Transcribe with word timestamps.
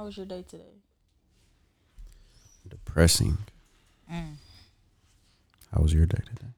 How 0.00 0.06
was 0.06 0.16
your 0.16 0.24
day 0.24 0.42
today? 0.48 0.78
Depressing. 2.66 3.36
Mm. 4.10 4.36
How 5.74 5.82
was 5.82 5.92
your 5.92 6.06
day 6.06 6.22
today? 6.24 6.52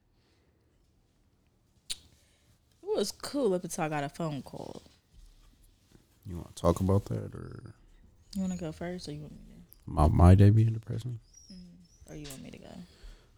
It 1.89 2.95
was 2.95 3.11
cool 3.11 3.53
up 3.53 3.65
until 3.65 3.83
I 3.83 3.89
got 3.89 4.05
a 4.05 4.07
phone 4.07 4.43
call. 4.43 4.81
You 6.25 6.37
want 6.37 6.55
to 6.55 6.61
talk 6.61 6.79
about 6.79 7.03
that 7.07 7.35
or 7.35 7.73
You 8.33 8.43
want 8.43 8.53
to 8.53 8.57
go 8.59 8.71
first, 8.71 9.09
or 9.09 9.11
you 9.11 9.19
want 9.23 9.33
me 9.33 9.39
to? 9.39 9.91
my 9.91 10.07
my 10.07 10.35
day 10.35 10.49
being 10.49 10.71
depressing? 10.71 11.19
mm, 11.51 12.09
or 12.09 12.15
you 12.15 12.25
want 12.29 12.43
me 12.43 12.51
to 12.51 12.59
go? 12.59 12.71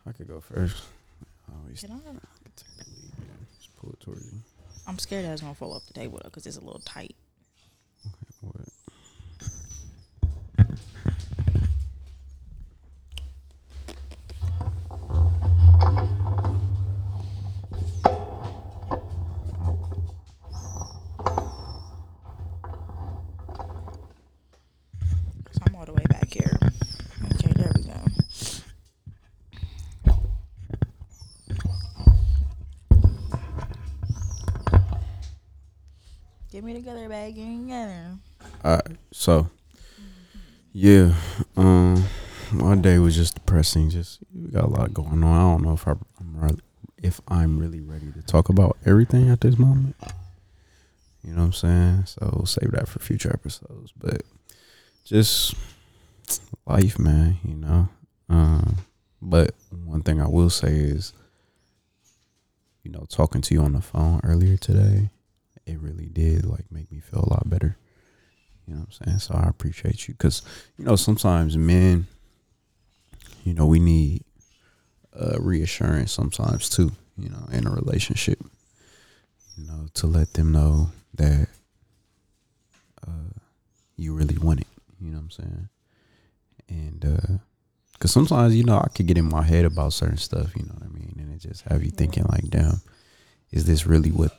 I 0.06 0.12
could 0.12 0.28
go 0.28 0.40
first. 0.40 0.84
I 1.50 1.58
always 1.64 1.82
Can 1.82 1.94
I? 1.94 1.96
could 2.44 2.56
take 2.56 2.78
the 2.78 2.92
lead. 2.92 3.12
Yeah. 3.18 3.46
Just 3.58 3.76
pull 3.78 3.90
it 3.90 4.00
towards 4.02 4.24
you. 4.24 4.38
I'm 4.86 5.00
scared 5.00 5.26
that 5.26 5.32
it's 5.32 5.42
gonna 5.42 5.56
fall 5.56 5.74
off 5.74 5.88
the 5.88 5.94
table 5.94 6.22
though, 6.24 6.30
cause 6.30 6.46
it's 6.46 6.58
a 6.58 6.62
little 6.62 6.82
tight. 6.86 7.16
What? 8.42 8.68
So 25.52 25.62
I'm 25.68 25.76
all 25.76 25.86
the 25.86 25.94
way 25.94 26.04
back 26.10 26.34
here. 26.34 26.58
Okay, 27.36 27.52
there 27.56 27.72
we 27.76 27.84
go. 27.84 28.00
Get 36.52 36.64
All 38.64 38.74
right. 38.76 38.98
So, 39.12 39.50
yeah. 40.74 41.14
Um, 41.58 42.06
my 42.52 42.76
day 42.76 43.00
was 43.00 43.16
just 43.16 43.36
depressing. 43.36 43.90
Just 43.90 44.20
we 44.34 44.52
got 44.52 44.66
a 44.66 44.68
lot 44.68 44.94
going 44.94 45.24
on. 45.24 45.36
I 45.36 45.42
don't 45.42 45.64
know 45.64 45.74
if 45.74 45.88
I, 45.88 45.92
I'm 46.20 46.40
re- 46.40 46.60
if 47.02 47.22
I'm 47.28 47.58
really 47.58 47.82
ready 47.82 48.12
to 48.12 48.22
talk 48.22 48.50
about 48.50 48.78
everything 48.86 49.30
at 49.30 49.42
this 49.42 49.58
moment. 49.58 49.96
You 51.24 51.34
know 51.34 51.42
what 51.42 51.46
I'm 51.46 51.54
saying? 51.54 52.06
So 52.06 52.44
save 52.46 52.72
that 52.72 52.88
for 52.88 53.00
future 53.00 53.32
episodes. 53.34 53.92
But 53.98 54.22
just 55.04 55.56
life, 56.66 57.00
man. 57.00 57.38
You 57.44 57.56
know. 57.56 57.90
Um, 58.30 58.78
but 59.22 59.56
one 59.86 60.04
thing 60.04 60.22
I 60.22 60.28
will 60.28 60.50
say 60.50 60.74
is, 60.74 61.14
you 62.84 62.92
know, 62.92 63.06
talking 63.10 63.42
to 63.42 63.54
you 63.54 63.62
on 63.62 63.74
the 63.74 63.82
phone 63.82 64.22
earlier 64.24 64.58
today, 64.58 65.10
it 65.66 65.80
really 65.80 66.08
did 66.08 66.46
like 66.46 66.72
make 66.72 66.92
me 66.92 67.00
feel 67.00 67.24
a 67.24 67.30
lot 67.30 67.50
better. 67.50 67.78
You 68.68 68.74
know 68.74 68.82
what 68.82 68.90
I'm 69.02 69.06
saying? 69.06 69.20
So 69.20 69.36
I 69.36 69.48
appreciate 69.48 70.08
you 70.08 70.14
because, 70.14 70.42
you 70.78 70.86
know, 70.86 70.96
sometimes 70.96 71.58
men, 71.58 72.08
you 73.44 73.54
know, 73.54 73.66
we 73.66 73.80
need 73.80 74.24
uh, 75.14 75.40
reassurance 75.40 76.12
sometimes 76.12 76.70
too, 76.70 76.92
you 77.18 77.30
know, 77.30 77.48
in 77.52 77.68
a 77.68 77.72
relationship, 77.72 78.40
you 79.56 79.68
know, 79.68 79.88
to 79.94 80.08
let 80.08 80.34
them 80.34 80.52
know 80.52 80.90
that 81.14 81.48
uh, 83.08 83.40
you 83.98 84.14
really 84.14 84.38
want 84.38 84.62
it. 84.62 84.68
You 85.00 85.12
know 85.12 85.18
what 85.18 85.24
I'm 85.24 85.32
saying? 85.32 85.70
And, 86.68 87.40
because 87.94 88.12
sometimes, 88.12 88.56
you 88.56 88.64
know, 88.64 88.78
I 88.78 88.90
could 88.94 89.08
get 89.08 89.18
in 89.18 89.30
my 89.30 89.42
head 89.42 89.64
about 89.64 89.94
certain 89.94 90.18
stuff, 90.18 90.56
you 90.56 90.64
know 90.64 90.74
what 90.74 90.84
I 90.84 90.90
mean? 90.90 91.16
And 91.18 91.34
it 91.34 91.40
just 91.40 91.62
have 91.64 91.84
you 91.84 91.92
thinking, 91.92 92.26
like, 92.26 92.50
damn, 92.50 92.82
is 93.52 93.66
this 93.66 93.88
really 93.88 94.12
what 94.12 94.38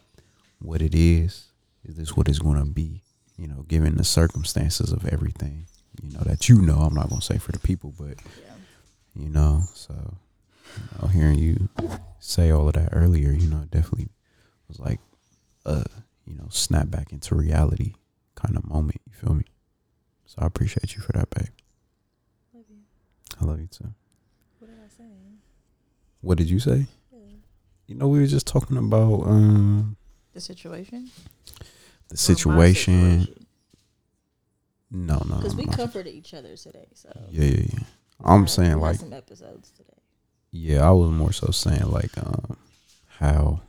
what 0.58 0.82
it 0.82 0.94
is? 0.94 1.48
Is 1.84 1.96
this 1.96 2.16
what 2.16 2.28
it's 2.28 2.38
going 2.38 2.58
to 2.58 2.64
be? 2.64 3.02
You 3.36 3.48
know, 3.48 3.62
given 3.68 3.96
the 3.96 4.04
circumstances 4.04 4.92
of 4.92 5.06
everything, 5.06 5.66
you 6.02 6.10
know, 6.12 6.20
that 6.20 6.48
you 6.48 6.60
know, 6.62 6.78
I'm 6.78 6.94
not 6.94 7.08
going 7.08 7.20
to 7.20 7.26
say 7.26 7.38
for 7.38 7.52
the 7.52 7.58
people, 7.58 7.92
but, 7.98 8.16
Yeah. 8.40 8.54
you 9.14 9.28
know, 9.28 9.62
so, 9.74 9.92
you 10.76 10.82
know, 11.02 11.08
hearing 11.08 11.38
you 11.38 11.68
say 12.18 12.50
all 12.50 12.66
of 12.68 12.74
that 12.74 12.90
earlier, 12.92 13.30
you 13.32 13.46
know, 13.48 13.62
it 13.62 13.70
definitely 13.70 14.08
was 14.68 14.78
like, 14.80 15.00
uh, 15.66 15.84
you 16.24 16.34
know, 16.34 16.46
snap 16.50 16.90
back 16.90 17.12
into 17.12 17.34
reality 17.34 17.92
kind 18.34 18.56
of 18.56 18.64
moment. 18.66 19.00
You 19.06 19.12
feel 19.12 19.34
me? 19.34 19.44
So 20.24 20.36
I 20.40 20.46
appreciate 20.46 20.94
you 20.96 21.02
for 21.02 21.12
that, 21.12 21.28
babe. 21.30 21.48
Love 22.54 22.64
you. 22.70 22.76
I 23.40 23.44
love 23.44 23.60
you 23.60 23.66
too. 23.68 23.92
What 24.58 24.68
did 24.68 24.78
I 24.84 24.88
say? 24.88 25.10
What 26.22 26.38
did 26.38 26.48
you 26.50 26.58
say? 26.58 26.86
Yeah. 27.12 27.18
You 27.86 27.94
know, 27.96 28.08
we 28.08 28.18
were 28.18 28.26
just 28.26 28.46
talking 28.46 28.76
about 28.78 29.22
um 29.26 29.95
The 30.36 30.42
situation. 30.42 31.10
the 32.08 32.14
Or 32.14 32.52
my 32.52 32.72
situation. 32.74 33.46
No, 34.90 35.14
no, 35.26 35.36
Because 35.36 35.54
no, 35.54 35.58
we 35.60 35.64
no. 35.64 35.72
comforted 35.72 36.14
each 36.14 36.34
other 36.34 36.54
today. 36.56 36.88
So 36.92 37.08
Yeah, 37.30 37.44
yeah, 37.44 37.66
yeah. 37.72 37.78
I'm 38.22 38.40
had- 38.42 38.50
saying 38.50 38.78
like, 38.78 38.96
some 39.00 39.14
episodes 39.14 39.70
today. 39.70 39.98
yeah, 40.52 40.86
I 40.86 40.90
was 40.90 41.10
more 41.10 41.32
so 41.32 41.50
saying 41.52 41.86
like, 41.90 42.16
um, 42.18 42.58
how, 43.18 43.60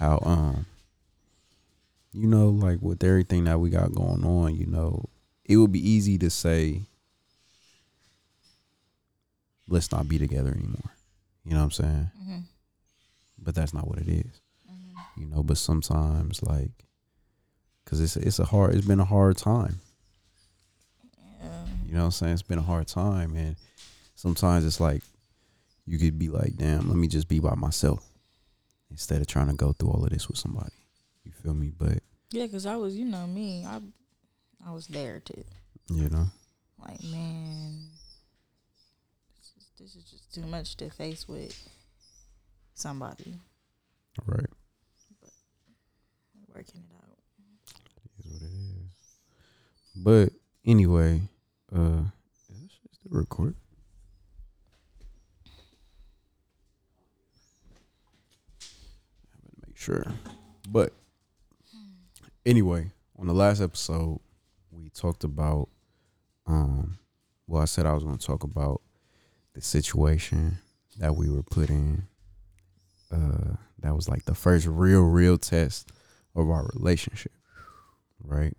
how, 0.00 0.18
um, 0.24 0.66
you 2.12 2.26
know, 2.26 2.48
like 2.48 2.78
with 2.82 3.04
everything 3.04 3.44
that 3.44 3.60
we 3.60 3.70
got 3.70 3.94
going 3.94 4.24
on, 4.24 4.56
you 4.56 4.66
know, 4.66 5.04
it 5.44 5.56
would 5.56 5.70
be 5.70 5.88
easy 5.88 6.18
to 6.18 6.30
say, 6.30 6.82
let's 9.68 9.92
not 9.92 10.08
be 10.08 10.18
together 10.18 10.50
anymore. 10.50 10.92
You 11.44 11.52
know 11.52 11.58
what 11.58 11.64
I'm 11.64 11.70
saying? 11.70 12.10
Mm-hmm. 12.20 12.38
But 13.38 13.54
that's 13.54 13.74
not 13.74 13.86
what 13.86 13.98
it 13.98 14.08
is. 14.08 14.40
Mm-hmm. 14.70 15.20
you 15.20 15.26
know 15.28 15.42
but 15.42 15.58
sometimes 15.58 16.42
like 16.42 16.72
because 17.84 18.00
it's 18.00 18.16
it's 18.16 18.38
a 18.38 18.44
hard 18.44 18.74
it's 18.74 18.86
been 18.86 19.00
a 19.00 19.04
hard 19.04 19.36
time 19.36 19.80
Yeah. 21.40 21.64
you 21.86 21.92
know 21.94 22.00
what 22.00 22.04
i'm 22.06 22.10
saying 22.10 22.32
it's 22.32 22.42
been 22.42 22.58
a 22.58 22.62
hard 22.62 22.88
time 22.88 23.36
and 23.36 23.56
sometimes 24.16 24.64
it's 24.64 24.80
like 24.80 25.02
you 25.86 25.98
could 25.98 26.18
be 26.18 26.28
like 26.28 26.56
damn 26.56 26.88
let 26.88 26.96
me 26.96 27.06
just 27.06 27.28
be 27.28 27.38
by 27.38 27.54
myself 27.54 28.04
instead 28.90 29.20
of 29.20 29.26
trying 29.28 29.46
to 29.48 29.54
go 29.54 29.72
through 29.72 29.90
all 29.90 30.02
of 30.04 30.10
this 30.10 30.26
with 30.28 30.38
somebody 30.38 30.72
you 31.24 31.30
feel 31.42 31.54
me 31.54 31.70
but 31.76 31.98
Yeah, 32.32 32.46
because 32.46 32.66
I 32.66 32.74
was, 32.76 32.96
you 32.96 33.04
know, 33.04 33.26
me. 33.26 33.64
I, 33.64 33.80
I 34.66 34.72
was 34.72 34.86
there 34.88 35.20
too. 35.20 35.44
you 35.90 36.08
know 36.08 36.26
Like, 36.84 37.02
man, 37.04 37.86
this 39.38 39.52
is, 39.56 39.68
this 39.78 39.94
is 39.96 40.10
just 40.10 40.34
too 40.34 40.46
much 40.46 40.76
to 40.78 40.90
face 40.90 41.28
with 41.28 41.54
somebody. 42.76 43.34
right. 44.26 44.46
Working 46.54 46.84
it 46.88 46.94
out. 46.94 47.18
is 48.24 48.32
what 48.32 48.42
it 48.42 48.44
is. 48.44 48.92
But 49.96 50.32
anyway 50.64 51.22
uh 51.74 52.04
is 52.50 52.60
this 52.62 52.78
still 52.92 53.10
record? 53.18 53.54
I'm 59.32 59.40
gonna 59.42 59.66
make 59.66 59.76
sure. 59.76 60.06
But 60.68 60.92
anyway 62.44 62.90
on 63.18 63.26
the 63.26 63.34
last 63.34 63.60
episode 63.60 64.20
we 64.70 64.88
talked 64.90 65.24
about 65.24 65.68
um 66.46 66.98
well 67.46 67.62
i 67.62 67.64
said 67.64 67.86
i 67.86 67.92
was 67.92 68.04
going 68.04 68.16
to 68.16 68.24
talk 68.24 68.44
about 68.44 68.80
the 69.54 69.60
situation 69.60 70.58
that 70.98 71.16
we 71.16 71.28
were 71.28 71.42
put 71.42 71.70
in 71.70 72.04
uh 73.12 73.54
that 73.80 73.94
was 73.94 74.08
like 74.08 74.24
the 74.24 74.34
first 74.34 74.66
real 74.66 75.02
real 75.02 75.38
test 75.38 75.90
of 76.34 76.50
our 76.50 76.68
relationship 76.74 77.32
right 78.22 78.56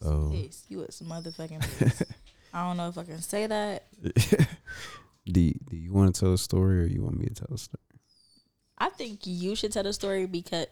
so 0.00 0.30
Pissed. 0.32 0.70
You 0.70 0.78
was 0.78 1.02
motherfucking 1.04 1.60
pissed. 1.78 2.02
I 2.52 2.66
don't 2.66 2.76
know 2.76 2.88
if 2.88 2.98
I 2.98 3.04
can 3.04 3.20
say 3.20 3.46
that. 3.46 3.84
do, 4.02 5.52
do 5.52 5.76
you 5.76 5.92
want 5.92 6.14
to 6.14 6.20
tell 6.20 6.32
a 6.32 6.38
story 6.38 6.82
or 6.82 6.86
you 6.86 7.02
want 7.02 7.18
me 7.18 7.26
to 7.26 7.34
tell 7.34 7.54
a 7.54 7.58
story 7.58 7.82
I 8.78 8.90
think 8.90 9.20
you 9.24 9.54
should 9.54 9.72
tell 9.72 9.82
the 9.82 9.92
story 9.92 10.26
because. 10.26 10.66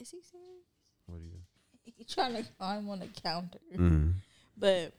Is 0.00 0.10
he 0.10 0.20
serious? 0.22 0.64
what 1.06 1.18
do 1.18 1.24
you 1.24 1.92
He's 1.96 2.12
trying 2.12 2.34
to 2.34 2.42
climb 2.58 2.88
on 2.88 3.00
the 3.00 3.06
counter. 3.22 3.58
mm. 3.76 4.14
But 4.56 4.92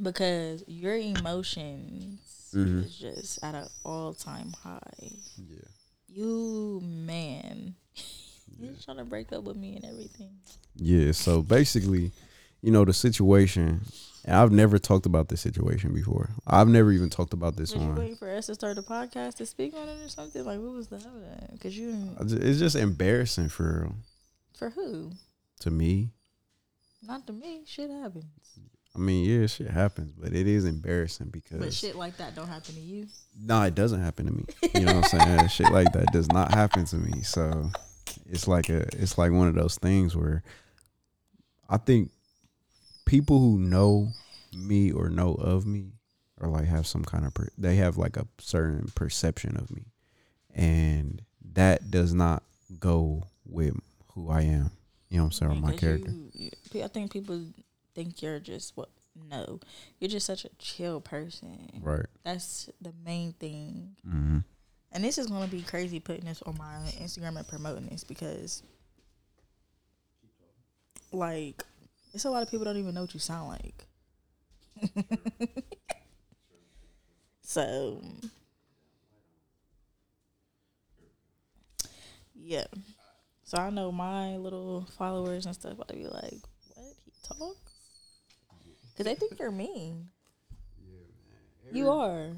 because 0.00 0.64
your 0.66 0.96
emotions 0.96 2.43
Mhm. 2.54 2.84
is 2.84 2.96
just 2.96 3.42
at 3.44 3.54
an 3.54 3.68
all 3.84 4.14
time 4.14 4.52
high. 4.62 5.12
yeah 5.36 5.68
You 6.08 6.80
man. 6.84 7.74
He's 8.60 8.84
trying 8.84 8.98
to 8.98 9.04
break 9.04 9.32
up 9.32 9.42
with 9.44 9.56
me 9.56 9.74
and 9.76 9.84
everything. 9.84 10.30
Yeah, 10.76 11.12
so 11.12 11.42
basically, 11.42 12.12
you 12.62 12.70
know, 12.70 12.84
the 12.84 12.92
situation, 12.92 13.80
and 14.24 14.36
I've 14.36 14.52
never 14.52 14.78
talked 14.78 15.06
about 15.06 15.28
this 15.28 15.40
situation 15.40 15.92
before. 15.92 16.30
I've 16.46 16.68
never 16.68 16.92
even 16.92 17.10
talked 17.10 17.32
about 17.32 17.56
this 17.56 17.74
one. 17.74 17.94
waiting 17.96 18.16
for 18.16 18.30
us 18.30 18.46
to 18.46 18.54
start 18.54 18.76
the 18.76 18.82
podcast 18.82 19.34
to 19.36 19.46
speak 19.46 19.74
on 19.74 19.88
it 19.88 20.04
or 20.04 20.08
something? 20.08 20.44
Like, 20.44 20.60
what 20.60 20.72
was 20.72 20.86
the 20.88 21.00
Because 21.52 21.76
you, 21.76 22.16
It's 22.20 22.58
just 22.60 22.76
embarrassing 22.76 23.48
for 23.48 23.90
for 24.54 24.70
who? 24.70 25.10
to 25.60 25.70
me. 25.70 26.10
Not 27.02 27.26
to 27.26 27.32
me. 27.32 27.64
Shit 27.66 27.90
happens. 27.90 28.24
I 28.96 29.00
mean, 29.00 29.24
yeah, 29.28 29.46
shit 29.48 29.68
happens, 29.70 30.12
but 30.12 30.32
it 30.32 30.46
is 30.46 30.64
embarrassing 30.64 31.28
because 31.30 31.58
But 31.58 31.72
shit 31.72 31.96
like 31.96 32.16
that 32.18 32.36
don't 32.36 32.46
happen 32.46 32.74
to 32.74 32.80
you. 32.80 33.06
no, 33.40 33.62
it 33.62 33.74
doesn't 33.74 34.00
happen 34.00 34.26
to 34.26 34.32
me. 34.32 34.44
You 34.74 34.86
know 34.86 34.94
what 35.00 35.14
I'm 35.14 35.20
saying? 35.20 35.48
shit 35.48 35.70
like 35.72 35.92
that 35.92 36.12
does 36.12 36.28
not 36.28 36.54
happen 36.54 36.84
to 36.86 36.96
me. 36.96 37.22
So 37.22 37.70
it's 38.30 38.46
like 38.46 38.68
a 38.68 38.82
it's 39.00 39.18
like 39.18 39.32
one 39.32 39.48
of 39.48 39.54
those 39.56 39.76
things 39.78 40.14
where 40.14 40.42
I 41.68 41.76
think 41.78 42.10
people 43.04 43.38
who 43.40 43.58
know 43.58 44.10
me 44.56 44.92
or 44.92 45.08
know 45.08 45.34
of 45.34 45.66
me 45.66 45.92
or 46.40 46.48
like 46.48 46.66
have 46.66 46.86
some 46.86 47.04
kind 47.04 47.26
of 47.26 47.34
per, 47.34 47.48
they 47.58 47.76
have 47.76 47.96
like 47.96 48.16
a 48.16 48.26
certain 48.38 48.86
perception 48.94 49.56
of 49.56 49.70
me 49.70 49.86
and 50.54 51.22
that 51.54 51.90
does 51.90 52.12
not 52.14 52.42
go 52.78 53.24
with 53.44 53.74
who 54.12 54.30
I 54.30 54.42
am. 54.42 54.70
You 55.10 55.18
know 55.18 55.24
what 55.24 55.26
I'm 55.26 55.32
saying? 55.32 55.52
Or 55.52 55.54
my 55.56 55.72
character. 55.76 56.12
you- 56.32 56.50
I 56.82 56.88
think 56.88 57.12
people 57.12 57.40
think 57.94 58.22
you're 58.22 58.40
just 58.40 58.76
what? 58.76 58.90
No, 59.30 59.60
you're 60.00 60.10
just 60.10 60.26
such 60.26 60.44
a 60.44 60.50
chill 60.58 61.00
person. 61.00 61.80
Right. 61.82 62.06
That's 62.24 62.68
the 62.80 62.92
main 63.04 63.32
thing. 63.34 63.96
hmm 64.04 64.38
And 64.92 65.04
this 65.04 65.18
is 65.18 65.26
gonna 65.28 65.46
be 65.48 65.62
crazy 65.62 66.00
putting 66.00 66.24
this 66.26 66.42
on 66.42 66.56
my 66.58 66.76
Instagram 67.00 67.36
and 67.36 67.48
promoting 67.48 67.86
this 67.86 68.04
because, 68.04 68.62
like, 71.12 71.64
it's 72.12 72.24
a 72.24 72.30
lot 72.30 72.42
of 72.42 72.50
people 72.50 72.64
don't 72.64 72.76
even 72.76 72.94
know 72.94 73.02
what 73.02 73.14
you 73.14 73.20
sound 73.20 73.48
like. 73.48 73.86
so, 77.42 78.00
yeah. 82.34 82.64
So 83.44 83.58
I 83.58 83.70
know 83.70 83.92
my 83.92 84.36
little 84.36 84.86
followers 84.98 85.46
and 85.46 85.54
stuff 85.54 85.72
about 85.72 85.88
to 85.88 85.94
be 85.96 86.06
like, 86.06 86.40
"What 86.74 86.94
he 87.04 87.12
talks?" 87.22 87.63
Because 88.94 89.06
they 89.06 89.14
think 89.16 89.38
you're 89.40 89.50
mean. 89.50 90.08
Yeah, 90.80 90.98
man. 91.66 91.76
You 91.76 91.90
are. 91.90 92.30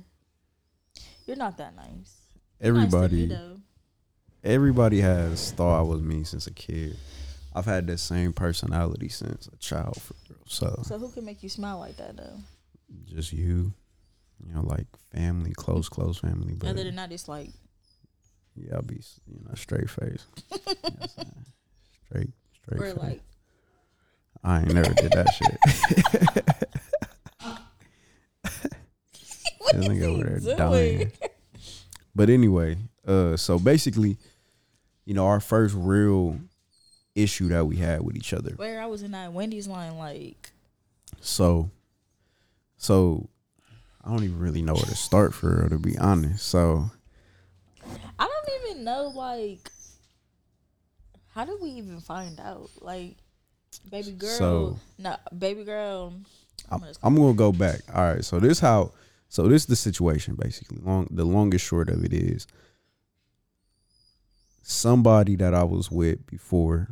You're 1.27 1.37
not 1.37 1.59
that 1.59 1.77
nice. 1.77 1.87
Nice 1.87 2.13
me, 2.13 2.69
Everybody 2.69 3.37
everybody 4.43 5.01
has 5.01 5.51
thought 5.53 5.79
I 5.79 5.83
was 5.83 6.01
me 6.01 6.25
since 6.25 6.47
a 6.47 6.53
kid. 6.55 6.97
I've 7.55 7.65
had 7.67 7.87
that 7.89 7.99
same 7.99 8.33
personality 8.33 9.09
since 9.09 9.49
a 9.49 9.57
child 9.57 10.01
for 10.01 10.15
real. 10.29 10.39
So 10.47 10.83
So 10.85 10.99
who 10.99 11.11
can 11.11 11.25
make 11.25 11.43
you 11.43 11.49
smile 11.49 11.79
like 11.79 11.97
that 11.97 12.17
though? 12.17 12.39
just 13.05 13.33
you. 13.33 13.73
You 14.47 14.55
know, 14.55 14.63
like 14.63 14.87
family, 15.13 15.53
close, 15.55 15.89
close 15.89 16.19
family. 16.19 16.55
But 16.55 16.69
Other 16.69 16.85
than 16.85 16.97
that, 16.97 17.11
it's 17.13 17.29
like 17.29 17.51
yeah, 18.55 18.77
I'll 18.77 18.83
be 18.83 19.03
you 19.27 19.41
know, 19.47 19.55
straight 19.55 19.91
face. 19.91 20.25
You 20.67 20.75
know 20.75 20.75
what 20.81 20.93
I'm 21.03 21.09
saying? 21.09 21.45
straight, 22.07 22.31
straight 22.63 22.81
or 22.81 22.95
face. 22.95 22.97
like 23.03 23.21
I 24.47 24.61
ain't 24.61 24.73
never 24.73 24.95
did 24.95 25.11
that 25.13 25.27
shit. 25.35 25.59
what 29.59 29.75
This 29.75 29.83
is 29.83 29.89
nigga 29.89 30.03
over 30.05 30.25
there 30.25 30.39
doing? 30.39 30.57
dying. 30.57 31.13
But 32.15 32.31
anyway, 32.31 32.77
uh, 33.07 33.37
so 33.37 33.59
basically, 33.59 34.17
you 35.05 35.15
know, 35.15 35.27
our 35.27 35.41
first 35.41 35.75
real 35.77 36.39
issue 37.17 37.49
that 37.49 37.67
we 37.67 37.77
had 37.77 38.03
with 38.03 38.17
each 38.17 38.33
other. 38.33 38.53
Where 38.53 38.81
I 38.81 38.87
was 38.87 39.03
in 39.03 39.11
that 39.11 39.33
Wendy's 39.33 39.67
line, 39.67 39.99
like 39.99 40.53
So, 41.21 41.71
so 42.77 43.29
I 44.05 44.11
don't 44.11 44.23
even 44.23 44.39
really 44.39 44.63
know 44.63 44.75
where 44.75 44.85
to 44.85 44.95
start 44.95 45.35
for 45.35 45.57
real, 45.59 45.69
to 45.71 45.79
be 45.79 45.99
honest. 45.99 46.47
So, 46.47 46.89
I 48.19 48.27
don't 48.29 48.71
even 48.71 48.85
know 48.85 49.13
like 49.15 49.71
how 51.35 51.45
did 51.45 51.61
we 51.61 51.71
even 51.71 52.01
find 52.01 52.39
out? 52.41 52.71
Like 52.81 53.17
baby 53.91 54.13
girl, 54.13 54.39
So- 54.39 54.79
no, 54.99 55.17
baby 55.37 55.65
girl. 55.65 56.13
I'm, 56.71 56.81
gonna 56.81 56.93
I'm 57.03 57.15
gonna 57.15 57.35
go 57.35 57.53
back. 57.53 57.81
All 57.95 58.03
right. 58.15 58.25
So 58.25 58.41
this 58.41 58.59
how. 58.61 58.93
So 59.29 59.47
this 59.49 59.63
is 59.63 59.67
the 59.67 59.77
situation 59.77 60.35
basically. 60.35 60.79
Long 60.83 61.07
the 61.11 61.25
longest 61.25 61.65
short 61.65 61.89
of 61.91 62.05
it 62.05 62.13
is 62.13 62.47
somebody 64.63 65.37
that 65.37 65.55
I 65.55 65.63
was 65.65 65.91
with 65.91 66.27
before 66.27 66.89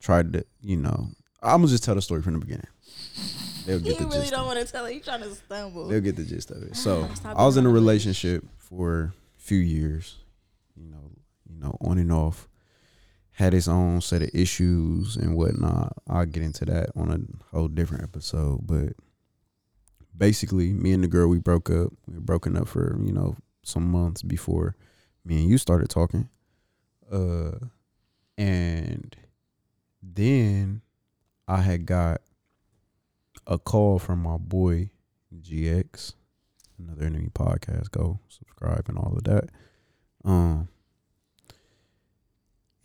tried 0.00 0.32
to, 0.34 0.44
you 0.62 0.76
know, 0.76 1.08
I'm 1.42 1.60
gonna 1.60 1.68
just 1.68 1.84
tell 1.84 1.94
the 1.94 2.02
story 2.02 2.22
from 2.22 2.34
the 2.34 2.38
beginning. 2.40 2.66
They'll 3.66 3.78
You 3.80 3.84
get 3.90 3.98
the 3.98 4.04
really 4.06 4.20
gist. 4.20 4.32
don't 4.32 4.46
want 4.46 4.64
to 4.64 4.70
tell 4.72 4.86
it. 4.86 4.94
You 4.94 5.00
trying 5.00 5.22
to 5.22 5.34
stumble. 5.34 5.88
They'll 5.88 6.00
get 6.00 6.16
the 6.16 6.24
gist 6.24 6.50
of 6.50 6.62
it. 6.62 6.76
So 6.76 7.08
I 7.24 7.44
was 7.44 7.56
in 7.56 7.66
a 7.66 7.70
relationship 7.70 8.44
for 8.56 9.12
a 9.38 9.40
few 9.40 9.58
years, 9.58 10.16
you 10.74 10.86
know, 10.88 11.10
you 11.50 11.58
know, 11.60 11.76
on 11.80 11.98
and 11.98 12.10
off. 12.12 12.48
Had 13.38 13.54
its 13.54 13.68
own 13.68 14.00
set 14.00 14.22
of 14.22 14.30
issues 14.34 15.16
and 15.16 15.36
whatnot. 15.36 15.92
I'll 16.08 16.26
get 16.26 16.42
into 16.42 16.64
that 16.64 16.90
on 16.96 17.10
a 17.10 17.56
whole 17.56 17.68
different 17.68 18.02
episode. 18.02 18.66
But 18.66 18.94
basically, 20.16 20.72
me 20.72 20.92
and 20.92 21.04
the 21.04 21.08
girl 21.08 21.28
we 21.28 21.38
broke 21.38 21.70
up. 21.70 21.92
We 22.08 22.14
were 22.14 22.20
broken 22.20 22.56
up 22.56 22.66
for 22.66 22.98
you 23.00 23.12
know 23.12 23.36
some 23.62 23.90
months 23.90 24.22
before 24.22 24.74
me 25.24 25.42
and 25.42 25.48
you 25.48 25.56
started 25.58 25.88
talking. 25.88 26.28
Uh, 27.12 27.52
and 28.36 29.14
then 30.02 30.82
I 31.46 31.60
had 31.60 31.86
got 31.86 32.20
a 33.46 33.58
call 33.58 33.98
from 33.98 34.22
my 34.22 34.36
boy 34.36 34.90
GX, 35.34 36.14
another 36.78 37.06
enemy 37.06 37.28
podcast. 37.32 37.90
Go 37.90 38.18
subscribe 38.28 38.88
and 38.88 38.98
all 38.98 39.14
of 39.16 39.24
that. 39.24 39.50
Um, 40.24 40.68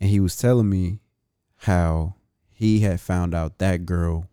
and 0.00 0.10
he 0.10 0.20
was 0.20 0.36
telling 0.36 0.68
me 0.68 1.00
how 1.56 2.14
he 2.50 2.80
had 2.80 3.00
found 3.00 3.34
out 3.34 3.58
that 3.58 3.86
girl 3.86 4.28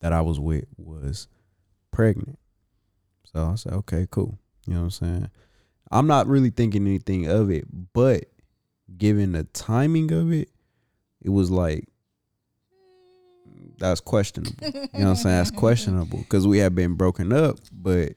that 0.00 0.12
I 0.12 0.20
was 0.20 0.40
with 0.40 0.64
was 0.76 1.28
pregnant. 1.90 2.38
So 3.32 3.50
I 3.52 3.54
said, 3.54 3.72
okay, 3.72 4.06
cool. 4.10 4.38
You 4.66 4.74
know 4.74 4.80
what 4.80 4.84
I'm 4.84 4.90
saying? 4.90 5.30
I'm 5.90 6.06
not 6.06 6.26
really 6.26 6.50
thinking 6.50 6.86
anything 6.86 7.26
of 7.26 7.50
it, 7.50 7.64
but 7.92 8.26
given 8.96 9.32
the 9.32 9.44
timing 9.44 10.12
of 10.12 10.32
it, 10.32 10.48
it 11.22 11.30
was 11.30 11.50
like 11.50 11.86
that's 13.78 14.00
questionable. 14.00 14.54
You 14.62 14.70
know 14.70 14.88
what 14.90 15.04
I'm 15.04 15.16
saying? 15.16 15.36
That's 15.36 15.50
questionable 15.56 16.18
because 16.18 16.46
we 16.46 16.58
had 16.58 16.74
been 16.74 16.94
broken 16.94 17.32
up, 17.32 17.58
but 17.72 18.12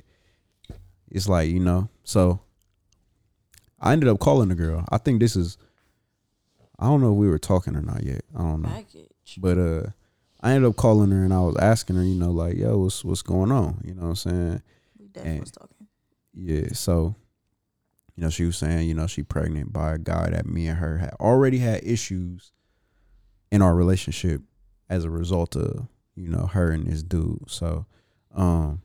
it's 1.09 1.27
like, 1.27 1.49
you 1.49 1.59
know, 1.59 1.89
so 2.03 2.39
I 3.79 3.93
ended 3.93 4.09
up 4.09 4.19
calling 4.19 4.49
the 4.49 4.55
girl. 4.55 4.85
I 4.89 4.97
think 4.97 5.19
this 5.19 5.35
is 5.35 5.57
I 6.79 6.85
don't 6.85 7.01
know 7.01 7.11
if 7.11 7.17
we 7.17 7.27
were 7.29 7.39
talking 7.39 7.75
or 7.75 7.81
not 7.81 8.03
yet. 8.03 8.21
I 8.35 8.39
don't 8.39 8.61
know. 8.63 8.69
Package. 8.69 9.07
But 9.37 9.57
uh 9.57 9.83
I 10.41 10.51
ended 10.51 10.69
up 10.69 10.75
calling 10.75 11.11
her 11.11 11.23
and 11.23 11.33
I 11.33 11.39
was 11.39 11.55
asking 11.57 11.95
her, 11.95 12.03
you 12.03 12.15
know, 12.15 12.31
like, 12.31 12.57
yo, 12.57 12.77
what's 12.79 13.03
what's 13.05 13.21
going 13.21 13.51
on? 13.51 13.81
You 13.85 13.93
know 13.93 14.01
what 14.03 14.07
I'm 14.09 14.15
saying? 14.15 14.61
We 14.99 15.07
definitely 15.07 15.31
And- 15.31 15.39
was 15.41 15.51
talking. 15.51 15.87
Yeah, 16.33 16.67
so 16.73 17.15
you 18.15 18.21
know, 18.23 18.29
she 18.29 18.45
was 18.45 18.57
saying, 18.57 18.87
you 18.87 18.93
know, 18.93 19.07
she 19.07 19.23
pregnant 19.23 19.71
by 19.73 19.93
a 19.93 19.97
guy 19.97 20.29
that 20.29 20.45
me 20.45 20.67
and 20.67 20.77
her 20.77 20.97
had 20.99 21.13
already 21.19 21.57
had 21.59 21.83
issues 21.83 22.51
in 23.51 23.61
our 23.61 23.73
relationship 23.75 24.41
as 24.89 25.03
a 25.03 25.09
result 25.09 25.55
of, 25.55 25.87
you 26.15 26.27
know, 26.29 26.45
her 26.47 26.71
and 26.71 26.85
this 26.87 27.01
dude. 27.03 27.49
So, 27.49 27.85
um 28.35 28.81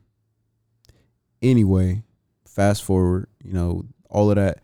anyway, 1.42 2.02
fast 2.46 2.82
forward, 2.84 3.28
you 3.42 3.52
know, 3.52 3.84
all 4.10 4.30
of 4.30 4.36
that 4.36 4.60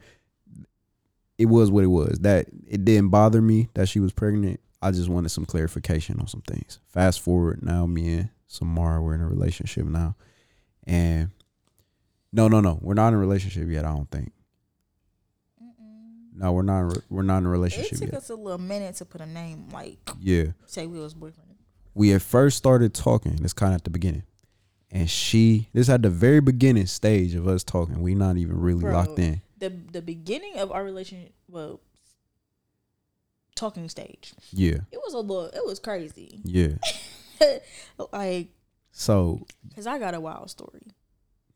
it 1.38 1.46
was 1.46 1.70
what 1.70 1.84
it 1.84 1.88
was. 1.88 2.18
That 2.20 2.46
it 2.66 2.84
didn't 2.84 3.08
bother 3.10 3.40
me 3.42 3.68
that 3.74 3.88
she 3.88 4.00
was 4.00 4.12
pregnant. 4.12 4.60
I 4.82 4.90
just 4.90 5.08
wanted 5.08 5.30
some 5.30 5.46
clarification 5.46 6.20
on 6.20 6.26
some 6.26 6.42
things. 6.42 6.78
Fast 6.88 7.20
forward 7.20 7.62
now, 7.62 7.86
me 7.86 8.14
and 8.14 8.28
Samara 8.46 9.00
we're 9.02 9.14
in 9.14 9.20
a 9.22 9.26
relationship 9.28 9.86
now, 9.86 10.14
and 10.86 11.30
no, 12.32 12.48
no, 12.48 12.60
no, 12.60 12.78
we're 12.82 12.94
not 12.94 13.08
in 13.08 13.14
a 13.14 13.18
relationship 13.18 13.68
yet. 13.68 13.84
I 13.84 13.92
don't 13.94 14.10
think. 14.10 14.32
No, 16.36 16.52
we're 16.52 16.62
not. 16.62 16.98
We're 17.08 17.22
not 17.22 17.38
in 17.38 17.46
a 17.46 17.48
It 17.48 17.52
relationship 17.52 17.98
took 17.98 18.08
yet. 18.08 18.14
us 18.14 18.28
a 18.30 18.34
little 18.34 18.58
minute 18.58 18.96
to 18.96 19.04
put 19.04 19.20
a 19.20 19.26
name, 19.26 19.68
like 19.72 19.98
Yeah, 20.20 20.46
say 20.66 20.86
we 20.86 20.98
was 20.98 21.14
boyfriend. 21.14 21.50
we 21.94 22.08
had 22.08 22.22
first 22.22 22.56
started 22.56 22.92
talking. 22.92 23.36
That's 23.36 23.52
kind 23.52 23.72
of 23.72 23.78
at 23.78 23.84
the 23.84 23.90
beginning, 23.90 24.24
and 24.90 25.08
she. 25.08 25.68
This 25.72 25.88
at 25.88 26.02
the 26.02 26.10
very 26.10 26.40
beginning 26.40 26.86
stage 26.86 27.34
of 27.36 27.46
us 27.46 27.62
talking. 27.62 28.02
We 28.02 28.14
not 28.16 28.36
even 28.36 28.58
really 28.60 28.80
Bro. 28.80 28.92
locked 28.92 29.18
in. 29.20 29.42
The 29.64 29.70
the 29.92 30.02
beginning 30.02 30.58
of 30.58 30.70
our 30.72 30.84
relationship, 30.84 31.32
well, 31.48 31.80
talking 33.54 33.88
stage. 33.88 34.34
Yeah, 34.52 34.78
It 34.92 34.98
was 35.04 35.14
a 35.14 35.18
little. 35.20 35.46
It 35.46 35.64
was 35.64 35.78
crazy. 35.78 36.40
yeah. 36.44 36.74
like, 38.12 38.48
So 38.92 39.46
cause 39.74 39.86
I 39.86 39.98
got 39.98 40.14
a 40.14 40.20
wild 40.20 40.50
story. 40.50 40.82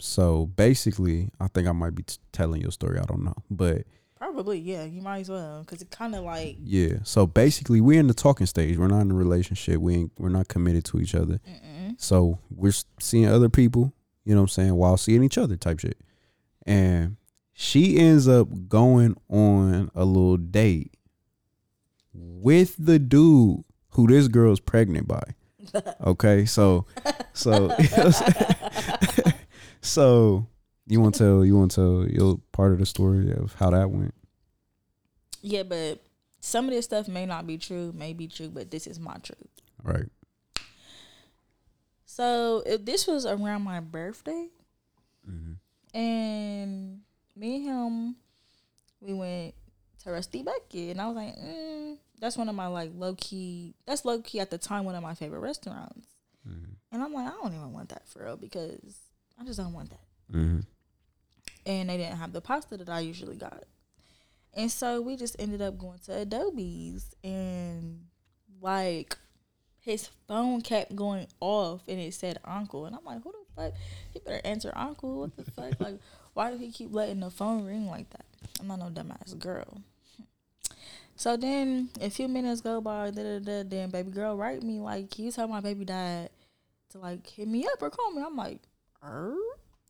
So 0.01 0.47
basically, 0.47 1.31
I 1.41 1.49
think 1.49 1.67
I 1.67 1.73
might 1.73 1.95
be 1.95 2.05
t- 2.05 2.17
telling 2.33 2.61
your 2.61 2.71
story. 2.71 2.99
I 2.99 3.05
don't 3.05 3.25
know, 3.25 3.35
but 3.51 3.83
Probably, 4.17 4.59
yeah. 4.59 4.83
You 4.85 5.01
might 5.01 5.21
as 5.21 5.29
well, 5.29 5.63
cause 5.65 5.81
it 5.81 5.91
kind 5.93 6.15
of 6.17 6.25
like. 6.25 6.57
yeah. 6.63 6.95
So 7.05 7.27
basically, 7.27 7.81
we're 7.81 8.01
in 8.01 8.09
the 8.09 8.15
talking 8.15 8.47
stage. 8.47 8.77
We're 8.77 8.89
not 8.89 9.03
in 9.03 9.11
a 9.13 9.15
relationship. 9.15 9.77
We 9.81 9.95
ain't, 9.95 10.13
we're 10.19 10.29
not 10.29 10.49
committed 10.49 10.85
to 10.87 11.01
each 11.01 11.15
other. 11.15 11.41
Mm-mm. 11.49 11.95
So 12.01 12.39
we're 12.51 12.73
seeing 13.01 13.27
other 13.27 13.49
people. 13.49 13.93
You 14.25 14.35
know 14.35 14.41
what 14.41 14.47
I'm 14.47 14.49
saying? 14.49 14.75
While 14.75 14.97
seeing 14.97 15.23
each 15.23 15.39
other, 15.39 15.57
type 15.57 15.79
shit. 15.79 15.99
And 16.67 17.17
she 17.61 17.99
ends 17.99 18.29
up 18.29 18.69
going 18.69 19.17
on 19.29 19.91
a 19.93 20.05
little 20.05 20.37
date 20.37 20.95
with 22.15 22.77
the 22.79 23.01
dude 23.01 23.65
who 23.91 24.07
this 24.07 24.29
girl's 24.29 24.61
pregnant 24.61 25.09
by. 25.09 25.23
Okay, 26.07 26.45
so 26.47 26.87
so 27.33 27.53
you 27.53 27.59
know 27.59 27.71
what 27.75 27.99
I'm 28.07 28.13
saying? 28.13 29.35
so 29.81 30.47
you 30.87 31.01
want 31.01 31.17
to 31.17 31.19
tell 31.19 31.45
you 31.45 31.59
want 31.59 31.73
to 31.73 31.75
tell 31.75 32.09
your 32.09 32.39
part 32.53 32.73
of 32.73 32.79
the 32.79 32.87
story 32.87 33.33
of 33.33 33.55
how 33.55 33.71
that 33.71 33.91
went? 33.91 34.15
Yeah, 35.43 35.65
but 35.65 36.01
some 36.41 36.67
of 36.67 36.71
this 36.71 36.85
stuff 36.85 37.09
may 37.09 37.27
not 37.27 37.45
be 37.47 37.59
true, 37.59 37.93
may 37.95 38.13
be 38.13 38.29
true, 38.29 38.49
but 38.51 38.71
this 38.71 38.87
is 38.87 39.01
my 39.01 39.17
truth. 39.17 39.49
Right. 39.83 40.07
So 42.07 42.63
if 42.65 42.85
this 42.85 43.07
was 43.09 43.27
around 43.27 43.63
my 43.63 43.81
birthday, 43.81 44.47
Mm-hmm. 45.29 45.99
and 45.99 47.01
me 47.39 47.57
and 47.57 47.65
him, 47.65 48.17
we 49.01 49.15
went 49.15 49.55
to 50.05 50.11
Rusty 50.11 50.43
Bucket, 50.43 50.91
and 50.91 51.01
I 51.01 51.07
was 51.07 51.17
like, 51.17 51.37
mm, 51.37 51.97
that's 52.21 52.37
one 52.37 52.49
of 52.49 52.55
my 52.55 52.67
like 52.67 52.91
low 52.95 53.15
key. 53.15 53.75
That's 53.87 54.05
low 54.05 54.21
key 54.21 54.41
at 54.41 54.51
the 54.51 54.59
time 54.59 54.85
one 54.85 54.95
of 54.95 55.03
my 55.03 55.15
favorite 55.15 55.41
restaurants. 55.41 56.09
Mm-hmm. 56.49 56.73
And 56.93 57.03
I'm 57.03 57.13
like, 57.13 57.27
I 57.27 57.37
don't 57.43 57.55
even 57.55 57.73
want 57.73 57.91
that 57.91 58.09
for 58.09 58.25
real 58.25 58.37
because 58.37 58.97
I 59.41 59.45
just 59.45 59.59
don't 59.59 59.73
want 59.73 59.91
that. 59.91 60.01
Mm-hmm. 60.33 60.61
And 61.67 61.91
they 61.91 61.97
didn't 61.97 62.17
have 62.17 62.33
the 62.33 62.41
pasta 62.41 62.77
that 62.77 62.89
I 62.89 63.01
usually 63.01 63.37
got. 63.37 63.65
And 64.55 64.71
so 64.71 65.01
we 65.01 65.17
just 65.17 65.37
ended 65.39 65.61
up 65.61 65.79
going 65.79 65.99
to 66.07 66.21
Adobe's 66.21 67.15
and 67.23 68.07
like 68.61 69.17
his 69.81 70.09
phone 70.27 70.63
kept 70.63 70.97
going 70.97 71.27
off 71.41 71.83
and 71.87 72.01
it 72.01 72.15
said 72.15 72.39
uncle. 72.45 72.87
And 72.87 72.97
I'm 72.97 73.05
like, 73.05 73.23
who 73.23 73.33
the 73.33 73.63
fuck? 73.63 73.73
He 74.13 74.19
better 74.21 74.41
answer 74.45 74.73
uncle. 74.75 75.21
What 75.21 75.37
the 75.37 75.51
fuck? 75.51 75.75
Like, 75.81 75.99
why 76.35 76.51
do 76.51 76.59
he 76.59 76.71
keep 76.71 76.95
letting 76.95 77.21
the 77.21 77.31
phone 77.31 77.65
ring 77.65 77.87
like 77.87 78.11
that? 78.11 78.25
I'm 78.61 78.69
not 78.69 78.79
no 78.79 78.87
dumbass 78.87 79.39
girl. 79.39 79.83
So 81.17 81.37
then 81.37 81.89
a 82.01 82.11
few 82.11 82.29
minutes 82.29 82.61
go 82.61 82.81
by, 82.81 83.11
da 83.11 83.23
da 83.23 83.39
da. 83.41 83.63
Then 83.65 83.91
baby 83.91 84.13
girl 84.13 84.37
write 84.37 84.63
me 84.63 84.79
like, 84.79 85.11
"Can 85.11 85.25
you 85.25 85.33
tell 85.33 85.49
my 85.49 85.61
baby 85.61 85.85
dad 85.85 86.31
to 86.91 86.99
like 86.99 87.27
hit 87.27 87.49
me 87.49 87.67
up 87.67 87.83
or 87.83 87.91
call 87.91 88.13
me?" 88.13 88.23
I'm 88.25 88.37
like, 88.37 88.61
er? 89.03 89.35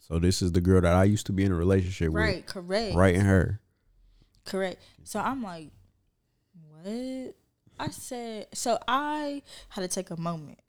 So 0.01 0.19
this 0.19 0.41
is 0.41 0.53
the 0.53 0.63
girl 0.63 0.81
that 0.81 0.95
I 0.95 1.05
used 1.05 1.27
to 1.27 1.33
be 1.33 1.45
in 1.45 1.53
a 1.53 1.55
relationship 1.55 2.13
with 2.13 2.23
right, 2.23 2.47
correct. 2.47 2.97
Writing 2.97 3.21
her. 3.21 3.61
correct. 4.47 4.81
So 5.05 5.21
I'm 5.21 5.43
like, 5.43 5.69
what? 6.55 7.35
I 7.79 7.89
said, 7.91 8.47
so 8.55 8.79
I 8.89 9.43
had 9.69 9.83
to 9.83 9.89
take 9.89 10.11
a 10.11 10.17
moment, 10.19 10.61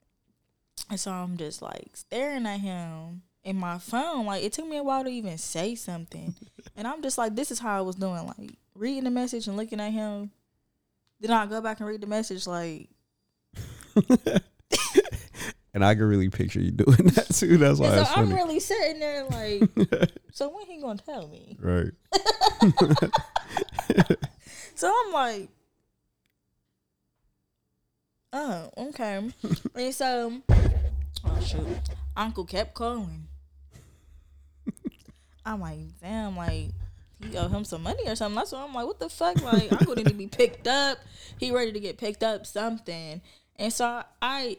and 0.90 1.00
so 1.00 1.10
I'm 1.10 1.38
just 1.38 1.62
like 1.62 1.88
staring 1.94 2.44
at 2.44 2.60
him 2.60 3.22
in 3.44 3.56
my 3.56 3.78
phone. 3.78 4.26
Like 4.26 4.42
it 4.44 4.52
took 4.52 4.66
me 4.66 4.76
a 4.76 4.82
while 4.82 5.04
to 5.04 5.10
even 5.10 5.38
say 5.38 5.74
something, 5.74 6.34
and 6.76 6.86
I'm 6.86 7.02
just 7.02 7.18
like, 7.18 7.34
this 7.34 7.50
is 7.50 7.58
how 7.58 7.78
I 7.78 7.80
was 7.82 7.96
doing, 7.96 8.26
like 8.26 8.52
reading 8.74 9.04
the 9.04 9.10
message 9.10 9.46
and 9.46 9.56
looking 9.56 9.80
at 9.80 9.92
him. 9.92 10.30
Then 11.20 11.32
I 11.32 11.46
go 11.46 11.60
back 11.60 11.80
and 11.80 11.88
read 11.88 12.00
the 12.00 12.06
message, 12.06 12.46
like. 12.46 12.88
And 15.72 15.84
I 15.84 15.94
can 15.94 16.04
really 16.04 16.28
picture 16.30 16.60
you 16.60 16.72
doing 16.72 16.96
that 17.14 17.28
too. 17.32 17.56
That's 17.56 17.78
why 17.78 18.02
so 18.02 18.04
I'm 18.16 18.32
really 18.32 18.58
sitting 18.58 18.98
there 18.98 19.24
like, 19.26 19.62
so 20.32 20.48
when 20.48 20.66
he 20.66 20.80
gonna 20.80 20.98
tell 20.98 21.28
me? 21.28 21.56
right. 21.60 21.92
So 24.74 24.90
I'm 24.92 25.12
like, 25.12 25.48
oh, 28.32 28.70
okay. 28.78 29.30
and 29.74 29.94
so, 29.94 30.40
oh 30.50 31.40
shoot, 31.44 31.66
Uncle 32.16 32.46
kept 32.46 32.74
calling. 32.74 33.28
I'm 35.50 35.60
like, 35.60 35.78
damn, 36.00 36.36
like 36.36 36.70
he 37.20 37.36
owe 37.36 37.48
him 37.48 37.64
some 37.64 37.82
money 37.82 38.02
or 38.06 38.16
something. 38.16 38.36
That's 38.36 38.52
why 38.52 38.62
I'm 38.62 38.72
like, 38.72 38.86
what 38.86 38.98
the 38.98 39.08
fuck? 39.08 39.42
Like 39.42 39.72
Uncle 39.72 39.94
need 39.94 40.06
to 40.06 40.14
be 40.14 40.26
picked 40.26 40.66
up. 40.66 40.98
He 41.38 41.50
ready 41.50 41.72
to 41.72 41.80
get 41.80 41.98
picked 41.98 42.22
up, 42.22 42.46
something. 42.46 43.20
And 43.56 43.72
so 43.72 44.02
I, 44.22 44.58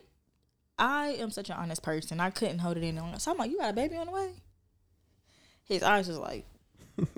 I 0.78 1.10
am 1.20 1.32
such 1.32 1.50
an 1.50 1.56
honest 1.58 1.82
person. 1.82 2.20
I 2.20 2.30
couldn't 2.30 2.60
hold 2.60 2.78
it 2.78 2.84
in. 2.84 3.00
So 3.20 3.32
I'm 3.32 3.38
like, 3.38 3.52
you 3.52 3.58
got 3.58 3.72
a 3.72 3.74
baby 3.74 3.96
on 3.96 4.08
the 4.08 4.12
way? 4.12 4.32
His 5.64 5.82
eyes 5.82 6.08
was 6.08 6.18
like, 6.18 6.46
what? 6.96 7.10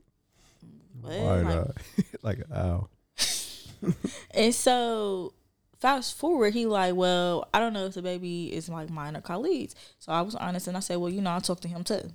Why 1.01 1.41
Like, 1.41 1.67
like 2.21 2.39
ow. 2.53 2.87
And 4.31 4.55
so 4.55 5.33
fast 5.79 6.17
forward, 6.17 6.53
he 6.53 6.65
like, 6.65 6.95
well, 6.95 7.49
I 7.53 7.59
don't 7.59 7.73
know 7.73 7.85
if 7.85 7.95
the 7.95 8.01
baby 8.01 8.53
is 8.53 8.69
like 8.69 8.89
mine 8.89 9.17
or 9.17 9.21
Khalid's. 9.21 9.75
So 9.99 10.13
I 10.13 10.21
was 10.21 10.35
honest 10.35 10.67
and 10.67 10.77
I 10.77 10.79
said, 10.79 10.97
well, 10.97 11.09
you 11.09 11.21
know, 11.21 11.35
I 11.35 11.39
talked 11.39 11.63
to 11.63 11.67
him 11.67 11.83
too. 11.83 12.13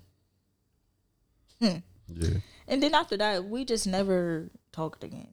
Yeah. 1.60 1.78
And 2.66 2.82
then 2.82 2.94
after 2.94 3.16
that, 3.16 3.44
we 3.46 3.64
just 3.64 3.86
never 3.86 4.50
talked 4.72 5.04
again. 5.04 5.28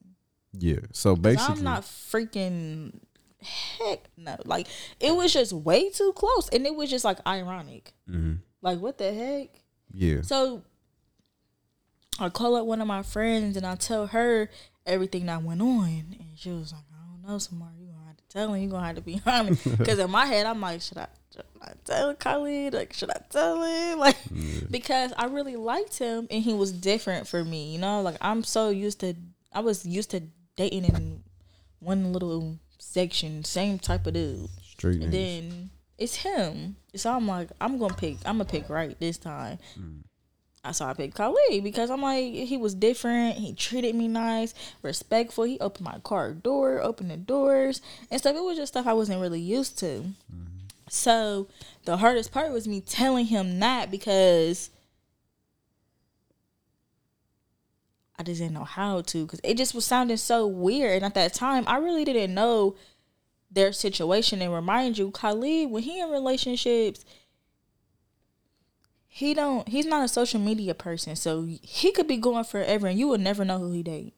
Yeah. 0.52 0.80
So 0.92 1.16
basically 1.16 1.54
I'm 1.58 1.64
not 1.64 1.82
freaking 1.82 3.00
heck 3.78 4.04
no. 4.16 4.36
Like 4.44 4.66
it 5.00 5.14
was 5.14 5.32
just 5.32 5.52
way 5.52 5.90
too 5.90 6.12
close, 6.14 6.48
and 6.48 6.66
it 6.66 6.74
was 6.74 6.90
just 6.90 7.04
like 7.04 7.18
ironic. 7.26 7.92
Mhm. 8.08 8.38
Like 8.62 8.80
what 8.80 8.98
the 8.98 9.12
heck? 9.12 9.48
Yeah. 9.92 10.22
So 10.22 10.62
I 12.18 12.30
call 12.30 12.56
up 12.56 12.66
one 12.66 12.80
of 12.80 12.86
my 12.86 13.02
friends 13.02 13.56
and 13.56 13.66
I 13.66 13.74
tell 13.74 14.06
her 14.08 14.50
everything 14.86 15.26
that 15.26 15.42
went 15.42 15.60
on, 15.60 16.16
and 16.18 16.30
she 16.36 16.50
was 16.50 16.72
like, 16.72 16.82
"I 16.92 17.06
don't 17.22 17.30
know, 17.30 17.38
Samar. 17.38 17.68
You 18.36 18.42
gonna 18.44 18.48
have 18.48 18.48
tell 18.48 18.54
him. 18.54 18.62
You 18.62 18.68
gonna 18.68 18.86
have 18.86 18.96
to 18.96 19.02
be 19.02 19.20
honest." 19.26 19.78
Because 19.78 19.98
in 19.98 20.10
my 20.10 20.26
head, 20.26 20.46
I'm 20.46 20.60
like, 20.60 20.80
"Should 20.82 20.98
I, 20.98 21.08
should 21.32 21.44
I 21.62 21.72
tell 21.84 22.14
Khalid? 22.14 22.74
Like, 22.74 22.92
should 22.92 23.10
I 23.10 23.20
tell 23.30 23.62
him? 23.62 23.98
Like, 23.98 24.16
because 24.70 25.12
I 25.16 25.26
really 25.26 25.56
liked 25.56 25.98
him 25.98 26.28
and 26.30 26.42
he 26.42 26.52
was 26.52 26.70
different 26.70 27.26
for 27.26 27.44
me. 27.44 27.72
You 27.72 27.78
know, 27.78 28.02
like 28.02 28.16
I'm 28.20 28.44
so 28.44 28.68
used 28.68 29.00
to. 29.00 29.14
I 29.52 29.60
was 29.60 29.86
used 29.86 30.10
to 30.10 30.22
dating 30.56 30.84
in 30.84 31.22
one 31.80 32.12
little 32.12 32.58
section, 32.78 33.42
same 33.44 33.78
type 33.78 34.06
of 34.06 34.14
dude. 34.14 34.48
Straight 34.62 35.02
And 35.02 35.12
then 35.12 35.70
it's 35.98 36.16
him. 36.16 36.76
So 36.94 37.10
I'm 37.12 37.26
like, 37.26 37.48
I'm 37.60 37.78
gonna 37.78 37.94
pick. 37.94 38.16
I'm 38.26 38.38
gonna 38.38 38.44
pick 38.44 38.68
right 38.68 38.98
this 39.00 39.18
time. 39.18 39.58
I 39.76 39.80
saw 40.72 40.90
I 40.90 40.94
picked 40.94 41.16
Khalid 41.16 41.62
because 41.62 41.90
I'm 41.90 42.02
like, 42.02 42.24
he 42.32 42.56
was 42.56 42.74
different. 42.74 43.36
He 43.36 43.52
treated 43.52 43.94
me 43.94 44.08
nice, 44.08 44.54
respectful. 44.82 45.44
He 45.44 45.58
opened 45.60 45.84
my 45.84 45.98
car 46.00 46.32
door, 46.32 46.80
opened 46.82 47.10
the 47.10 47.16
doors 47.16 47.80
and 48.10 48.20
stuff. 48.20 48.36
It 48.36 48.42
was 48.42 48.56
just 48.56 48.72
stuff 48.72 48.86
I 48.86 48.92
wasn't 48.92 49.20
really 49.20 49.40
used 49.40 49.78
to. 49.80 49.86
Mm-hmm. 49.86 50.56
So 50.88 51.48
the 51.84 51.96
hardest 51.96 52.32
part 52.32 52.52
was 52.52 52.68
me 52.68 52.80
telling 52.80 53.26
him 53.26 53.58
that 53.60 53.90
because 53.90 54.70
I 58.18 58.22
just 58.22 58.40
didn't 58.40 58.54
know 58.54 58.64
how 58.64 59.02
to 59.02 59.24
because 59.24 59.40
it 59.44 59.56
just 59.56 59.74
was 59.74 59.84
sounding 59.84 60.16
so 60.16 60.46
weird. 60.46 60.96
And 60.96 61.04
at 61.04 61.14
that 61.14 61.34
time, 61.34 61.64
I 61.66 61.78
really 61.78 62.04
didn't 62.04 62.34
know 62.34 62.76
their 63.50 63.72
situation. 63.72 64.40
And 64.40 64.52
remind 64.54 64.98
you, 64.98 65.10
Khalid, 65.10 65.70
when 65.70 65.82
he 65.82 66.00
in 66.00 66.10
relationships, 66.10 67.04
he 69.16 69.32
don't. 69.32 69.66
He's 69.66 69.86
not 69.86 70.04
a 70.04 70.08
social 70.08 70.38
media 70.38 70.74
person, 70.74 71.16
so 71.16 71.48
he 71.62 71.90
could 71.90 72.06
be 72.06 72.18
going 72.18 72.44
forever, 72.44 72.86
and 72.86 72.98
you 72.98 73.08
would 73.08 73.22
never 73.22 73.46
know 73.46 73.58
who 73.58 73.72
he 73.72 73.82
date. 73.82 74.12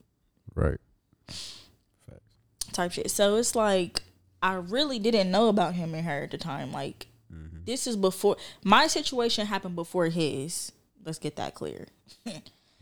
Right. 0.56 0.80
Facts. 1.28 2.72
Type 2.72 2.90
shit. 2.90 3.08
So 3.08 3.36
it's 3.36 3.54
like 3.54 4.02
I 4.42 4.54
really 4.54 4.98
didn't 4.98 5.30
know 5.30 5.46
about 5.50 5.74
him 5.74 5.94
and 5.94 6.04
her 6.04 6.24
at 6.24 6.32
the 6.32 6.36
time. 6.36 6.72
Like 6.72 7.06
mm-hmm. 7.32 7.58
this 7.64 7.86
is 7.86 7.94
before 7.96 8.38
my 8.64 8.88
situation 8.88 9.46
happened 9.46 9.76
before 9.76 10.06
his. 10.06 10.72
Let's 11.04 11.20
get 11.20 11.36
that 11.36 11.54
clear. 11.54 11.86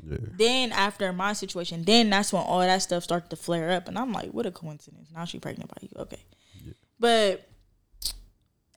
Yeah. 0.09 0.19
Then 0.37 0.73
after 0.73 1.13
my 1.13 1.33
situation, 1.33 1.83
then 1.83 2.11
that's 2.11 2.33
when 2.33 2.43
all 2.43 2.61
that 2.61 2.83
stuff 2.83 3.03
started 3.03 3.29
to 3.31 3.35
flare 3.35 3.73
up, 3.73 3.89
and 3.89 3.99
I'm 3.99 4.13
like, 4.13 4.31
what 4.31 4.47
a 4.47 4.53
coincidence. 4.53 5.09
Now 5.13 5.25
she 5.25 5.41
pregnant 5.41 5.69
by 5.71 5.79
you, 5.81 5.89
okay? 5.97 6.21
Yeah. 6.65 6.73
But 7.01 7.49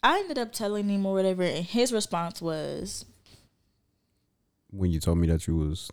I 0.02 0.20
ended 0.20 0.40
up 0.40 0.54
telling 0.54 0.90
him 0.90 1.06
or 1.06 1.14
whatever, 1.14 1.44
and 1.44 1.64
his 1.64 1.94
response 1.94 2.42
was, 2.42 3.06
When 4.72 4.92
you 4.92 5.00
told 5.00 5.18
me 5.18 5.28
that 5.28 5.48
you 5.48 5.56
was 5.56 5.92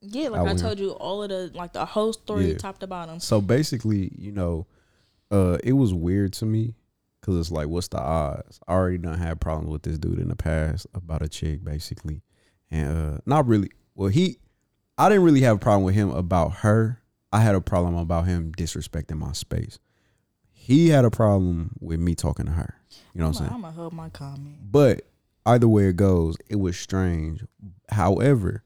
"Yeah, 0.00 0.28
like 0.28 0.46
I 0.46 0.50
I, 0.50 0.54
told 0.54 0.78
you 0.78 0.90
all 0.90 1.22
of 1.22 1.30
the 1.30 1.50
like 1.54 1.72
the 1.72 1.84
whole 1.84 2.12
story 2.12 2.50
Yeah. 2.52 2.58
top 2.58 2.78
to 2.78 2.86
bottom." 2.86 3.20
So 3.20 3.40
basically, 3.40 4.12
you 4.16 4.32
know, 4.32 4.66
uh, 5.30 5.58
it 5.64 5.72
was 5.72 5.92
weird 5.94 6.32
to 6.34 6.46
me 6.46 6.74
because 7.20 7.36
it's 7.38 7.50
like, 7.50 7.68
what's 7.68 7.88
the 7.88 8.00
odds? 8.00 8.60
I 8.68 8.72
already 8.72 8.98
done 8.98 9.18
had 9.18 9.40
problems 9.40 9.70
with 9.70 9.82
this 9.82 9.98
dude 9.98 10.18
in 10.18 10.28
the 10.28 10.36
past 10.36 10.86
about 10.94 11.22
a 11.22 11.28
chick, 11.28 11.64
basically, 11.64 12.22
and 12.70 13.14
uh, 13.16 13.18
not 13.26 13.46
really. 13.46 13.70
Well, 13.94 14.08
he, 14.08 14.38
I 14.96 15.08
didn't 15.08 15.24
really 15.24 15.40
have 15.40 15.56
a 15.56 15.58
problem 15.58 15.82
with 15.84 15.94
him 15.94 16.10
about 16.10 16.56
her. 16.58 17.02
I 17.32 17.40
had 17.40 17.54
a 17.54 17.60
problem 17.60 17.96
about 17.96 18.26
him 18.26 18.52
disrespecting 18.56 19.18
my 19.18 19.32
space. 19.32 19.78
He 20.50 20.88
had 20.90 21.04
a 21.04 21.10
problem 21.10 21.72
with 21.80 21.98
me 21.98 22.14
talking 22.14 22.46
to 22.46 22.52
her. 22.52 22.74
You 23.14 23.20
know 23.20 23.28
what 23.28 23.40
I'm 23.40 23.46
saying? 23.46 23.50
I'm 23.54 23.60
gonna 23.62 23.72
hold 23.74 23.92
my 23.92 24.08
comment. 24.10 24.56
But 24.70 25.02
either 25.48 25.68
way 25.68 25.88
it 25.88 25.96
goes, 25.96 26.36
it 26.48 26.56
was 26.56 26.78
strange. 26.78 27.44
However, 27.90 28.62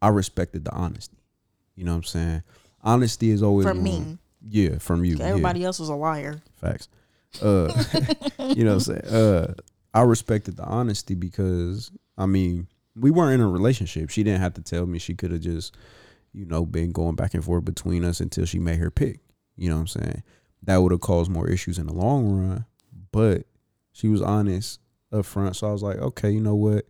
I 0.00 0.08
respected 0.08 0.64
the 0.64 0.72
honesty. 0.72 1.18
You 1.76 1.84
know 1.84 1.92
what 1.92 1.98
I'm 1.98 2.04
saying? 2.04 2.42
Honesty 2.82 3.30
is 3.30 3.42
always 3.42 3.66
From 3.66 3.82
me. 3.82 4.18
Yeah, 4.48 4.78
from 4.78 5.04
you. 5.04 5.16
yeah. 5.16 5.26
Everybody 5.26 5.64
else 5.64 5.78
was 5.78 5.88
a 5.88 5.94
liar. 5.94 6.42
Facts. 6.60 6.88
Uh, 7.40 7.72
you 8.54 8.64
know 8.64 8.74
what 8.76 8.88
I'm 8.88 9.02
saying? 9.02 9.06
Uh, 9.06 9.54
I 9.94 10.02
respected 10.02 10.56
the 10.56 10.64
honesty 10.64 11.14
because 11.14 11.92
I 12.18 12.26
mean, 12.26 12.66
we 12.96 13.10
weren't 13.10 13.34
in 13.34 13.40
a 13.40 13.48
relationship. 13.48 14.10
She 14.10 14.22
didn't 14.22 14.40
have 14.40 14.54
to 14.54 14.62
tell 14.62 14.86
me. 14.86 14.98
She 14.98 15.14
could 15.14 15.30
have 15.30 15.40
just, 15.40 15.76
you 16.32 16.44
know, 16.44 16.66
been 16.66 16.92
going 16.92 17.14
back 17.14 17.34
and 17.34 17.44
forth 17.44 17.64
between 17.64 18.04
us 18.04 18.20
until 18.20 18.44
she 18.44 18.58
made 18.58 18.78
her 18.78 18.90
pick. 18.90 19.20
You 19.56 19.68
know 19.68 19.76
what 19.76 19.82
I'm 19.82 19.86
saying? 20.02 20.22
That 20.64 20.78
would 20.78 20.92
have 20.92 21.00
caused 21.00 21.30
more 21.30 21.48
issues 21.48 21.78
in 21.78 21.86
the 21.86 21.94
long 21.94 22.28
run. 22.28 22.66
But 23.12 23.44
she 23.92 24.08
was 24.08 24.22
honest 24.22 24.80
up 25.12 25.24
front, 25.26 25.56
so 25.56 25.68
I 25.68 25.72
was 25.72 25.82
like, 25.82 25.98
okay, 25.98 26.30
you 26.30 26.40
know 26.40 26.54
what? 26.54 26.86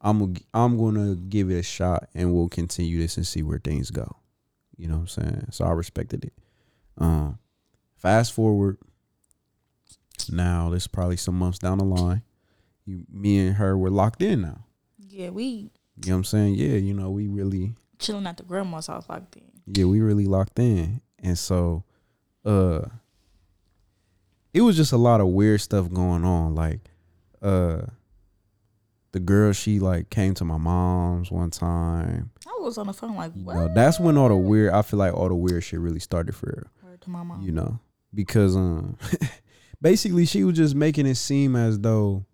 I'm 0.00 0.18
gonna 0.18 0.40
I'm 0.54 0.76
gonna 0.76 1.14
give 1.16 1.50
it 1.50 1.58
a 1.58 1.62
shot, 1.62 2.08
and 2.14 2.32
we'll 2.34 2.48
continue 2.48 2.98
this 3.00 3.16
and 3.16 3.26
see 3.26 3.42
where 3.42 3.58
things 3.58 3.90
go. 3.90 4.16
You 4.76 4.88
know 4.88 4.94
what 4.96 5.00
I'm 5.00 5.08
saying? 5.08 5.46
So 5.50 5.64
I 5.64 5.70
respected 5.70 6.24
it. 6.24 6.34
Um, 6.98 7.38
fast 7.96 8.32
forward. 8.34 8.78
Now 10.30 10.70
this 10.70 10.84
is 10.84 10.88
probably 10.88 11.16
some 11.16 11.38
months 11.38 11.58
down 11.58 11.78
the 11.78 11.84
line. 11.84 12.22
You, 12.84 13.04
me 13.10 13.38
and 13.46 13.56
her 13.56 13.76
were 13.76 13.90
locked 13.90 14.22
in 14.22 14.42
now. 14.42 14.64
Yeah, 15.08 15.30
we 15.30 15.44
You 15.44 15.70
know 16.06 16.12
what 16.12 16.16
I'm 16.18 16.24
saying? 16.24 16.54
Yeah, 16.56 16.76
you 16.76 16.94
know 16.94 17.10
we 17.10 17.26
really 17.28 17.72
chilling 17.98 18.26
at 18.26 18.36
the 18.36 18.42
grandma's 18.42 18.86
house 18.88 19.08
locked 19.08 19.36
in. 19.36 19.44
yeah, 19.66 19.84
we 19.86 20.00
really 20.00 20.26
locked 20.26 20.58
in. 20.58 21.00
And 21.20 21.38
so 21.38 21.84
uh 22.44 22.82
it 24.52 24.60
was 24.62 24.76
just 24.76 24.92
a 24.92 24.96
lot 24.98 25.20
of 25.20 25.28
weird 25.28 25.60
stuff 25.60 25.90
going 25.92 26.24
on. 26.24 26.54
Like 26.54 26.80
uh 27.42 27.82
the 29.12 29.20
girl 29.20 29.52
she 29.52 29.78
like 29.78 30.10
came 30.10 30.34
to 30.34 30.44
my 30.44 30.58
mom's 30.58 31.30
one 31.30 31.50
time. 31.50 32.30
I 32.46 32.50
was 32.60 32.76
on 32.76 32.86
the 32.86 32.92
phone 32.92 33.16
like, 33.16 33.32
You 33.34 33.44
know, 33.44 33.70
that's 33.74 33.98
when 33.98 34.18
all 34.18 34.28
the 34.28 34.36
weird 34.36 34.72
I 34.72 34.82
feel 34.82 34.98
like 34.98 35.14
all 35.14 35.28
the 35.28 35.34
weird 35.34 35.64
shit 35.64 35.80
really 35.80 36.00
started 36.00 36.34
for 36.34 36.46
her. 36.46 36.70
To 37.00 37.10
my 37.10 37.22
mom. 37.22 37.42
You 37.42 37.52
know. 37.52 37.78
Because 38.14 38.56
um 38.56 38.98
basically 39.80 40.26
she 40.26 40.44
was 40.44 40.56
just 40.56 40.74
making 40.74 41.06
it 41.06 41.14
seem 41.16 41.56
as 41.56 41.78
though 41.78 42.24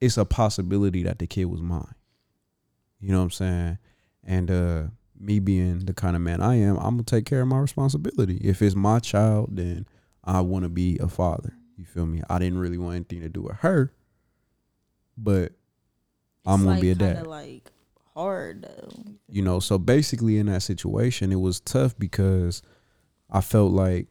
it's 0.00 0.16
a 0.16 0.24
possibility 0.24 1.02
that 1.02 1.18
the 1.18 1.26
kid 1.26 1.46
was 1.46 1.60
mine. 1.60 1.94
You 3.00 3.12
know 3.12 3.18
what 3.18 3.24
I'm 3.24 3.30
saying? 3.30 3.78
And 4.24 4.50
uh 4.50 4.82
me 5.18 5.38
being 5.38 5.80
the 5.80 5.92
kind 5.92 6.16
of 6.16 6.22
man 6.22 6.40
I 6.40 6.56
am, 6.56 6.76
I'm 6.76 6.94
gonna 6.94 7.02
take 7.02 7.26
care 7.26 7.42
of 7.42 7.48
my 7.48 7.58
responsibility. 7.58 8.38
If 8.38 8.62
it's 8.62 8.74
my 8.74 9.00
child, 9.00 9.50
then 9.52 9.86
I 10.24 10.40
want 10.40 10.64
to 10.64 10.68
be 10.68 10.98
a 10.98 11.08
father. 11.08 11.54
You 11.76 11.84
feel 11.84 12.06
me? 12.06 12.22
I 12.28 12.38
didn't 12.38 12.58
really 12.58 12.78
want 12.78 12.96
anything 12.96 13.20
to 13.20 13.28
do 13.28 13.42
with 13.42 13.56
her, 13.56 13.92
but 15.22 15.52
I'm 16.46 16.60
gonna 16.60 16.72
like, 16.72 16.80
be 16.80 16.90
a 16.90 16.94
dad. 16.94 17.26
Like 17.26 17.70
hard 18.14 18.62
though. 18.62 18.88
You 19.28 19.42
know, 19.42 19.60
so 19.60 19.78
basically 19.78 20.38
in 20.38 20.46
that 20.46 20.62
situation, 20.62 21.32
it 21.32 21.40
was 21.40 21.60
tough 21.60 21.98
because 21.98 22.62
I 23.30 23.40
felt 23.40 23.72
like 23.72 24.08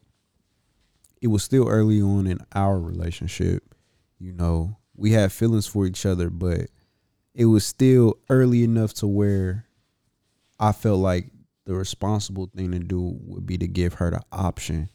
it 1.21 1.27
was 1.27 1.43
still 1.43 1.67
early 1.67 2.01
on 2.01 2.27
in 2.27 2.39
our 2.53 2.79
relationship. 2.79 3.75
You 4.19 4.33
know, 4.33 4.77
we 4.95 5.11
had 5.11 5.31
feelings 5.31 5.67
for 5.67 5.85
each 5.85 6.05
other, 6.05 6.29
but 6.29 6.69
it 7.33 7.45
was 7.45 7.65
still 7.65 8.17
early 8.29 8.63
enough 8.63 8.93
to 8.95 9.07
where 9.07 9.65
I 10.59 10.71
felt 10.71 10.99
like 10.99 11.27
the 11.65 11.75
responsible 11.75 12.49
thing 12.55 12.71
to 12.71 12.79
do 12.79 13.17
would 13.21 13.45
be 13.45 13.57
to 13.57 13.67
give 13.67 13.95
her 13.95 14.11
the 14.11 14.21
option 14.31 14.89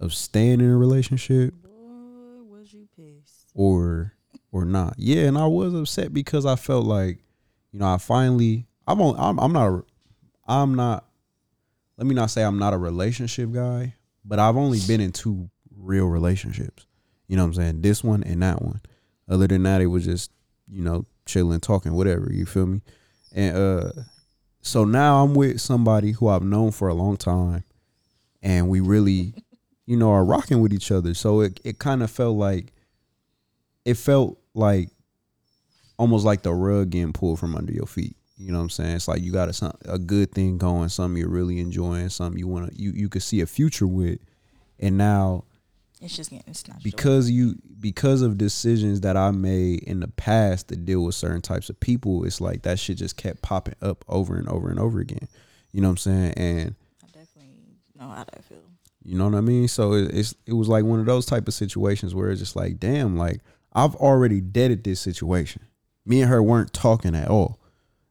of 0.00 0.12
staying 0.12 0.60
in 0.60 0.68
a 0.68 0.76
relationship 0.76 1.54
Boy, 1.62 2.42
was 2.44 2.72
you 2.72 2.88
pissed? 2.96 3.50
or 3.54 4.14
or 4.52 4.64
not. 4.64 4.94
Yeah, 4.98 5.22
and 5.22 5.36
I 5.36 5.46
was 5.46 5.74
upset 5.74 6.12
because 6.12 6.46
I 6.46 6.56
felt 6.56 6.84
like, 6.84 7.18
you 7.72 7.80
know, 7.80 7.86
I 7.86 7.98
finally 7.98 8.66
I'm 8.86 9.00
on 9.00 9.16
I'm 9.18 9.40
I'm 9.40 9.52
not 9.52 9.68
a, 9.68 9.84
I'm 10.46 10.74
not 10.74 11.06
let 11.96 12.06
me 12.06 12.14
not 12.14 12.30
say 12.30 12.44
I'm 12.44 12.58
not 12.58 12.74
a 12.74 12.78
relationship 12.78 13.50
guy, 13.50 13.94
but 14.24 14.38
I've 14.38 14.56
only 14.56 14.78
been 14.86 15.00
in 15.00 15.12
two 15.12 15.50
real 15.76 16.06
relationships. 16.06 16.86
You 17.26 17.36
know 17.36 17.42
what 17.44 17.48
I'm 17.48 17.54
saying? 17.54 17.80
This 17.80 18.04
one 18.04 18.22
and 18.22 18.42
that 18.42 18.62
one. 18.62 18.80
Other 19.28 19.46
than 19.46 19.62
that, 19.62 19.80
it 19.80 19.86
was 19.86 20.04
just, 20.04 20.30
you 20.68 20.82
know, 20.82 21.06
chilling, 21.24 21.60
talking, 21.60 21.94
whatever, 21.94 22.28
you 22.30 22.44
feel 22.44 22.66
me? 22.66 22.82
And 23.34 23.56
uh 23.56 23.92
so 24.60 24.84
now 24.84 25.24
I'm 25.24 25.34
with 25.34 25.60
somebody 25.60 26.12
who 26.12 26.28
I've 26.28 26.44
known 26.44 26.70
for 26.70 26.86
a 26.88 26.94
long 26.94 27.16
time 27.16 27.64
and 28.42 28.68
we 28.68 28.80
really, 28.80 29.34
you 29.86 29.96
know, 29.96 30.10
are 30.10 30.24
rocking 30.24 30.60
with 30.60 30.72
each 30.72 30.92
other. 30.92 31.14
So 31.14 31.40
it, 31.40 31.58
it 31.64 31.78
kind 31.78 32.02
of 32.02 32.10
felt 32.10 32.36
like 32.36 32.72
it 33.84 33.94
felt 33.94 34.38
like 34.54 34.90
almost 35.98 36.24
like 36.24 36.42
the 36.42 36.52
rug 36.52 36.90
getting 36.90 37.12
pulled 37.12 37.38
from 37.38 37.54
under 37.56 37.72
your 37.72 37.86
feet. 37.86 38.16
You 38.36 38.50
know 38.50 38.58
what 38.58 38.64
I'm 38.64 38.70
saying? 38.70 38.96
It's 38.96 39.08
like 39.08 39.22
you 39.22 39.30
got 39.32 39.48
a 39.62 39.72
a 39.86 39.98
good 39.98 40.32
thing 40.32 40.58
going, 40.58 40.88
something 40.88 41.18
you're 41.20 41.28
really 41.28 41.60
enjoying, 41.60 42.08
something 42.08 42.38
you 42.38 42.48
want 42.48 42.72
to 42.72 42.80
you 42.82 42.92
you 42.92 43.08
could 43.08 43.22
see 43.22 43.40
a 43.40 43.46
future 43.46 43.86
with, 43.86 44.18
and 44.80 44.98
now 44.98 45.44
It's 46.00 46.16
just 46.16 46.30
getting 46.30 46.52
snatched. 46.54 46.82
because 46.82 47.30
you 47.30 47.54
because 47.78 48.20
of 48.22 48.38
decisions 48.38 49.02
that 49.02 49.16
I 49.16 49.30
made 49.30 49.80
in 49.84 50.00
the 50.00 50.08
past 50.08 50.68
to 50.68 50.76
deal 50.76 51.04
with 51.04 51.14
certain 51.14 51.40
types 51.42 51.70
of 51.70 51.78
people, 51.78 52.24
it's 52.24 52.40
like 52.40 52.62
that 52.62 52.78
shit 52.80 52.96
just 52.98 53.16
kept 53.16 53.42
popping 53.42 53.76
up 53.80 54.04
over 54.08 54.34
and 54.36 54.48
over 54.48 54.70
and 54.70 54.80
over 54.80 54.98
again. 54.98 55.28
You 55.70 55.80
know 55.80 55.88
what 55.88 55.92
I'm 55.92 55.96
saying? 55.98 56.32
And. 56.36 56.74
I 57.02 57.06
definitely 57.06 57.76
know 57.96 58.08
how 58.08 58.24
that 58.24 58.44
feel. 58.44 58.58
you 59.04 59.16
know 59.16 59.26
what 59.28 59.36
I 59.36 59.40
mean? 59.40 59.68
So 59.68 59.92
it, 59.92 60.12
it's 60.12 60.34
it 60.46 60.54
was 60.54 60.68
like 60.68 60.84
one 60.84 60.98
of 60.98 61.06
those 61.06 61.26
type 61.26 61.46
of 61.46 61.54
situations 61.54 62.12
where 62.12 62.30
it's 62.30 62.40
just 62.40 62.56
like, 62.56 62.80
damn, 62.80 63.16
like 63.16 63.40
I've 63.74 63.94
already 63.96 64.40
deaded 64.40 64.84
this 64.84 65.00
situation. 65.00 65.62
Me 66.04 66.20
and 66.20 66.30
her 66.30 66.42
weren't 66.42 66.72
talking 66.72 67.14
at 67.14 67.28
all. 67.28 67.58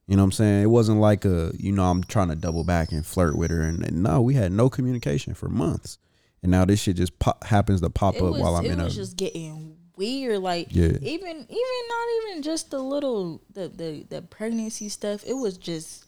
You 0.08 0.16
know 0.18 0.24
what 0.24 0.28
I'm 0.28 0.32
saying? 0.34 0.64
It 0.64 0.68
wasn't 0.68 1.00
like 1.00 1.24
a, 1.26 1.52
you 1.58 1.72
know, 1.72 1.84
I'm 1.90 2.04
trying 2.04 2.30
to 2.30 2.36
double 2.36 2.64
back 2.64 2.92
and 2.92 3.06
flirt 3.06 3.38
with 3.38 3.52
her, 3.52 3.62
and, 3.62 3.84
and 3.86 4.04
no, 4.04 4.22
we 4.22 4.34
had 4.34 4.52
no 4.52 4.70
communication 4.70 5.34
for 5.34 5.48
months, 5.48 5.98
and 6.42 6.52
now 6.52 6.66
this 6.66 6.82
shit 6.82 6.98
just 6.98 7.18
pop, 7.20 7.44
happens 7.46 7.80
to 7.82 7.90
pop 7.90 8.16
It 8.16 8.22
up 8.22 8.32
was, 8.32 8.42
while 8.42 8.56
I'm 8.56 8.66
it 8.66 8.72
in 8.72 8.80
a 8.82 8.86
was 8.86 8.96
just 8.96 9.16
getting 9.16 9.78
weird. 9.96 10.40
Like 10.40 10.68
Yeah. 10.72 10.88
even 10.88 11.02
even 11.02 11.46
not 11.48 12.08
even 12.28 12.42
just 12.42 12.72
the 12.72 12.80
little 12.80 13.42
the 13.54 13.70
the 13.70 14.06
the 14.10 14.22
pregnancy 14.24 14.90
stuff. 14.90 15.24
It 15.26 15.34
was 15.36 15.58
just 15.58 16.06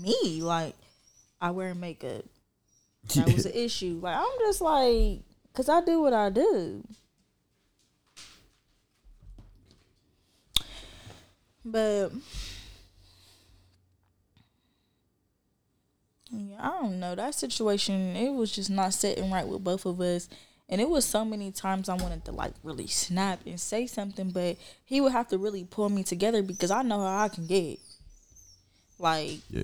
me. 0.00 0.40
Like 0.42 0.74
I 1.40 1.50
wear 1.50 1.74
makeup. 1.74 2.24
That 3.14 3.32
was 3.32 3.44
an 3.46 3.52
issue. 3.52 3.98
Like 4.02 4.16
I'm 4.16 4.38
just 4.40 4.60
like, 4.60 5.20
cause 5.54 5.68
I 5.68 5.80
do 5.84 6.00
what 6.00 6.12
I 6.14 6.30
do. 6.30 6.82
But 11.66 12.12
yeah, 16.30 16.56
I 16.60 16.80
don't 16.80 17.00
know. 17.00 17.14
That 17.14 17.34
situation, 17.34 18.14
it 18.16 18.30
was 18.30 18.52
just 18.52 18.70
not 18.70 18.94
sitting 18.94 19.30
right 19.30 19.46
with 19.46 19.64
both 19.64 19.84
of 19.84 20.00
us. 20.00 20.28
And 20.68 20.80
it 20.80 20.88
was 20.88 21.04
so 21.04 21.24
many 21.24 21.52
times 21.52 21.88
I 21.88 21.94
wanted 21.94 22.24
to 22.24 22.32
like 22.32 22.52
really 22.62 22.86
snap 22.86 23.40
and 23.46 23.60
say 23.60 23.86
something, 23.86 24.30
but 24.30 24.56
he 24.84 25.00
would 25.00 25.12
have 25.12 25.28
to 25.28 25.38
really 25.38 25.64
pull 25.64 25.88
me 25.88 26.02
together 26.02 26.42
because 26.42 26.70
I 26.70 26.82
know 26.82 27.00
how 27.00 27.24
I 27.24 27.28
can 27.28 27.46
get. 27.46 27.78
Like, 28.98 29.40
yeah, 29.50 29.62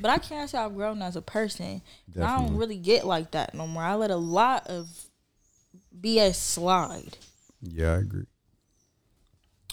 but 0.00 0.10
I 0.10 0.18
can't 0.18 0.48
say 0.48 0.58
I've 0.58 0.74
grown 0.76 1.02
as 1.02 1.16
a 1.16 1.22
person. 1.22 1.82
I 2.20 2.36
don't 2.38 2.56
really 2.56 2.76
get 2.76 3.06
like 3.06 3.32
that 3.32 3.54
no 3.54 3.66
more. 3.66 3.82
I 3.82 3.94
let 3.94 4.10
a 4.10 4.16
lot 4.16 4.66
of 4.68 4.86
BS 6.00 6.36
slide. 6.36 7.16
yeah, 7.62 7.92
I 7.92 7.96
agree. 7.98 8.26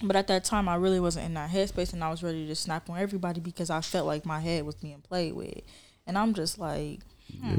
But 0.04 0.16
at 0.18 0.28
that 0.28 0.44
time, 0.44 0.68
I 0.68 0.76
really 0.76 1.00
wasn't 1.00 1.26
in 1.28 1.34
that 1.36 1.50
headspace, 1.52 1.94
and 1.94 2.04
I 2.04 2.10
was 2.10 2.22
ready 2.22 2.46
to 2.48 2.56
snap 2.56 2.90
on 2.90 2.98
everybody 2.98 3.40
because 3.40 3.70
I 3.70 3.80
felt 3.82 4.06
like 4.06 4.26
my 4.26 4.40
head 4.42 4.66
was 4.66 4.76
being 4.76 5.00
played 5.02 5.34
with, 5.34 5.62
and 6.06 6.18
I'm 6.18 6.34
just 6.34 6.60
like, 6.60 7.00
hmm. 7.42 7.58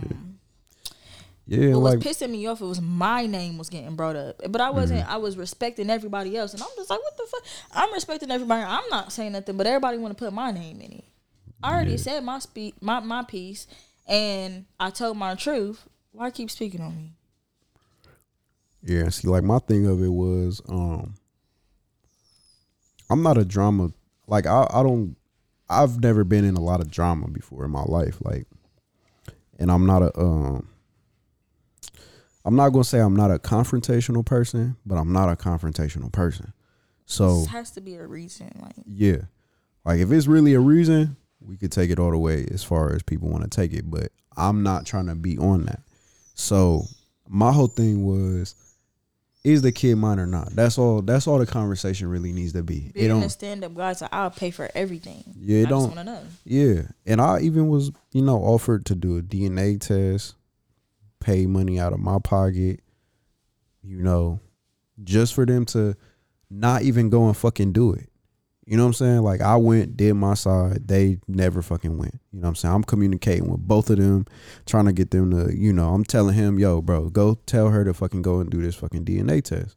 Yeah, 1.49 1.77
What 1.77 1.95
like 1.95 1.99
was 1.99 2.05
pissing 2.05 2.31
me 2.31 2.45
off? 2.49 2.61
It 2.61 2.65
was 2.65 2.81
my 2.81 3.25
name 3.27 3.57
was 3.57 3.71
getting 3.71 3.95
brought 3.95 4.17
up, 4.17 4.41
but 4.51 4.61
I 4.61 4.71
wasn't. 4.71 5.03
Mm-hmm. 5.03 5.13
I 5.13 5.17
was 5.19 5.37
respecting 5.37 5.89
everybody 5.91 6.37
else, 6.37 6.53
and 6.53 6.61
I'm 6.63 6.69
just 6.77 6.91
like, 6.91 6.99
what 7.01 7.17
the 7.17 7.27
fuck? 7.31 7.43
I'm 7.73 7.93
respecting 7.93 8.33
everybody. 8.33 8.65
I'm 8.65 8.89
not 8.91 9.13
saying 9.13 9.31
nothing, 9.33 9.57
but 9.57 9.67
everybody 9.67 9.97
want 9.99 10.19
to 10.19 10.25
put 10.25 10.33
my 10.33 10.51
name 10.51 10.81
in 10.81 10.91
it. 10.93 11.05
I 11.63 11.73
already 11.73 11.93
Yeah. 11.93 11.97
said 11.99 12.25
my 12.25 12.41
speak, 12.41 12.75
my 12.83 12.99
my 13.01 13.23
piece, 13.23 13.69
and 14.09 14.65
I 14.81 14.91
told 14.91 15.17
my 15.19 15.37
truth. 15.37 15.85
Why 16.11 16.31
keep 16.33 16.51
speaking 16.51 16.81
on 16.81 16.97
me? 16.97 17.13
Yeah, 18.83 19.09
see, 19.11 19.29
like 19.29 19.45
my 19.45 19.59
thing 19.61 19.87
of 19.87 20.03
it 20.03 20.09
was, 20.09 20.61
um, 20.69 21.15
I'm 23.11 23.23
not 23.23 23.39
a 23.39 23.45
drama. 23.45 23.91
Like 24.27 24.47
I, 24.47 24.67
I 24.71 24.83
don't. 24.83 25.17
I've 25.69 26.01
never 26.01 26.23
been 26.25 26.45
in 26.45 26.57
a 26.57 26.61
lot 26.61 26.81
of 26.81 26.91
drama 26.91 27.29
before 27.29 27.65
in 27.65 27.71
my 27.71 27.83
life. 27.83 28.19
Like, 28.23 28.47
and 29.59 29.71
I'm 29.71 29.87
not 29.87 30.03
a. 30.03 30.19
Um, 30.19 30.69
I'm 32.45 32.55
not 32.55 32.71
gonna 32.71 32.85
say 32.85 33.01
I'm 33.01 33.17
not 33.17 33.33
a 33.33 33.39
confrontational 33.39 34.25
person, 34.25 34.77
but 34.87 34.97
I'm 34.97 35.13
not 35.13 35.29
a 35.29 35.37
confrontational 35.37 36.13
person. 36.13 36.53
So 37.05 37.41
This 37.41 37.49
has 37.49 37.71
to 37.73 37.81
be 37.81 37.95
a 37.97 38.07
reason. 38.07 38.51
Like, 38.61 38.77
yeah, 38.87 39.23
like 39.85 39.99
if 39.99 40.13
it's 40.13 40.27
really 40.27 40.55
a 40.55 40.61
reason, 40.61 41.17
we 41.41 41.57
could 41.57 41.73
take 41.73 41.91
it 41.91 41.99
all 41.99 42.11
the 42.11 42.19
way 42.19 42.47
as 42.53 42.63
far 42.63 42.95
as 42.95 43.03
people 43.03 43.29
want 43.29 43.45
to 43.45 43.51
take 43.51 43.73
it. 43.73 43.91
But 43.91 44.13
I'm 44.37 44.63
not 44.63 44.87
trying 44.87 45.07
to 45.07 45.15
be 45.15 45.39
on 45.39 45.65
that. 45.67 45.81
So 46.35 46.85
my 47.29 47.51
whole 47.51 47.67
thing 47.69 48.05
was, 48.05 48.55
is 49.47 49.63
the 49.63 49.71
kid 49.71 49.95
mine 49.95 50.19
or 50.19 50.27
not? 50.27 50.51
That's 50.51 50.77
all. 50.77 51.03
That's 51.03 51.29
all 51.29 51.39
the 51.39 51.47
conversation 51.47 52.09
really 52.09 52.33
needs 52.33 52.53
to 52.55 52.65
be. 52.65 52.87
It 52.89 52.95
being 52.95 53.11
a 53.13 53.21
don't. 53.21 53.31
stand 53.31 53.63
up 53.63 53.77
guy, 53.77 53.93
so 53.93 54.09
I'll 54.11 54.31
pay 54.31 54.51
for 54.51 54.69
everything. 54.75 55.23
Yeah, 55.39 55.61
it 55.61 55.67
I 55.67 55.71
don't. 55.71 55.83
want 55.83 55.95
to 55.95 56.05
know. 56.05 56.23
Yeah, 56.45 56.83
and 57.07 57.21
I 57.21 57.39
even 57.41 57.69
was, 57.69 57.93
you 58.11 58.23
know, 58.23 58.39
offered 58.39 58.85
to 58.87 58.97
do 58.97 59.19
a 59.19 59.23
DNA 59.23 59.81
test, 59.81 60.35
pay 61.21 61.47
money 61.47 61.79
out 61.79 61.93
of 61.93 62.01
my 62.01 62.19
pocket, 62.19 62.81
you 63.85 64.03
know, 64.03 64.41
just 65.05 65.33
for 65.33 65.47
them 65.47 65.65
to 65.67 65.95
not 66.51 66.83
even 66.83 67.09
go 67.09 67.29
and 67.29 67.37
fucking 67.37 67.73
do 67.73 67.93
it. 67.93 68.09
You 68.67 68.77
know 68.77 68.83
what 68.83 68.89
I'm 68.89 68.95
saying? 68.95 69.23
Like 69.23 69.41
I 69.41 69.57
went, 69.57 69.97
did 69.97 70.15
my 70.15 70.35
side, 70.35 70.89
they 70.89 71.19
never 71.29 71.63
fucking 71.63 71.97
went. 71.99 72.15
You 72.33 72.41
know 72.41 72.47
what 72.47 72.49
I'm 72.49 72.55
saying? 72.57 72.75
I'm 72.75 72.85
communicating 72.85 73.49
with 73.49 73.61
both 73.61 73.91
of 73.91 73.99
them, 73.99 74.27
trying 74.67 74.87
to 74.87 74.93
get 74.93 75.13
them 75.13 75.31
to, 75.31 75.57
you 75.57 75.73
know, 75.73 75.95
I'm 75.95 76.05
telling 76.05 76.35
him, 76.35 76.59
yo, 76.59 76.83
bro, 76.83 77.09
go 77.11 77.39
tell 77.47 77.69
her 77.69 77.85
to 77.85 77.95
fucking 77.95 78.23
go 78.23 78.41
and 78.41 78.51
do 78.51 78.61
this 78.61 78.75
fucking 78.75 79.05
DNA 79.05 79.43
test. 79.43 79.77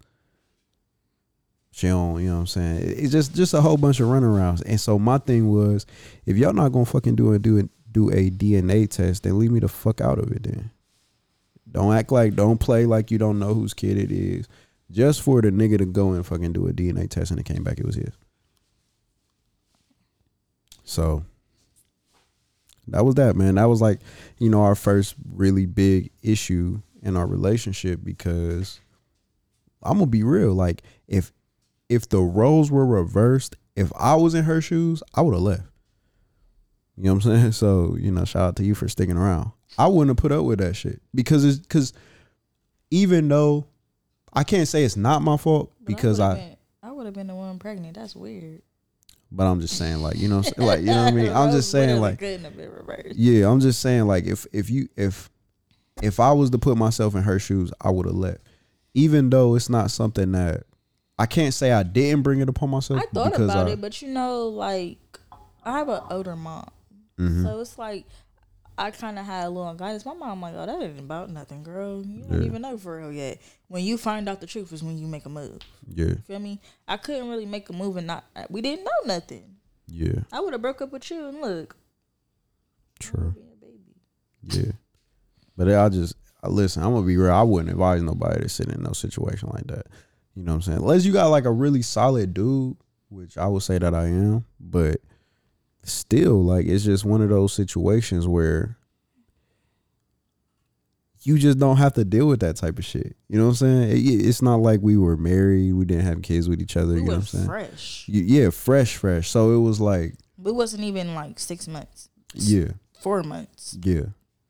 She 1.71 1.87
don't, 1.87 2.19
you 2.19 2.29
know 2.29 2.35
what 2.35 2.39
I'm 2.41 2.47
saying? 2.47 2.81
It's 2.83 3.11
just 3.11 3.35
just 3.35 3.53
a 3.53 3.61
whole 3.61 3.77
bunch 3.77 3.99
of 3.99 4.07
runarounds. 4.07 4.63
And 4.65 4.81
so 4.81 4.97
my 4.97 5.19
thing 5.19 5.51
was, 5.51 5.85
if 6.25 6.35
y'all 6.35 6.53
not 6.53 6.69
gonna 6.71 6.85
fucking 6.85 7.15
do 7.15 7.33
it, 7.33 7.43
do 7.43 7.57
it, 7.57 7.69
do 7.91 8.09
a 8.09 8.31
DNA 8.31 8.89
test, 8.89 9.23
then 9.23 9.37
leave 9.37 9.51
me 9.51 9.59
the 9.59 9.67
fuck 9.67 10.01
out 10.01 10.17
of 10.17 10.31
it. 10.31 10.43
Then 10.43 10.71
Don't 11.71 11.93
act 11.93 12.11
like 12.11 12.35
don't 12.35 12.59
play 12.59 12.87
like 12.87 13.11
you 13.11 13.19
don't 13.19 13.37
know 13.37 13.53
whose 13.53 13.75
kid 13.75 13.97
it 13.97 14.11
is. 14.11 14.47
Just 14.91 15.21
for 15.21 15.41
the 15.43 15.51
nigga 15.51 15.77
to 15.77 15.85
go 15.85 16.13
and 16.13 16.25
fucking 16.25 16.53
do 16.53 16.67
a 16.67 16.73
DNA 16.73 17.07
test 17.07 17.29
and 17.29 17.39
it 17.39 17.45
came 17.45 17.63
back 17.63 17.77
it 17.79 17.85
was 17.85 17.95
his. 17.95 18.13
So 20.89 21.23
that 22.87 23.05
was 23.05 23.15
that, 23.15 23.35
man. 23.35 23.55
That 23.55 23.65
was 23.65 23.81
like, 23.81 23.99
you 24.39 24.49
know, 24.49 24.61
our 24.61 24.75
first 24.75 25.15
really 25.31 25.67
big 25.67 26.11
issue 26.23 26.81
in 27.03 27.15
our 27.15 27.27
relationship 27.27 27.99
because 28.03 28.81
I'm 29.83 29.99
gonna 29.99 30.07
be 30.07 30.23
real. 30.23 30.53
Like 30.53 30.81
if 31.07 31.31
if 31.89 32.09
the 32.09 32.21
roles 32.21 32.71
were 32.71 32.85
reversed, 32.85 33.55
if 33.75 33.91
I 33.95 34.15
was 34.15 34.33
in 34.33 34.45
her 34.45 34.61
shoes, 34.61 35.03
I 35.13 35.21
would 35.21 35.33
have 35.33 35.43
left. 35.43 35.63
You 36.97 37.05
know 37.05 37.13
what 37.13 37.25
I'm 37.25 37.39
saying? 37.39 37.51
So, 37.53 37.95
you 37.95 38.11
know, 38.11 38.25
shout 38.25 38.41
out 38.41 38.55
to 38.57 38.63
you 38.63 38.73
for 38.73 38.87
sticking 38.87 39.15
around. 39.15 39.51
I 39.77 39.87
wouldn't 39.87 40.09
have 40.09 40.17
put 40.17 40.31
up 40.31 40.43
with 40.43 40.59
that 40.59 40.75
shit. 40.75 41.01
Because 41.13 41.45
it's 41.45 41.65
cause 41.67 41.93
even 42.89 43.27
though 43.27 43.67
I 44.33 44.43
can't 44.43 44.67
say 44.67 44.83
it's 44.83 44.97
not 44.97 45.21
my 45.21 45.37
fault 45.37 45.71
But 45.79 45.85
because 45.85 46.19
I 46.19 46.57
I 46.81 46.91
would 46.91 47.05
have 47.05 47.13
been 47.13 47.27
the 47.27 47.35
one 47.35 47.59
pregnant. 47.59 47.95
That's 47.95 48.15
weird. 48.15 48.63
But 49.31 49.45
I'm 49.47 49.61
just 49.61 49.77
saying 49.77 49.97
like, 50.01 50.17
you 50.17 50.27
know 50.27 50.37
what 50.37 50.53
I'm? 50.57 50.65
Like, 50.65 50.79
you 50.79 50.85
know 50.87 51.03
what 51.05 51.13
I 51.13 51.15
mean? 51.15 51.29
I'm 51.33 51.51
just 51.51 51.71
saying 51.71 51.99
like 52.01 52.19
couldn't 52.19 52.43
have 52.45 52.57
been 52.57 52.71
reversed. 52.71 53.15
Yeah, 53.15 53.49
I'm 53.49 53.59
just 53.59 53.81
saying 53.81 54.07
like 54.07 54.25
if 54.25 54.45
if 54.51 54.69
you 54.69 54.89
if 54.95 55.29
if 56.01 56.19
I 56.19 56.31
was 56.31 56.49
to 56.51 56.57
put 56.57 56.77
myself 56.77 57.15
in 57.15 57.23
her 57.23 57.39
shoes, 57.39 57.71
I 57.81 57.91
would 57.91 58.05
have 58.05 58.15
left. 58.15 58.41
Even 58.93 59.29
though 59.29 59.55
it's 59.55 59.69
not 59.69 59.91
something 59.91 60.31
that 60.31 60.63
I 61.17 61.25
can't 61.25 61.53
say 61.53 61.71
I 61.71 61.83
didn't 61.83 62.23
bring 62.23 62.39
it 62.39 62.49
upon 62.49 62.69
myself. 62.69 63.01
I 63.01 63.05
thought 63.13 63.39
about 63.39 63.67
I- 63.67 63.71
it, 63.71 63.81
but 63.81 64.01
you 64.01 64.07
know, 64.09 64.47
like 64.47 64.97
I 65.63 65.77
have 65.77 65.89
an 65.89 66.01
older 66.09 66.35
mom, 66.35 66.69
Mhm. 67.19 67.43
so 67.43 67.59
it's 67.59 67.77
like 67.77 68.05
I 68.79 68.91
kind 68.91 69.19
of 69.19 69.25
had 69.25 69.45
a 69.45 69.49
little 69.49 69.73
guidance. 69.73 70.05
My 70.05 70.13
mom 70.13 70.41
like, 70.41 70.53
oh, 70.55 70.65
that 70.65 70.81
ain't 70.81 70.99
about 70.99 71.29
nothing, 71.29 71.63
girl. 71.63 72.03
You 72.03 72.23
don't 72.23 72.39
Yeah. 72.41 72.45
even 72.47 72.61
know 72.61 72.77
for 72.77 72.97
real 72.97 73.11
yet. 73.11 73.39
When 73.67 73.83
you 73.83 73.97
find 73.97 74.27
out 74.29 74.39
the 74.41 74.47
truth 74.47 74.71
is 74.73 74.81
when 74.81 74.97
you 74.97 75.05
make 75.05 75.25
a 75.25 75.29
move. 75.29 75.59
Yeah, 75.93 76.13
Feel 76.25 76.39
me? 76.39 76.59
I 76.87 76.97
couldn't 76.97 77.29
really 77.29 77.45
make 77.45 77.69
a 77.69 77.73
move 77.73 77.97
and 77.97 78.07
not. 78.07 78.23
Uh, 78.35 78.45
we 78.49 78.61
didn't 78.61 78.85
know 78.85 79.13
nothing. 79.13 79.57
yeah, 79.87 80.21
I 80.31 80.39
would 80.39 80.53
have 80.53 80.61
broke 80.61 80.81
up 80.81 80.91
with 80.91 81.09
you 81.11 81.27
and 81.27 81.41
look. 81.41 81.75
true. 82.99 83.35
Yeah. 84.43 84.71
But 85.57 85.69
I 85.69 85.89
just 85.89 86.15
I 86.41 86.47
listen, 86.47 86.81
I'm 86.83 86.93
gonna 86.93 87.05
be 87.05 87.17
real. 87.17 87.33
I 87.33 87.43
wouldn't 87.43 87.69
advise 87.71 88.01
nobody 88.01 88.41
to 88.43 88.49
sit 88.49 88.69
in 88.69 88.81
no 88.81 88.93
situation 88.93 89.49
like 89.51 89.67
that. 89.67 89.87
You 90.35 90.43
know 90.43 90.53
what 90.53 90.55
I'm 90.57 90.61
saying? 90.61 90.77
Unless 90.79 91.05
you 91.05 91.11
got 91.11 91.27
like 91.27 91.43
a 91.45 91.51
really 91.51 91.81
solid 91.81 92.33
dude, 92.33 92.77
which 93.09 93.37
I 93.37 93.47
would 93.47 93.63
say 93.63 93.77
that 93.77 93.93
I 93.93 94.05
am, 94.05 94.45
but 94.59 95.01
still, 95.83 96.43
like 96.43 96.65
it's 96.65 96.83
just 96.83 97.05
one 97.05 97.21
of 97.21 97.29
those 97.29 97.53
situations 97.53 98.27
where 98.27 98.77
you 101.23 101.37
just 101.37 101.59
don't 101.59 101.77
have 101.77 101.93
to 101.93 102.05
deal 102.05 102.27
with 102.27 102.39
that 102.39 102.55
type 102.55 102.79
of 102.79 102.85
shit. 102.85 103.15
You 103.27 103.37
know 103.37 103.45
what 103.45 103.49
I'm 103.49 103.55
saying? 103.55 103.91
It- 103.91 104.25
it's 104.25 104.41
not 104.41 104.61
like 104.61 104.79
we 104.81 104.97
were 104.97 105.17
married, 105.17 105.73
we 105.73 105.85
didn't 105.85 106.05
have 106.05 106.21
kids 106.21 106.47
with 106.47 106.61
each 106.61 106.77
other. 106.77 106.93
We 106.93 106.99
you 107.01 107.05
know 107.05 107.11
what 107.13 107.15
I'm 107.17 107.25
saying? 107.25 107.45
fresh. 107.45 108.05
Yeah, 108.07 108.49
fresh, 108.51 108.95
fresh. 108.95 109.29
So 109.29 109.53
it 109.53 109.59
was 109.59 109.81
like, 109.81 110.15
it 110.45 110.55
wasn't 110.55 110.83
even 110.83 111.15
like 111.15 111.37
six 111.39 111.67
months, 111.67 112.09
yeah. 112.33 112.69
four 112.99 113.21
months. 113.23 113.77
Yeah. 113.83 114.05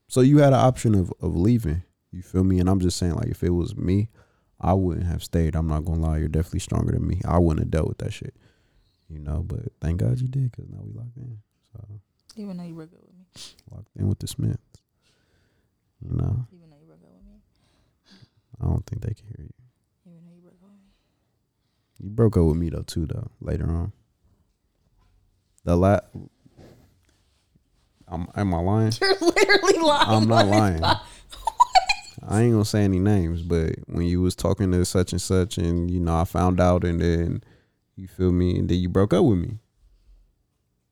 So 0.08 0.22
you 0.22 0.38
had 0.40 0.54
an 0.54 0.60
option 0.60 0.94
of, 0.96 1.12
of 1.22 1.36
leaving. 1.36 1.84
You 2.12 2.22
feel 2.22 2.44
me? 2.44 2.60
And 2.60 2.70
I'm 2.70 2.80
just 2.80 2.98
saying, 2.98 3.14
like, 3.14 3.28
if 3.30 3.44
it 3.44 3.52
was 3.52 3.76
me, 3.76 4.10
I 4.60 4.74
wouldn't 4.74 5.06
have 5.08 5.24
stayed. 5.24 5.56
I'm 5.56 5.68
not 5.68 5.86
gonna 5.86 6.02
lie. 6.02 6.18
You're 6.18 6.28
definitely 6.28 6.60
stronger 6.60 6.92
than 6.92 7.08
me. 7.08 7.22
I 7.26 7.38
wouldn't 7.38 7.66
have 7.66 7.72
dealt 7.72 7.88
with 7.88 8.00
that 8.00 8.14
shit. 8.14 8.36
You 9.10 9.20
know, 9.20 9.44
but 9.46 9.60
thank 9.82 10.00
God 10.00 10.20
you 10.20 10.28
did, 10.28 10.52
cause 10.56 10.66
now 10.70 10.80
we 10.84 10.92
locked 10.94 11.18
in. 11.18 11.40
So 11.74 11.84
Even 12.36 12.58
though 12.58 12.64
you 12.64 12.76
broke 12.76 12.94
up 12.94 13.00
with 13.02 13.16
me. 13.18 13.26
locked 13.72 13.90
in 13.98 14.08
with 14.08 14.20
the 14.20 14.28
Smiths. 14.28 14.60
You 16.02 16.16
know, 16.16 16.46
Even 16.54 16.70
though 16.70 16.78
you 16.80 16.86
broke 16.88 17.04
up 17.04 17.12
with 17.16 17.26
me. 17.26 17.42
I 18.62 18.66
don't 18.66 18.86
think 18.86 19.02
they 19.02 19.14
can 19.14 19.26
hear 19.26 19.46
you. 19.46 19.54
Even 20.06 20.26
though 20.26 20.36
you 20.36 20.42
broke 20.42 20.54
up 20.54 20.70
with 20.70 20.72
me. 20.72 22.04
You 22.06 22.10
broke 22.10 22.38
up 22.38 22.46
with 22.46 22.58
me 22.58 22.70
though 22.70 22.84
too, 22.84 23.06
though. 23.08 23.32
Later 23.42 23.70
on. 23.70 23.92
The 25.66 25.76
la 25.76 26.00
I'm 28.08 28.28
am 28.36 28.54
I 28.54 28.60
lying? 28.60 28.94
You're 29.02 29.18
literally 29.20 29.80
lying. 29.80 30.10
I'm 30.10 30.28
not 30.28 30.48
lying. 30.48 30.84
I 30.84 32.42
ain't 32.42 32.52
gonna 32.54 32.66
say 32.66 32.84
any 32.84 33.00
names, 33.00 33.42
but 33.42 33.76
when 33.88 34.06
you 34.06 34.22
was 34.22 34.36
talking 34.36 34.72
to 34.72 34.84
such 34.86 35.12
and 35.14 35.22
such, 35.22 35.58
and 35.58 35.90
you 35.90 36.00
know, 36.00 36.16
I 36.18 36.24
found 36.26 36.60
out, 36.60 36.84
and 36.84 37.00
then 37.00 37.44
you 38.00 38.08
feel 38.08 38.32
me, 38.32 38.58
and 38.58 38.70
then 38.70 38.78
you 38.80 38.90
broke 38.90 39.14
up 39.14 39.26
with 39.26 39.40
me. 39.40 39.58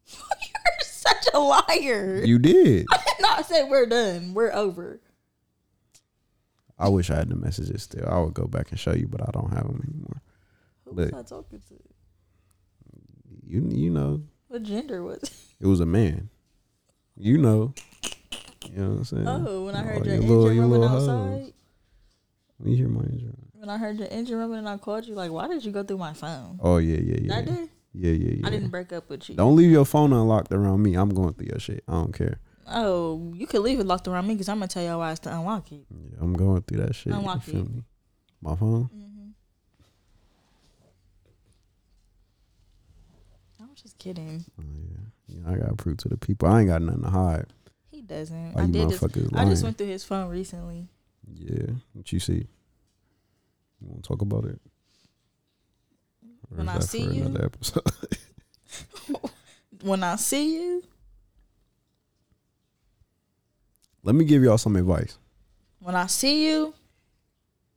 You're 0.42 0.80
such 0.82 1.26
a 1.34 1.40
liar. 1.40 2.22
You 2.24 2.38
did. 2.40 2.86
I 2.92 2.98
did 2.98 3.22
not 3.22 3.46
say 3.46 3.64
we're 3.64 3.86
done. 3.86 4.34
We're 4.34 4.52
over. 4.54 5.00
I 6.80 6.90
wish 6.90 7.10
I 7.10 7.16
had 7.16 7.30
the 7.30 7.36
messages 7.36 7.84
still. 7.84 8.08
I 8.08 8.20
would 8.20 8.34
go 8.34 8.46
back 8.46 8.70
and 8.72 8.80
show 8.80 8.92
you, 8.94 9.08
but 9.08 9.22
I 9.22 9.32
don't 9.32 9.52
have 9.52 9.64
them 9.68 9.82
anymore. 9.88 10.22
Who 10.86 10.92
was 10.94 11.14
I 11.14 11.24
talking 11.24 11.62
to? 11.70 11.76
You 13.46 13.68
you 13.72 13.90
know, 13.90 14.22
What 14.50 14.64
gender 14.64 15.02
was 15.04 15.24
it? 15.24 15.32
it 15.62 15.66
was 15.68 15.80
a 15.80 15.86
man. 15.86 16.30
You 17.16 17.38
know. 17.38 17.74
You 18.70 18.78
know 18.84 18.90
what 18.90 18.98
I'm 18.98 19.04
saying? 19.06 19.28
Oh, 19.28 19.66
when 19.66 19.76
I 19.76 19.82
heard 19.82 20.02
Oh, 20.02 20.04
your 20.04 20.14
you 20.16 20.22
engine 20.22 20.30
little- 20.30 20.54
you 20.54 20.62
rumbling 20.62 20.82
little 20.82 20.88
hoes. 21.00 21.08
outside. 21.10 21.54
When 22.58 22.72
you 22.72 22.78
hear 22.78 22.88
my 22.90 23.02
engine. 23.04 23.47
When 23.68 23.76
I 23.76 23.80
heard 23.80 24.00
your 24.00 24.08
engine 24.10 24.38
rumbling 24.38 24.60
and 24.60 24.70
I 24.70 24.78
called 24.78 25.06
you, 25.06 25.14
like, 25.14 25.30
why 25.30 25.50
did 25.50 25.66
you 25.66 25.74
go 25.74 25.84
through 25.84 25.98
my 25.98 26.14
phone? 26.14 26.58
Oh 26.64 26.78
yeah, 26.78 27.00
yeah, 27.02 27.18
yeah. 27.20 27.38
I 27.38 27.42
did. 27.42 27.70
Yeah, 27.94 28.12
yeah, 28.14 28.36
yeah. 28.38 28.48
I 28.48 28.50
didn't 28.50 28.70
break 28.70 28.94
up 28.94 29.10
with 29.10 29.28
you. 29.28 29.36
Don't 29.36 29.58
leave 29.58 29.70
your 29.70 29.84
phone 29.84 30.14
unlocked 30.14 30.54
around 30.54 30.82
me. 30.84 30.96
I'm 30.96 31.10
going 31.10 31.34
through 31.34 31.48
your 31.48 31.60
shit. 31.60 31.84
I 31.86 31.92
don't 31.92 32.14
care. 32.14 32.40
Oh, 32.66 33.34
you 33.36 33.46
could 33.46 33.60
leave 33.60 33.82
it 33.82 33.86
locked 33.86 34.08
around 34.08 34.26
me 34.26 34.36
because 34.36 34.48
I'm 34.48 34.60
gonna 34.60 34.70
tell 34.70 34.84
y'all 34.84 35.00
your 35.00 35.06
ass 35.06 35.20
to 35.20 35.36
unlock 35.36 35.70
it. 35.74 35.86
Yeah, 35.90 36.18
I'm 36.22 36.32
going 36.32 36.62
through 36.62 36.78
that 36.78 36.96
shit. 36.96 37.12
Unlock 37.12 37.46
you 37.46 37.52
feel 37.52 37.62
it. 37.64 37.70
me? 37.70 37.84
My 38.42 38.56
phone? 38.56 38.90
Mm-hmm. 38.96 39.30
I 43.62 43.70
was 43.70 43.82
just 43.82 44.00
kidding. 44.00 44.46
Oh 44.58 44.64
yeah. 44.64 44.98
Yeah, 45.28 45.52
I 45.52 45.56
got 45.58 45.76
proof 45.76 45.98
to 45.98 46.08
the 46.08 46.16
people. 46.16 46.48
I 46.48 46.62
ain't 46.62 46.70
got 46.70 46.82
nothing 46.82 47.04
to 47.04 47.10
hide. 47.10 47.48
He 47.92 48.02
doesn't. 48.02 48.54
Why 48.54 48.62
I 48.64 48.68
did 48.68 48.88
motherfuckers 48.88 49.38
I 49.38 49.44
just 49.44 49.62
went 49.62 49.78
through 49.78 49.88
his 49.88 50.06
phone 50.06 50.30
recently. 50.30 50.88
Yeah. 51.30 51.74
What 51.92 52.14
you 52.14 52.22
see? 52.22 52.48
You 53.82 53.88
wanna 53.90 54.02
talk 54.02 54.22
about 54.22 54.46
it? 54.46 54.60
Or 56.52 56.58
When 56.58 56.70
I 56.70 56.80
see 56.80 57.04
you? 57.04 57.26
another 57.26 57.46
episode? 57.46 57.84
When 59.84 60.02
I 60.04 60.16
see 60.16 60.56
you, 60.56 60.84
Let 64.04 64.16
me 64.16 64.26
give 64.26 64.42
y'all 64.44 64.58
some 64.58 64.76
advice. 64.76 65.18
when 65.80 65.94
I 65.96 66.08
see 66.08 66.48
you, 66.48 66.74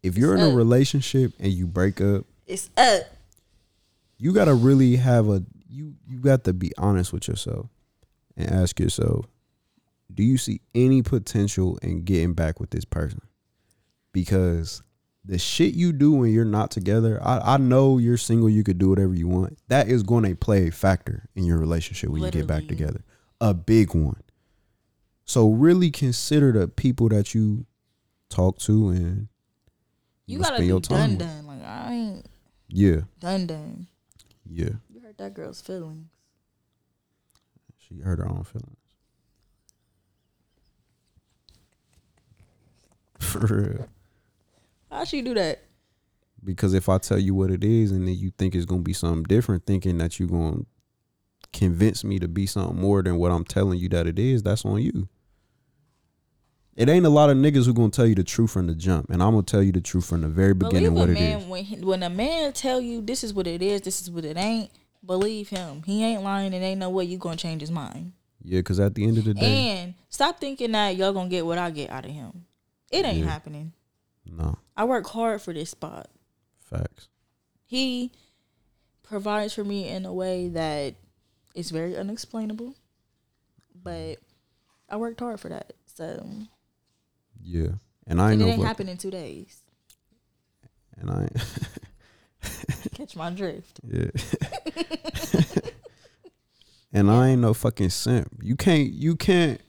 If 0.02 0.16
you're 0.16 0.34
in 0.34 0.40
a 0.40 0.54
relationship 0.54 1.32
and 1.38 1.52
you 1.52 1.66
break 1.66 2.00
up, 2.00 2.24
it's 2.46 2.70
up. 2.76 3.02
you 4.16 4.32
gotta 4.32 4.54
really 4.54 4.96
have 4.96 5.28
a 5.28 5.44
you 5.68 5.94
you 6.08 6.18
got 6.20 6.44
to 6.44 6.52
be 6.52 6.72
honest 6.78 7.12
with 7.12 7.28
yourself 7.28 7.66
and 8.36 8.50
ask 8.50 8.80
yourself, 8.80 9.26
do 10.12 10.22
you 10.22 10.38
see 10.38 10.60
any 10.74 11.02
potential 11.02 11.78
in 11.82 12.02
getting 12.04 12.32
back 12.32 12.58
with 12.60 12.70
this 12.70 12.84
person? 12.86 13.20
Because 14.12 14.82
the 15.24 15.38
shit 15.38 15.74
you 15.74 15.92
do 15.92 16.12
when 16.12 16.33
you're 16.33 16.44
not 16.44 16.70
together, 16.70 17.18
I, 17.22 17.54
I 17.54 17.56
know 17.59 17.98
you're 17.98 18.16
single, 18.16 18.48
you 18.48 18.64
could 18.64 18.78
do 18.78 18.88
whatever 18.88 19.14
you 19.14 19.28
want. 19.28 19.59
That 19.68 19.88
is 19.88 20.02
going 20.02 20.24
to 20.24 20.35
play 20.35 20.68
a 20.68 20.70
factor 20.72 21.28
in 21.35 21.44
your 21.44 21.59
relationship 21.59 22.11
when 22.11 22.22
you 22.22 22.30
get 22.30 22.46
back 22.46 22.66
together. 22.66 23.04
A 23.40 23.52
big 23.54 23.94
one. 23.94 24.22
So 25.24 25.48
really 25.50 25.90
consider 25.90 26.52
the 26.52 26.68
people 26.68 27.09
that 27.11 27.35
you 27.35 27.66
talk 28.30 28.59
to 28.61 28.88
and 28.88 29.28
You 30.26 30.38
know, 30.38 30.42
gotta 30.44 30.54
spend 30.56 30.62
be 30.62 30.66
your 30.68 30.80
time 30.80 30.98
done, 30.98 31.11
with. 31.11 31.18
done. 31.18 31.46
Like 31.46 31.64
I 31.66 31.92
ain't 31.92 32.26
Yeah, 32.68 33.00
done, 33.20 33.46
done. 33.46 33.87
yeah. 34.48 34.70
You 34.88 35.00
hurt 35.00 35.18
that 35.18 35.35
girl's 35.35 35.61
feelings. 35.61 36.06
She 37.78 37.98
hurt 38.00 38.18
her 38.18 38.28
own 38.28 38.44
feelings. 38.44 38.76
For 43.20 43.38
real. 43.46 43.88
How 44.90 45.05
she 45.05 45.22
do 45.22 45.35
that? 45.35 45.62
Because 46.42 46.74
if 46.74 46.88
I 46.88 46.98
tell 46.98 47.18
you 47.18 47.35
what 47.35 47.50
it 47.50 47.62
is 47.62 47.92
and 47.92 48.09
then 48.09 48.14
you 48.14 48.33
think 48.37 48.55
it's 48.55 48.64
gonna 48.64 48.83
be 48.83 48.92
something 48.92 49.22
different, 49.24 49.66
thinking 49.66 49.98
that 49.98 50.18
you're 50.18 50.29
gonna 50.29 50.62
convince 51.53 52.03
me 52.05 52.18
to 52.18 52.29
be 52.29 52.46
something 52.46 52.81
more 52.81 53.03
than 53.03 53.16
what 53.16 53.31
I'm 53.31 53.44
telling 53.44 53.79
you 53.79 53.88
that 53.90 54.07
it 54.07 54.18
is, 54.18 54.42
that's 54.42 54.64
on 54.64 54.81
you. 54.83 55.09
It 56.76 56.88
ain't 56.88 57.05
a 57.05 57.11
lot 57.11 57.29
of 57.29 57.37
niggas 57.37 57.66
who 57.66 57.74
gonna 57.74 57.90
tell 57.90 58.07
you 58.07 58.14
the 58.14 58.24
truth 58.24 58.53
from 58.53 58.66
the 58.66 58.74
jump, 58.74 59.11
and 59.11 59.22
I'm 59.22 59.33
gonna 59.33 59.42
tell 59.42 59.62
you 59.62 59.72
the 59.72 59.81
truth 59.83 60.07
from 60.07 60.22
the 60.22 60.29
very 60.29 60.55
beginning 60.55 60.94
believe 60.94 61.09
what 61.09 61.09
a 61.11 61.12
it 61.12 61.20
is. 61.20 61.44
when 61.46 61.64
he, 61.64 61.76
when 61.76 62.03
a 62.03 62.09
man 62.11 62.53
tell 62.53 62.81
you 62.81 63.03
this 63.03 63.22
is 63.22 63.35
what 63.35 63.46
it 63.46 63.61
is, 63.61 63.83
this 63.83 64.00
is 64.00 64.11
what 64.11 64.24
it 64.24 64.37
ain't. 64.37 64.70
Believe 65.05 65.48
him. 65.48 65.83
He 65.85 66.05
ain't 66.05 66.22
lying, 66.22 66.55
and 66.55 66.64
ain't 66.64 66.79
no 66.81 66.88
way 66.90 67.05
you 67.05 67.18
gonna 67.18 67.37
change 67.37 67.61
his 67.61 67.70
mind. 67.70 68.12
Yeah, 68.42 68.61
because 68.61 68.81
at 68.81 68.94
the 68.94 69.05
end 69.07 69.18
of 69.18 69.24
the 69.24 69.35
day, 69.35 69.83
And 69.83 69.94
stop 70.09 70.40
thinking 70.40 70.72
that 70.72 70.96
y'all 70.96 71.12
gonna 71.12 71.29
get 71.29 71.44
what 71.44 71.59
I 71.59 71.70
get 71.70 71.90
out 71.90 72.05
of 72.07 72.11
him. 72.12 72.46
It 72.90 73.05
ain't 73.05 73.18
Yeah. 73.18 73.31
happening. 73.31 73.72
No 74.31 74.59
I 74.77 74.85
work 74.85 75.07
hard 75.09 75.43
for 75.43 75.53
this 75.53 75.71
spot. 75.71 76.09
facts. 76.64 77.09
He 77.66 78.12
provides 79.03 79.53
for 79.55 79.64
me 79.64 79.88
in 79.88 80.07
a 80.07 80.12
way 80.14 80.49
that 80.49 80.95
is 81.55 81.71
very 81.71 81.97
unexplainable. 81.97 82.75
But 83.83 84.19
I 84.88 84.97
worked 84.97 85.21
hard 85.21 85.38
for 85.40 85.49
that. 85.51 85.73
So 85.87 86.25
Yeah, 87.43 87.73
And 88.07 88.21
I 88.21 88.33
And 88.33 88.40
ain't 88.43 88.49
it 88.49 88.53
didn't 88.57 88.66
happen 88.66 88.88
in 88.88 88.97
two 88.97 89.11
days. 89.11 89.62
and 90.97 91.11
I 91.11 91.29
Catch 92.95 93.16
my 93.16 93.31
drift. 93.31 93.81
yeah. 93.87 94.11
and 96.93 97.11
I 97.11 97.29
ain't 97.31 97.40
no 97.40 97.53
fucking 97.55 97.90
simp. 97.90 98.29
You 98.43 98.57
can't 98.57 98.90
you 98.90 99.16
can't 99.16 99.61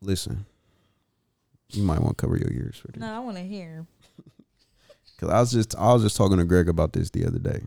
listen. 0.00 0.46
You 1.70 1.82
might 1.82 2.00
want 2.00 2.16
to 2.16 2.22
cover 2.22 2.36
your 2.36 2.50
ears 2.50 2.76
for 2.76 2.88
this. 2.88 3.00
No, 3.00 3.12
I 3.12 3.18
want 3.18 3.36
to 3.36 3.42
hear. 3.42 3.86
Cause 5.18 5.30
I 5.30 5.40
was 5.40 5.50
just 5.50 5.76
I 5.76 5.92
was 5.92 6.02
just 6.02 6.16
talking 6.16 6.38
to 6.38 6.44
Greg 6.44 6.68
about 6.68 6.92
this 6.92 7.10
the 7.10 7.26
other 7.26 7.38
day. 7.38 7.62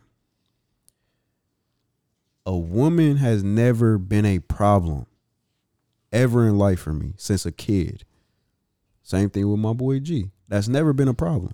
A 2.46 2.58
woman 2.58 3.18
has 3.18 3.44
never 3.44 3.98
been 3.98 4.26
a 4.26 4.40
problem 4.40 5.06
ever 6.12 6.48
in 6.48 6.58
life 6.58 6.80
for 6.80 6.94
me 6.94 7.14
since 7.18 7.46
a 7.46 7.52
kid. 7.52 8.06
Same 9.04 9.30
thing 9.30 9.50
with 9.50 9.60
my 9.60 9.74
boy 9.74 10.00
G. 10.00 10.32
That's 10.48 10.68
never 10.68 10.94
been 10.94 11.08
a 11.08 11.14
problem. 11.14 11.54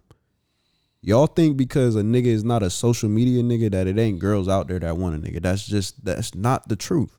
Y'all 1.02 1.28
think 1.28 1.58
because 1.58 1.96
a 1.96 2.02
nigga 2.02 2.26
is 2.26 2.44
not 2.44 2.64
a 2.64 2.70
social 2.70 3.10
media 3.10 3.42
nigga 3.44 3.72
that 3.72 3.88
it 3.88 3.98
ain't 3.98 4.20
girls 4.20 4.48
out 4.48 4.68
there 4.68 4.80
that 4.80 4.98
want 4.98 5.16
a 5.16 5.20
nigga. 5.20 5.42
That's 5.42 5.66
just 5.66 6.04
that's 6.06 6.36
not 6.36 6.70
the 6.70 6.76
truth. 6.76 7.18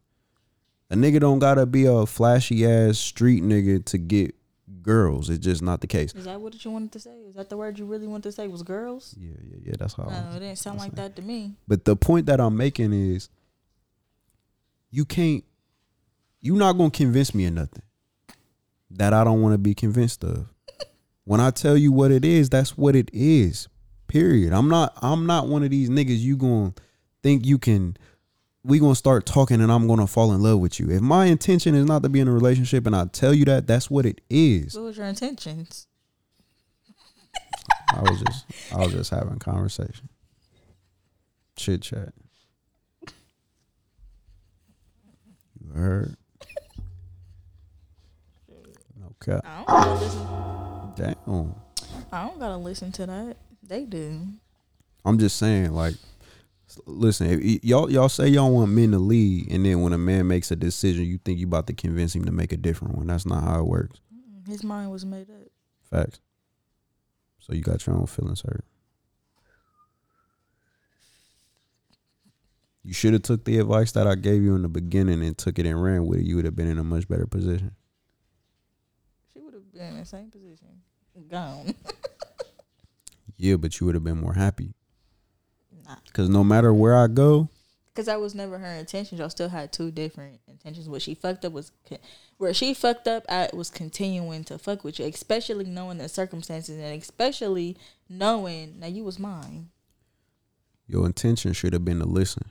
A 0.91 0.95
nigga 0.95 1.21
don't 1.21 1.39
gotta 1.39 1.67
be 1.67 1.85
a 1.87 2.07
flashy 2.07 2.67
ass 2.67 2.99
street 2.99 3.43
nigga 3.43 3.85
to 3.87 3.99
get 3.99 4.35
girls. 4.89 5.29
It's 5.29 5.45
just 5.45 5.61
not 5.61 5.83
the 5.83 5.87
case. 5.87 6.15
Is 6.15 6.25
that 6.25 6.41
what 6.41 6.65
you 6.65 6.71
wanted 6.71 6.93
to 6.93 7.01
say? 7.01 7.15
Is 7.29 7.35
that 7.35 7.51
the 7.51 7.59
word 7.59 7.79
you 7.79 7.85
really 7.85 8.07
wanted 8.07 8.23
to 8.23 8.33
say? 8.33 8.49
Was 8.49 8.63
girls? 8.63 9.15
Yeah, 9.19 9.37
yeah, 9.45 9.59
yeah. 9.67 9.73
That's 9.79 9.93
how. 9.93 10.05
I 10.05 10.31
No, 10.31 10.37
it 10.37 10.41
didn't 10.41 10.57
sound 10.57 10.79
like 10.79 10.95
that 10.95 11.15
to 11.17 11.23
me. 11.23 11.57
But 11.69 11.85
the 11.85 11.95
point 11.95 12.25
that 12.27 12.41
I'm 12.41 12.57
making 12.57 12.95
is 12.95 13.29
you 14.91 15.05
can't 15.05 15.45
You're 16.41 16.57
not 16.57 16.79
gonna 16.79 16.91
convince 16.91 17.35
me 17.35 17.45
of 17.45 17.53
nothing 17.53 17.83
that 18.91 19.13
I 19.13 19.25
don't 19.25 19.43
want 19.43 19.53
to 19.53 19.59
be 19.59 19.75
convinced 19.75 20.25
of. 20.25 20.47
When 21.25 21.43
I 21.43 21.51
tell 21.51 21.77
you 21.77 21.93
what 21.93 22.11
it 22.11 22.25
is, 22.25 22.49
that's 22.49 22.79
what 22.79 22.97
it 22.97 23.11
is. 23.13 23.69
Period. 24.07 24.55
I'm 24.55 24.71
not 24.71 24.95
I'm 25.03 25.27
not 25.27 25.47
one 25.49 25.63
of 25.63 25.69
these 25.69 25.91
niggas 25.91 26.21
you 26.21 26.39
gonna 26.39 26.73
think 27.23 27.45
you 27.45 27.59
can 27.59 27.99
we 28.65 28.79
gonna 28.79 28.95
start 28.95 29.27
talking 29.27 29.61
and 29.61 29.71
I'm 29.71 29.87
gonna 29.87 30.07
fall 30.07 30.33
in 30.33 30.43
love 30.43 30.61
with 30.61 30.79
you. 30.79 30.91
If 30.91 31.01
my 31.01 31.27
intention 31.27 31.75
is 31.75 31.87
not 31.87 32.03
to 32.03 32.09
be 32.09 32.21
in 32.21 32.29
a 32.29 32.33
relationship 32.33 32.87
and 32.87 32.95
I 32.95 33.07
tell 33.07 33.33
you 33.33 33.45
that, 33.47 33.67
that's 33.67 33.91
what 33.91 34.05
it 34.07 34.21
is. 34.29 34.75
What 34.75 34.85
was 34.85 34.97
your 34.97 35.07
intentions? 35.07 35.87
I 37.95 38.03
was 38.03 38.21
just 38.21 38.47
I 38.73 38.79
was 38.79 38.93
just 38.93 39.11
having 39.11 39.39
conversation. 39.39 40.09
Chit 41.57 41.83
chat. 41.83 42.13
You 45.61 45.73
heard? 45.75 46.17
Okay. 49.23 49.41
I 49.45 49.57
don't 49.57 49.67
gotta 49.67 49.95
listen. 49.95 50.27
Damn. 50.97 51.55
I 52.13 52.27
don't 52.27 52.39
gotta 52.39 52.57
listen 52.57 52.93
to 52.93 53.07
that. 53.07 53.37
They 53.63 53.85
do. 53.85 54.21
I'm 55.05 55.19
just 55.19 55.37
saying, 55.37 55.73
like, 55.73 55.95
listen, 56.87 57.29
if 57.31 57.41
y- 57.41 57.61
y'all 57.63 57.91
y'all 57.91 58.09
say 58.09 58.29
y'all 58.29 58.53
want 58.53 58.71
men 58.73 58.91
to 58.93 58.99
lead, 58.99 59.51
and 59.51 59.65
then 59.65 59.81
when 59.81 59.93
a 59.93 59.99
man 59.99 60.27
makes 60.29 60.51
a 60.51 60.57
decision, 60.57 61.05
you 61.05 61.19
think 61.19 61.39
you 61.39 61.47
about 61.47 61.67
to 61.69 61.73
convince 61.73 62.15
him 62.15 62.25
to 62.25 62.33
make 62.33 62.53
a 62.53 62.57
different 62.57 62.97
one. 62.97 63.07
That's 63.07 63.27
not 63.27 63.43
how 63.43 63.61
it 63.61 63.67
works. 63.67 64.01
His 64.47 64.63
mind 64.65 64.91
was 64.91 65.05
made 65.05 65.29
up. 65.31 65.49
Facts. 65.91 66.21
So 67.39 67.55
you 67.55 67.63
got 67.63 67.87
your 67.87 67.97
own 67.97 68.07
feelings 68.07 68.43
hurt. 68.43 68.65
You 72.83 72.95
should 72.95 73.13
have 73.13 73.23
took 73.23 73.45
the 73.45 73.59
advice 73.59 73.93
that 73.93 74.07
I 74.07 74.15
gave 74.15 74.43
you 74.43 74.55
in 74.55 74.63
the 74.63 74.69
beginning 74.69 75.23
and 75.23 75.37
took 75.37 75.59
it 75.59 75.67
and 75.67 75.83
ran 75.83 76.07
with 76.07 76.21
it. 76.21 76.27
You 76.27 76.37
would 76.37 76.45
have 76.47 76.57
been 76.57 76.69
in 76.69 76.79
a 76.79 76.85
much 76.85 77.07
better 77.09 77.27
position. 77.27 77.73
She 79.33 79.41
would 79.41 79.53
have 79.55 79.71
been 79.73 79.83
in 79.95 79.99
the 79.99 80.05
same 80.07 80.31
position. 80.31 80.69
Gone. 81.31 81.75
Yeah, 83.41 83.55
but 83.55 83.79
you 83.79 83.87
would 83.87 83.95
have 83.95 84.03
been 84.03 84.21
more 84.21 84.33
happy. 84.35 84.75
Nah. 85.89 85.97
Cause 86.13 86.29
no 86.29 86.45
matter 86.45 86.73
where 86.75 86.97
I 86.97 87.07
go, 87.07 87.49
Cause 87.95 88.07
that 88.07 88.21
was 88.21 88.33
never 88.33 88.59
her 88.59 88.75
intentions. 88.75 89.19
Y'all 89.19 89.29
still 89.29 89.49
had 89.49 89.73
two 89.73 89.91
different 89.91 90.39
intentions. 90.47 90.89
What 90.89 91.03
she 91.03 91.15
fucked 91.17 91.45
up 91.45 91.53
was, 91.53 91.73
where 92.37 92.55
she 92.55 92.73
fucked 92.73 93.09
up 93.09 93.25
at 93.29 93.57
was 93.57 93.71
continuing 93.71 94.45
to 94.45 94.57
fuck 94.57 94.85
with 94.85 95.01
you, 95.01 95.07
especially 95.07 95.65
knowing 95.65 95.99
the 95.99 96.09
circumstances 96.09 96.77
and 96.81 97.03
especially 97.03 97.77
knowing 98.09 98.79
that 98.79 98.93
you 98.93 99.03
was 99.03 99.19
mine. 99.19 99.71
your 100.87 101.07
intention 101.07 101.53
should 101.53 101.73
have 101.73 101.85
been 101.85 101.99
to 101.99 102.05
listen. 102.07 102.45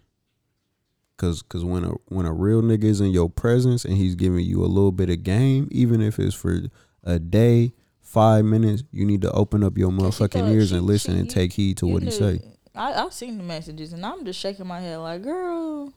Cause, 1.16 1.42
cause 1.44 1.64
when 1.64 1.84
a 1.86 1.92
when 2.08 2.26
a 2.26 2.34
real 2.34 2.62
nigga 2.62 2.84
is 2.84 3.00
in 3.02 3.12
your 3.12 3.30
presence 3.30 3.86
and 3.86 3.96
he's 3.96 4.16
giving 4.16 4.44
you 4.46 4.64
a 4.64 4.68
little 4.68 4.92
bit 4.92 5.10
of 5.10 5.24
game, 5.24 5.68
even 5.72 6.02
if 6.02 6.20
it's 6.20 6.36
for 6.36 6.60
a 7.04 7.18
day, 7.20 7.72
five 8.02 8.44
minutes, 8.46 8.84
you 8.92 9.06
need 9.06 9.22
to 9.22 9.32
open 9.32 9.64
up 9.64 9.78
your 9.78 9.92
motherfucking 9.92 10.52
ears 10.54 10.70
she- 10.70 10.76
and 10.76 10.86
listen 10.86 11.14
she- 11.16 11.20
and 11.22 11.30
take 11.30 11.54
heed 11.54 11.78
to 11.78 11.88
what 11.88 12.04
he 12.04 12.12
say. 12.12 12.40
I 12.78 12.94
I've 12.94 13.14
seen 13.14 13.38
the 13.38 13.44
messages 13.44 13.92
and 13.92 14.06
I'm 14.06 14.24
just 14.24 14.40
shaking 14.40 14.68
my 14.68 14.80
head 14.80 14.98
like, 14.98 15.24
girl, 15.24 15.94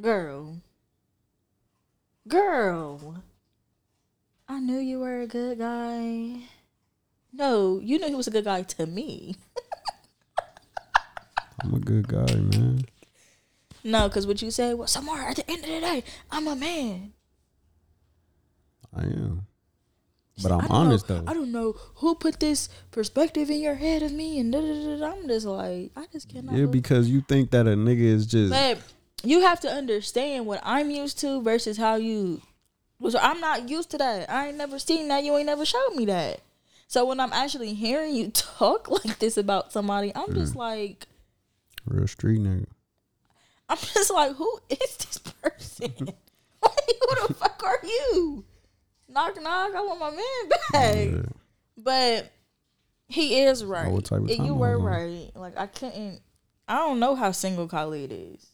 girl, 0.00 0.58
girl. 2.28 3.22
I 4.46 4.60
knew 4.60 4.78
you 4.78 5.00
were 5.00 5.22
a 5.22 5.26
good 5.26 5.58
guy. 5.58 6.42
No, 7.32 7.80
you 7.82 7.98
knew 7.98 8.08
he 8.08 8.14
was 8.14 8.26
a 8.26 8.30
good 8.30 8.44
guy 8.44 8.62
to 8.62 8.86
me. 8.86 9.36
I'm 11.62 11.74
a 11.74 11.80
good 11.80 12.08
guy, 12.08 12.34
man. 12.34 12.84
No, 13.82 14.08
because 14.08 14.26
what 14.26 14.42
you 14.42 14.50
say 14.50 14.74
was, 14.74 14.90
Somewhere 14.90 15.22
at 15.22 15.36
the 15.36 15.50
end 15.50 15.64
of 15.64 15.70
the 15.70 15.80
day, 15.80 16.04
I'm 16.30 16.46
a 16.46 16.54
man. 16.54 17.14
I 18.94 19.02
am. 19.02 19.46
But 20.42 20.50
I'm 20.52 20.66
honest 20.70 21.08
know- 21.08 21.20
though. 21.20 21.30
I 21.30 21.34
don't 21.34 21.52
know 21.52 21.72
who 21.96 22.14
put 22.16 22.40
this 22.40 22.68
perspective 22.90 23.50
in 23.50 23.60
your 23.60 23.74
head 23.76 24.02
of 24.02 24.12
me, 24.12 24.38
and 24.40 24.52
da, 24.52 24.60
da, 24.60 24.66
da, 24.74 24.96
da. 24.98 25.12
I'm 25.16 25.28
just 25.28 25.46
like, 25.46 25.92
I 25.96 26.06
just 26.12 26.28
cannot. 26.28 26.54
Yeah, 26.56 26.66
because 26.66 27.08
you 27.08 27.20
think 27.20 27.50
that 27.52 27.66
a 27.66 27.70
nigga 27.70 28.00
is 28.00 28.26
just 28.26 28.52
But 28.52 28.78
you 29.22 29.42
have 29.42 29.60
to 29.60 29.68
understand 29.70 30.46
what 30.46 30.60
I'm 30.64 30.90
used 30.90 31.18
to 31.20 31.40
versus 31.42 31.76
how 31.76 31.94
you. 31.96 32.42
So 33.08 33.18
I'm 33.20 33.40
not 33.40 33.68
used 33.68 33.90
to 33.90 33.98
that. 33.98 34.30
I 34.30 34.48
ain't 34.48 34.56
never 34.56 34.78
seen 34.78 35.08
that. 35.08 35.22
You 35.24 35.36
ain't 35.36 35.46
never 35.46 35.64
showed 35.64 35.94
me 35.94 36.04
that. 36.06 36.40
So 36.88 37.04
when 37.04 37.20
I'm 37.20 37.32
actually 37.32 37.74
hearing 37.74 38.14
you 38.14 38.28
talk 38.34 38.90
like 38.90 39.18
this 39.20 39.36
about 39.36 39.72
somebody, 39.72 40.10
I'm 40.14 40.28
Mm. 40.30 40.34
just 40.34 40.56
like, 40.56 41.06
real 41.86 42.08
street 42.08 42.40
nigga. 42.40 42.66
I'm 43.68 43.76
just 43.94 44.10
like, 44.12 44.34
who 44.36 44.58
is 44.68 44.96
this 44.96 45.18
person? 45.18 45.92
like, 46.62 46.90
who 47.00 47.26
the 47.28 47.34
fuck 47.34 47.62
are 47.64 47.78
you? 47.84 48.44
Knock 49.14 49.40
knock. 49.40 49.74
I 49.74 49.80
want 49.80 50.00
my 50.00 50.10
man 50.10 50.48
back. 50.72 50.96
Yeah. 50.96 51.32
But 51.76 52.32
he 53.06 53.42
is 53.42 53.64
right. 53.64 53.90
what 53.90 54.04
type 54.04 54.22
of 54.22 54.36
time 54.36 54.44
you 54.44 54.54
were 54.54 54.74
on. 54.74 54.82
right. 54.82 55.30
Like 55.34 55.56
I 55.56 55.66
couldn't. 55.66 56.20
I 56.66 56.76
don't 56.76 56.98
know 56.98 57.14
how 57.14 57.30
single 57.30 57.68
Khalid 57.68 58.10
is. 58.12 58.46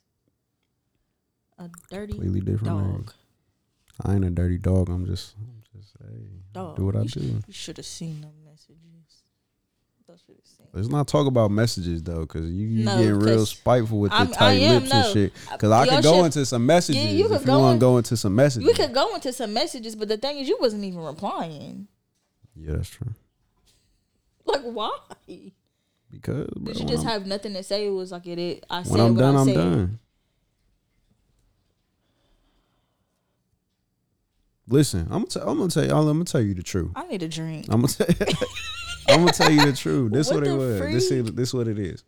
A 1.58 1.70
dirty 1.90 2.12
Completely 2.12 2.40
different 2.40 2.64
dog. 2.64 3.12
I 4.04 4.14
ain't 4.14 4.24
a 4.24 4.30
dirty 4.30 4.58
dog. 4.58 4.88
I'm 4.88 5.06
just, 5.06 5.34
I'm 5.38 5.62
just 5.78 5.94
hey, 6.00 6.26
Dog. 6.52 6.76
do 6.76 6.86
what 6.86 6.96
I 6.96 7.02
you 7.02 7.08
do. 7.08 7.20
Should, 7.20 7.44
you 7.46 7.52
should 7.52 7.76
have 7.76 7.86
seen 7.86 8.20
them 8.22 8.32
messages. 8.44 9.24
Those 10.08 10.22
should 10.26 10.36
have 10.36 10.46
seen. 10.46 10.59
Let's 10.72 10.86
not 10.88 11.08
talk 11.08 11.26
about 11.26 11.50
messages 11.50 12.00
though, 12.02 12.24
cause 12.26 12.44
you, 12.44 12.66
you 12.68 12.84
No, 12.84 12.96
getting 12.96 13.18
real 13.18 13.44
spiteful 13.44 13.98
with 13.98 14.12
the 14.12 14.18
I'm- 14.18 14.28
I 14.28 14.32
tight 14.32 14.52
am, 14.60 14.82
lips 14.82 14.92
and 14.94 15.12
shit. 15.12 15.32
Cause 15.58 15.70
I 15.72 15.86
could 15.86 16.02
go 16.04 16.16
should- 16.18 16.24
into 16.26 16.46
some 16.46 16.64
messages 16.64 17.02
yeah, 17.02 17.10
you 17.10 17.24
could 17.24 17.32
if 17.36 17.40
you 17.40 17.46
go 17.46 17.58
want 17.58 17.72
in- 17.74 17.78
to 17.78 17.80
go 17.80 17.96
into 17.98 18.16
some 18.16 18.34
messages. 18.36 18.66
We 18.66 18.74
could 18.74 18.94
go 18.94 19.12
into 19.14 19.32
some 19.32 19.52
messages, 19.52 19.96
but 19.96 20.06
the 20.08 20.16
thing 20.16 20.38
is, 20.38 20.48
you 20.48 20.58
wasn't 20.60 20.84
even 20.84 21.00
replying. 21.00 21.88
Yeah, 22.54 22.76
that's 22.76 22.88
true. 22.88 23.08
Like, 24.44 24.62
why? 24.62 24.96
Because 26.10 26.46
bro, 26.56 26.72
Did 26.72 26.80
you 26.80 26.86
just 26.86 27.04
I'm, 27.04 27.10
have 27.10 27.26
nothing 27.26 27.54
to 27.54 27.62
say? 27.64 27.86
It 27.86 27.90
was 27.90 28.12
like 28.12 28.26
it. 28.28 28.64
I 28.70 28.82
said 28.84 28.92
when 28.92 29.00
I'm 29.00 29.14
done, 29.16 29.36
I 29.36 29.40
I'm 29.40 29.52
done. 29.52 29.98
Listen, 34.68 35.00
I'm 35.10 35.24
gonna, 35.24 35.26
t- 35.26 35.40
I'm 35.40 35.58
gonna 35.58 35.68
tell 35.68 35.84
y'all. 35.84 36.08
I'm 36.08 36.16
gonna 36.18 36.24
tell 36.24 36.40
you 36.40 36.54
the 36.54 36.62
truth. 36.62 36.92
I 36.94 37.06
need 37.08 37.22
a 37.24 37.28
drink. 37.28 37.66
I'm 37.70 37.82
gonna 37.82 37.88
tell. 37.88 38.06
I'm 39.10 39.20
gonna 39.20 39.32
tell 39.32 39.50
you 39.50 39.64
the 39.64 39.72
truth. 39.72 40.12
This 40.12 40.28
What 40.28 40.36
what, 40.36 40.46
it 40.46 40.52
was. 40.52 40.80
This 40.80 41.10
is 41.10 41.32
this 41.32 41.54
what 41.54 41.68
it 41.68 41.78
is. 41.78 42.04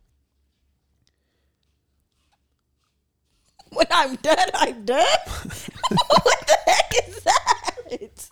When 3.72 3.86
I'm 3.90 4.16
done, 4.16 4.48
I'm 4.54 4.84
done. 4.84 5.06
what 5.26 6.46
the 6.46 6.56
heck 6.66 6.92
is 7.08 7.24
that? 7.24 8.28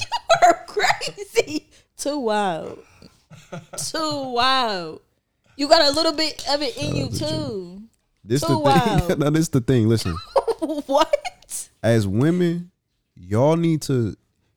you 0.00 0.46
are 0.46 0.64
crazy. 0.66 1.68
Too 1.96 2.18
wild. 2.18 2.78
Too 3.76 4.28
wild. 4.30 5.00
You 5.56 5.68
got 5.68 5.82
a 5.82 5.90
little 5.94 6.12
bit 6.12 6.44
of 6.48 6.62
it 6.62 6.76
in 6.76 6.96
you 6.96 7.08
too. 7.10 7.82
This 8.24 8.40
So 8.40 8.48
the 8.48 8.58
wild. 8.58 9.02
thing. 9.04 9.18
no, 9.18 9.30
this 9.30 9.48
the 9.48 9.60
thing. 9.60 9.88
Listen, 9.88 10.16
what? 10.86 11.68
as 11.82 12.06
women, 12.06 12.70
y'all 13.14 13.56
need 13.56 13.82
to 13.82 14.16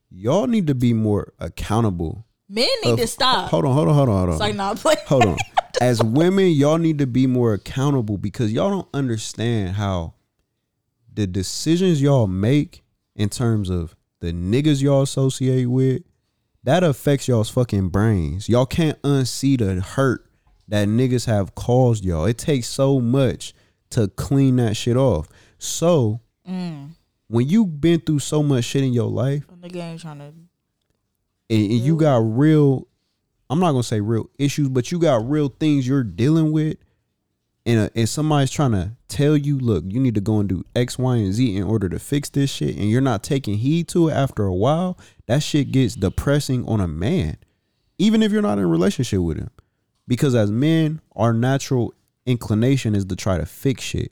y'all 0.10 0.48
need 0.48 0.68
to 0.68 0.76
be 0.76 0.94
more 0.94 1.34
accountable. 1.40 2.25
Men 2.50 2.68
need 2.84 2.92
of- 2.92 3.00
to 3.00 3.08
stop. 3.08 3.50
Hold 3.50 3.66
on, 3.66 3.74
hold 3.74 3.88
on, 3.90 3.96
hold 3.96 4.10
on, 4.10 4.16
hold 4.18 4.30
on. 4.30 4.34
It's 4.36 4.40
like 4.42 4.56
not 4.56 4.78
playing. 4.78 4.98
hold 5.08 5.26
on. 5.26 5.38
As 5.82 6.02
women, 6.02 6.52
y'all 6.52 6.78
need 6.78 7.00
to 7.00 7.08
be 7.08 7.28
more 7.28 7.54
accountable 7.54 8.18
because 8.18 8.52
y'all 8.54 8.70
don't 8.70 8.88
understand 8.94 9.76
how 9.76 10.14
the 11.14 11.28
decisions 11.28 12.02
y'all 12.02 12.28
make 12.28 12.84
in 13.16 13.30
terms 13.30 13.70
of 13.70 13.90
the 13.90 13.96
the 14.22 14.32
niggas 14.32 14.82
y'all 14.82 15.04
associate 15.04 15.66
with, 15.68 16.02
that 16.64 16.84
affects 16.84 17.28
y'all's 17.28 17.50
fucking 17.50 17.90
brains. 17.90 18.50
Y'all 18.50 18.66
can't 18.66 19.00
unsee 19.04 19.56
the 19.60 19.82
hurt 19.82 20.26
that 20.68 20.88
niggas 20.88 21.26
have 21.28 21.54
caused 21.54 22.04
y'all. 22.04 22.26
It 22.26 22.38
takes 22.40 22.68
so 22.68 23.00
much 23.00 23.54
to 23.92 24.08
clean 24.08 24.56
that 24.56 24.76
shit 24.78 24.98
off. 24.98 25.28
So 25.60 26.22
Mm. 26.50 26.92
when 27.28 27.48
you've 27.48 27.80
been 27.82 28.00
through 28.00 28.20
so 28.20 28.42
much 28.42 28.66
shit 28.66 28.84
in 28.84 28.94
your 28.94 29.10
life 29.12 29.44
The 29.62 29.70
game 29.70 29.98
trying 30.00 30.20
to. 30.20 30.32
And, 31.50 31.62
and 31.62 31.80
you 31.80 31.96
got 31.96 32.18
real 32.18 32.88
I'm 33.50 33.60
not 33.60 33.72
gonna 33.72 33.84
say 33.84 34.02
real 34.02 34.30
issues, 34.40 34.70
but 34.70 34.92
you 34.92 35.00
got 35.00 35.30
real 35.30 35.50
things 35.50 35.88
you're 35.88 36.04
dealing 36.04 36.52
with, 36.52 36.78
and 37.66 37.80
uh, 37.80 37.90
and 37.96 38.10
somebody's 38.10 38.50
trying 38.52 38.72
to 38.72 38.92
tell 39.08 39.38
you, 39.38 39.60
look, 39.60 39.84
you 39.88 40.00
need 40.00 40.16
to 40.16 40.22
go 40.22 40.40
and 40.40 40.50
do 40.50 40.66
X, 40.76 40.98
Y, 40.98 41.16
and 41.16 41.34
Z 41.34 41.56
in 41.56 41.64
order 41.64 41.88
to 41.90 42.00
fix 42.00 42.30
this 42.30 42.50
shit, 42.50 42.76
and 42.76 42.90
you're 42.90 43.02
not 43.02 43.24
taking 43.24 43.58
heed 43.58 43.88
to 43.90 44.10
it 44.10 44.14
after 44.14 44.46
a 44.46 44.54
while, 44.54 44.98
that 45.28 45.44
shit 45.44 45.72
gets 45.72 45.96
depressing 45.96 46.66
on 46.68 46.82
a 46.82 46.88
man, 46.88 47.38
even 48.00 48.24
if 48.24 48.32
you're 48.32 48.42
not 48.42 48.58
in 48.58 48.64
a 48.64 48.68
relationship 48.68 49.20
with 49.20 49.38
him, 49.38 49.52
because 50.08 50.34
as 50.34 50.52
men, 50.52 51.02
our 51.16 51.34
natural 51.34 51.94
inclination 52.26 52.96
is 52.96 53.06
to 53.06 53.16
try 53.16 53.38
to 53.38 53.46
fix 53.46 53.84
shit, 53.84 54.12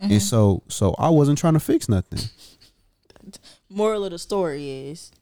and 0.00 0.20
so 0.20 0.62
so 0.66 0.96
I 0.98 1.10
wasn't 1.10 1.38
trying 1.38 1.54
to 1.54 1.60
fix 1.60 1.88
nothing. 1.88 2.18
Moral 3.68 4.04
of 4.04 4.10
the 4.10 4.18
story 4.18 4.88
is, 4.88 5.12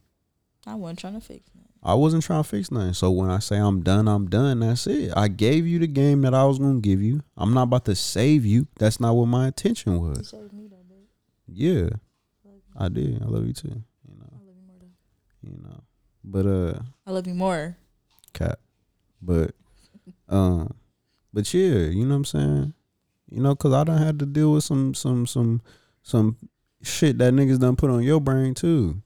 I 0.66 0.74
wasn't 0.74 0.98
trying 0.98 1.14
to 1.14 1.20
fix 1.20 1.48
nothing. 1.54 1.68
I 1.82 1.94
wasn't 1.94 2.22
trying 2.24 2.42
to 2.42 2.48
fix 2.48 2.70
nothing. 2.70 2.92
So 2.92 3.10
when 3.10 3.30
I 3.30 3.38
say 3.38 3.56
I'm 3.56 3.82
done, 3.82 4.08
I'm 4.08 4.28
done. 4.28 4.60
That's 4.60 4.86
it. 4.86 5.12
I 5.16 5.28
gave 5.28 5.66
you 5.66 5.78
the 5.78 5.86
game 5.86 6.22
that 6.22 6.34
I 6.34 6.44
was 6.44 6.58
gonna 6.58 6.80
give 6.80 7.00
you. 7.00 7.22
I'm 7.36 7.54
not 7.54 7.62
about 7.64 7.84
to 7.86 7.94
save 7.94 8.44
you. 8.44 8.66
That's 8.78 8.98
not 9.00 9.14
what 9.14 9.26
my 9.26 9.46
intention 9.46 9.92
You 9.94 10.00
was. 10.00 10.28
saved 10.28 10.52
me 10.52 10.66
though. 10.68 10.76
Yeah, 11.50 11.88
I 12.76 12.88
did. 12.88 13.22
I 13.22 13.26
love 13.26 13.46
you 13.46 13.52
too. 13.54 13.68
You 14.08 14.16
know, 14.18 14.26
I 14.30 14.44
love 14.44 14.56
you 14.56 14.66
more 14.66 14.76
though. 14.80 15.48
you 15.50 15.62
know. 15.62 15.80
But 16.24 16.46
uh, 16.46 16.82
I 17.06 17.10
love 17.12 17.26
you 17.26 17.34
more. 17.34 17.76
cap. 18.34 18.58
But 19.22 19.54
um, 20.28 20.74
but 21.32 21.52
yeah, 21.54 21.86
you 21.86 22.04
know 22.04 22.10
what 22.10 22.16
I'm 22.16 22.24
saying. 22.26 22.74
You 23.30 23.40
know, 23.40 23.54
cause 23.54 23.72
I 23.72 23.84
done 23.84 23.98
had 23.98 24.18
to 24.18 24.26
deal 24.26 24.52
with 24.52 24.64
some 24.64 24.94
some 24.94 25.26
some 25.26 25.62
some 26.02 26.36
shit 26.82 27.18
that 27.18 27.32
niggas 27.34 27.60
done 27.60 27.76
put 27.76 27.90
on 27.90 28.02
your 28.02 28.20
brain 28.20 28.54
too. 28.54 29.00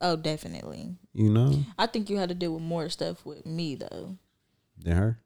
Oh, 0.00 0.16
definitely. 0.16 0.96
You 1.12 1.30
know, 1.30 1.64
I 1.78 1.86
think 1.86 2.08
you 2.08 2.16
had 2.16 2.30
to 2.30 2.34
deal 2.34 2.54
with 2.54 2.62
more 2.62 2.88
stuff 2.88 3.24
with 3.26 3.44
me 3.44 3.74
though. 3.74 4.16
than 4.82 4.96
her. 4.96 5.18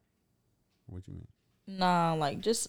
What 0.87 1.07
you 1.07 1.13
mean? 1.13 1.27
Nah, 1.67 2.13
like 2.13 2.41
just 2.41 2.67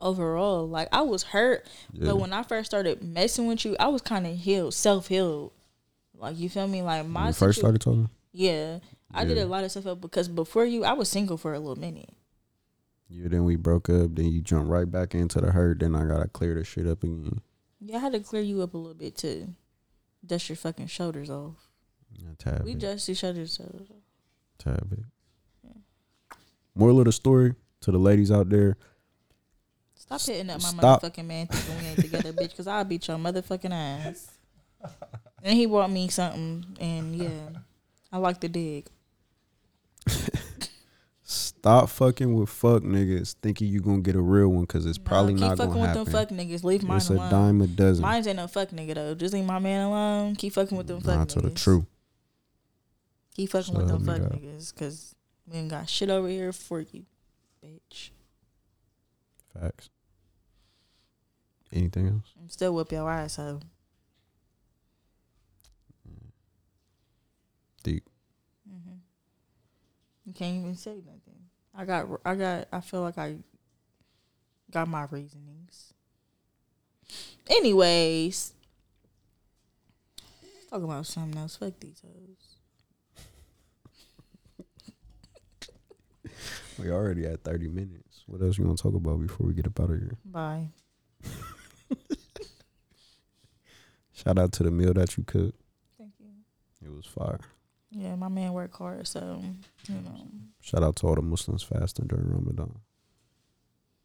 overall, 0.00 0.68
like 0.68 0.88
I 0.92 1.02
was 1.02 1.22
hurt, 1.22 1.66
Yeah. 1.92 2.06
but 2.06 2.16
when 2.18 2.32
I 2.32 2.42
first 2.42 2.70
started 2.70 3.02
messing 3.02 3.46
with 3.46 3.64
you, 3.64 3.76
I 3.78 3.88
was 3.88 4.02
kind 4.02 4.26
of 4.26 4.36
healed, 4.36 4.74
self 4.74 5.08
healed. 5.08 5.52
Like 6.14 6.38
you 6.38 6.48
feel 6.48 6.66
me? 6.66 6.82
Like 6.82 7.06
my 7.06 7.32
first 7.32 7.58
started 7.58 7.80
talking. 7.80 8.08
yeah, 8.32 8.78
I 9.12 9.24
did 9.24 9.38
a 9.38 9.46
lot 9.46 9.64
of 9.64 9.70
stuff 9.70 9.86
up 9.86 10.00
because 10.00 10.28
before 10.28 10.64
you, 10.64 10.84
I 10.84 10.92
was 10.94 11.08
single 11.08 11.36
for 11.36 11.54
a 11.54 11.58
little 11.58 11.76
minute. 11.76 12.10
Yeah, 13.08 13.28
then 13.28 13.44
we 13.44 13.54
broke 13.56 13.88
up. 13.88 14.14
Then 14.16 14.26
you 14.26 14.40
jump 14.40 14.68
right 14.68 14.90
back 14.90 15.14
into 15.14 15.40
the 15.40 15.52
hurt. 15.52 15.78
Then 15.80 15.94
I 15.94 16.04
gotta 16.04 16.26
clear 16.28 16.54
the 16.54 16.64
shit 16.64 16.86
up 16.86 17.02
again. 17.04 17.40
Yeah, 17.80 17.98
I 17.98 18.00
had 18.00 18.12
to 18.12 18.20
clear 18.20 18.42
you 18.42 18.62
up 18.62 18.74
a 18.74 18.78
little 18.78 18.94
bit 18.94 19.16
too. 19.16 19.54
Dust 20.26 20.48
your 20.48 20.56
fucking 20.56 20.88
shoulders 20.88 21.30
off. 21.30 21.54
Yeah, 22.12 22.58
We 22.64 22.72
it, 22.72 22.78
dust 22.78 23.08
each 23.08 23.22
other's 23.24 23.54
shoulders 23.54 23.88
off. 23.90 23.96
tab 24.58 24.92
it. 24.92 25.04
Moral 26.74 26.98
of 27.00 27.06
the 27.06 27.12
story 27.12 27.54
to 27.80 27.90
the 27.92 27.98
ladies 27.98 28.30
out 28.30 28.48
there: 28.50 28.76
Stop 29.94 30.20
hitting 30.20 30.50
up 30.50 30.60
my 30.62 30.68
Stop. 30.68 31.02
motherfucking 31.02 31.24
man 31.26 31.46
thinking 31.46 31.78
we 31.82 31.86
ain't 31.88 31.98
together, 32.00 32.32
bitch, 32.32 32.50
because 32.50 32.66
I'll 32.66 32.84
beat 32.84 33.08
your 33.08 33.16
motherfucking 33.16 33.72
ass. 33.72 34.30
And 35.42 35.54
he 35.56 35.66
brought 35.66 35.90
me 35.90 36.08
something, 36.08 36.64
and 36.80 37.14
yeah, 37.16 37.48
I 38.12 38.18
like 38.18 38.40
the 38.40 38.48
dig. 38.48 38.88
stop 41.66 41.88
fucking 41.88 42.32
with 42.32 42.48
fuck 42.48 42.84
niggas, 42.84 43.34
thinking 43.42 43.66
you 43.68 43.80
gonna 43.80 44.00
get 44.00 44.14
a 44.14 44.20
real 44.20 44.48
one 44.48 44.60
because 44.62 44.86
it's 44.86 44.98
probably 44.98 45.34
Nah, 45.34 45.40
not 45.40 45.50
keep 45.50 45.58
fucking 45.58 45.74
gonna 45.74 45.86
with 45.86 45.94
them 45.94 46.06
fuck 46.06 46.28
niggas. 46.28 46.62
Leave 46.62 46.84
mine 46.84 46.98
it's 46.98 47.10
a 47.10 47.16
dime 47.16 47.60
a 47.60 47.66
dozen. 47.66 48.02
Mine 48.02 48.26
ain't 48.28 48.36
no 48.36 48.46
fuck 48.46 48.68
nigga 48.68 48.94
though. 48.94 49.14
Just 49.16 49.34
leave 49.34 49.44
my 49.44 49.58
man 49.58 49.86
alone. 49.86 50.36
Keep 50.36 50.52
fucking 50.52 50.78
with 50.78 50.86
them 50.86 51.00
fuck 51.00 51.18
niggas. 51.18 51.32
to 51.32 51.40
the 51.40 51.50
truth. 51.50 51.84
Keep 53.34 53.50
fucking 53.50 53.74
So 53.74 53.80
with 53.80 53.88
them 53.88 54.04
fuck 54.04 54.20
God. 54.20 54.32
niggas, 54.40 54.74
cause 54.76 55.14
we 55.50 55.58
ain't 55.58 55.70
got 55.70 55.88
shit 55.88 56.08
over 56.08 56.28
here 56.28 56.52
for 56.52 56.80
you, 56.80 57.04
bitch. 57.64 58.10
Facts. 59.60 59.90
Anything 61.72 62.06
else? 62.06 62.32
I'm 62.40 62.48
still 62.48 62.74
whip 62.76 62.92
your 62.92 63.10
ass, 63.10 63.32
so 63.34 63.58
Deep. 67.82 68.08
hmm 68.68 68.98
you 70.24 70.32
can't 70.32 70.56
even 70.58 70.76
say 70.76 70.94
nothing. 70.96 71.25
I 71.76 71.84
got, 71.84 72.08
I 72.24 72.34
got, 72.34 72.68
I 72.72 72.80
feel 72.80 73.02
like 73.02 73.18
I 73.18 73.36
got 74.70 74.88
my 74.88 75.06
reasonings. 75.10 75.92
Anyways, 77.48 78.52
talk 80.70 80.82
about 80.82 81.06
something 81.06 81.38
else. 81.40 81.56
Fuck 81.56 81.74
these 81.80 82.02
hoes. 82.04 82.56
We 86.78 86.90
already 86.90 87.24
at 87.24 87.42
thirty 87.42 87.68
minutes. 87.68 88.24
What 88.26 88.42
else 88.42 88.58
you 88.58 88.64
want 88.64 88.76
to 88.76 88.82
talk 88.82 88.94
about 88.94 89.18
before 89.20 89.46
we 89.46 89.54
get 89.54 89.66
up 89.66 89.80
out 89.80 89.90
of 89.90 89.98
here? 89.98 90.18
Bye. 90.26 90.68
Shout 94.12 94.38
out 94.38 94.52
to 94.52 94.62
the 94.62 94.70
meal 94.70 94.92
that 94.92 95.16
you 95.16 95.24
cooked. 95.24 95.58
Thank 95.96 96.12
you. 96.18 96.26
It 96.84 96.92
was 96.94 97.06
fire. 97.06 97.40
Yeah, 97.90 98.14
my 98.16 98.28
man 98.28 98.52
worked 98.52 98.76
hard, 98.76 99.06
so 99.06 99.42
you 99.88 99.94
know. 99.94 100.28
Shout 100.60 100.82
out 100.82 100.96
to 100.96 101.06
all 101.06 101.14
the 101.14 101.22
Muslims 101.22 101.62
fasting 101.62 102.06
during 102.08 102.28
Ramadan. 102.28 102.78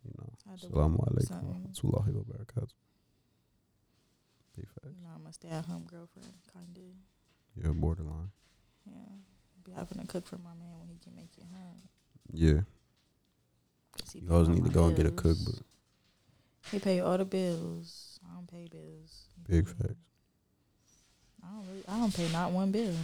You 0.06 0.14
know, 0.18 0.34
I 0.48 0.52
had 0.52 0.60
to 0.62 0.68
Salaam 0.68 0.94
work 0.94 1.10
alaikum. 1.10 1.28
something. 1.28 1.48
Warahmatullahi 1.74 2.12
wabarakatuh. 2.14 2.74
Big 4.56 4.68
facts. 4.68 4.96
You 4.96 5.04
know, 5.04 5.10
I'm 5.16 5.26
a 5.26 5.34
stay 5.34 5.50
at 5.50 5.66
home 5.66 5.86
girlfriend, 5.90 6.34
kind 6.54 6.78
of. 6.78 7.64
Yeah, 7.64 7.72
borderline. 7.72 8.32
Yeah. 8.86 8.94
Be 9.64 9.72
having 9.72 10.00
to 10.00 10.08
cook 10.08 10.26
for 10.28 10.38
my 10.38 10.54
man 10.58 10.74
when 10.80 10.88
he 10.90 10.98
can 11.04 11.16
make 11.16 11.30
it 11.38 11.46
home. 11.52 11.82
Yeah, 12.34 12.62
you 14.14 14.32
always 14.32 14.50
need 14.50 14.64
to 14.64 14.70
go 14.72 14.86
and 14.86 14.96
get 14.96 15.06
a 15.06 15.12
cookbook. 15.12 15.66
He 16.72 16.80
pay 16.80 17.00
all 17.02 17.18
the 17.18 17.26
bills. 17.26 18.20
I 18.26 18.34
don't 18.36 18.48
pay 18.50 18.68
bills. 18.72 19.26
Big 19.48 19.68
facts. 19.68 19.96
I 21.44 21.48
don't 21.54 21.68
really, 21.68 21.84
I 21.88 21.98
don't 22.00 22.16
pay 22.16 22.32
not 22.32 22.52
one 22.52 22.72
bill. 22.72 22.96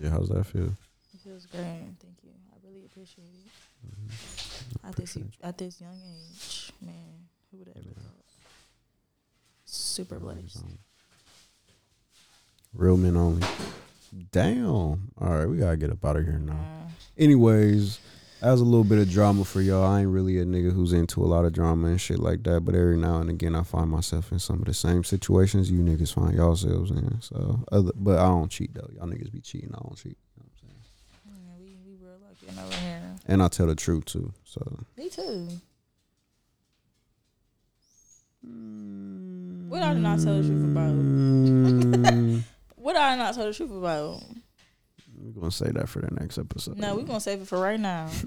Yeah, 0.00 0.10
how's 0.10 0.28
that 0.28 0.44
feel? 0.44 0.72
It 1.14 1.20
feels 1.24 1.46
great. 1.46 1.62
Thank 2.00 2.16
you. 2.22 2.30
I 2.52 2.56
really 2.66 2.84
appreciate 2.86 3.24
it. 3.26 3.50
Mm-hmm. 3.86 4.86
At 4.88 4.96
this 4.96 5.18
at 5.42 5.58
this 5.58 5.80
young 5.80 6.00
age, 6.06 6.72
man, 6.80 7.28
who 7.50 7.58
would 7.58 7.68
ever 7.68 7.80
Yeah. 7.80 7.92
thought? 7.94 8.24
Super 9.64 10.18
blessed. 10.18 10.64
Real 12.74 12.96
men 12.96 13.16
only. 13.16 13.46
Damn. 14.30 14.64
All 14.66 15.02
right, 15.20 15.46
we 15.46 15.58
gotta 15.58 15.76
get 15.76 15.90
up 15.90 16.04
out 16.04 16.16
of 16.16 16.24
here 16.24 16.38
now. 16.38 16.52
Uh, 16.52 16.88
Anyways, 17.18 17.98
that 18.42 18.50
was 18.50 18.60
a 18.60 18.64
little 18.64 18.82
bit 18.84 18.98
of 18.98 19.08
drama 19.08 19.44
for 19.44 19.60
y'all. 19.60 19.84
I 19.84 20.00
ain't 20.00 20.08
really 20.10 20.38
a 20.38 20.44
nigga 20.44 20.72
who's 20.72 20.92
into 20.92 21.22
a 21.22 21.26
lot 21.26 21.44
of 21.44 21.52
drama 21.52 21.86
and 21.88 22.00
shit 22.00 22.18
like 22.18 22.42
that, 22.42 22.62
but 22.64 22.74
every 22.74 22.96
now 22.96 23.20
and 23.20 23.30
again 23.30 23.54
I 23.54 23.62
find 23.62 23.88
myself 23.88 24.32
in 24.32 24.40
some 24.40 24.58
of 24.58 24.64
the 24.64 24.74
same 24.74 25.04
situations 25.04 25.70
you 25.70 25.78
niggas 25.78 26.12
find 26.12 26.34
yourselves 26.34 26.90
in. 26.90 27.20
So, 27.20 27.64
other, 27.70 27.92
but 27.94 28.18
I 28.18 28.26
don't 28.26 28.50
cheat 28.50 28.74
though. 28.74 28.88
Y'all 28.96 29.06
niggas 29.06 29.30
be 29.32 29.40
cheating. 29.40 29.70
I 29.72 29.78
don't 29.78 29.96
cheat. 29.96 30.18
You 30.36 30.42
know 30.42 30.46
what 30.48 30.52
I'm 30.64 30.68
saying? 30.68 31.44
yeah, 31.46 31.54
we 31.60 31.76
we 31.86 32.04
real 32.04 32.18
lucky 32.20 32.60
over 32.60 32.80
here. 32.84 33.00
And 33.26 33.42
I 33.42 33.48
tell 33.48 33.66
the 33.66 33.76
truth 33.76 34.06
too. 34.06 34.32
So, 34.44 34.78
Me 34.96 35.08
too. 35.08 35.48
What 39.68 39.82
I 39.84 39.94
did 39.94 40.02
not 40.02 40.18
tell 40.20 40.36
the 40.36 40.42
truth 40.48 40.64
about? 40.64 40.90
Mm, 40.90 42.42
What 42.74 42.96
I 42.96 43.14
not 43.14 43.34
tell 43.36 43.46
the 43.46 43.52
truth 43.54 43.70
about? 43.70 44.20
We're 45.22 45.40
gonna 45.40 45.50
say 45.50 45.70
that 45.70 45.88
for 45.88 46.00
the 46.00 46.10
next 46.20 46.38
episode. 46.38 46.78
No, 46.78 46.96
we're 46.96 47.04
gonna 47.04 47.20
save 47.20 47.40
it 47.42 47.48
for 47.48 47.58
right 47.58 47.80
now. 47.80 48.10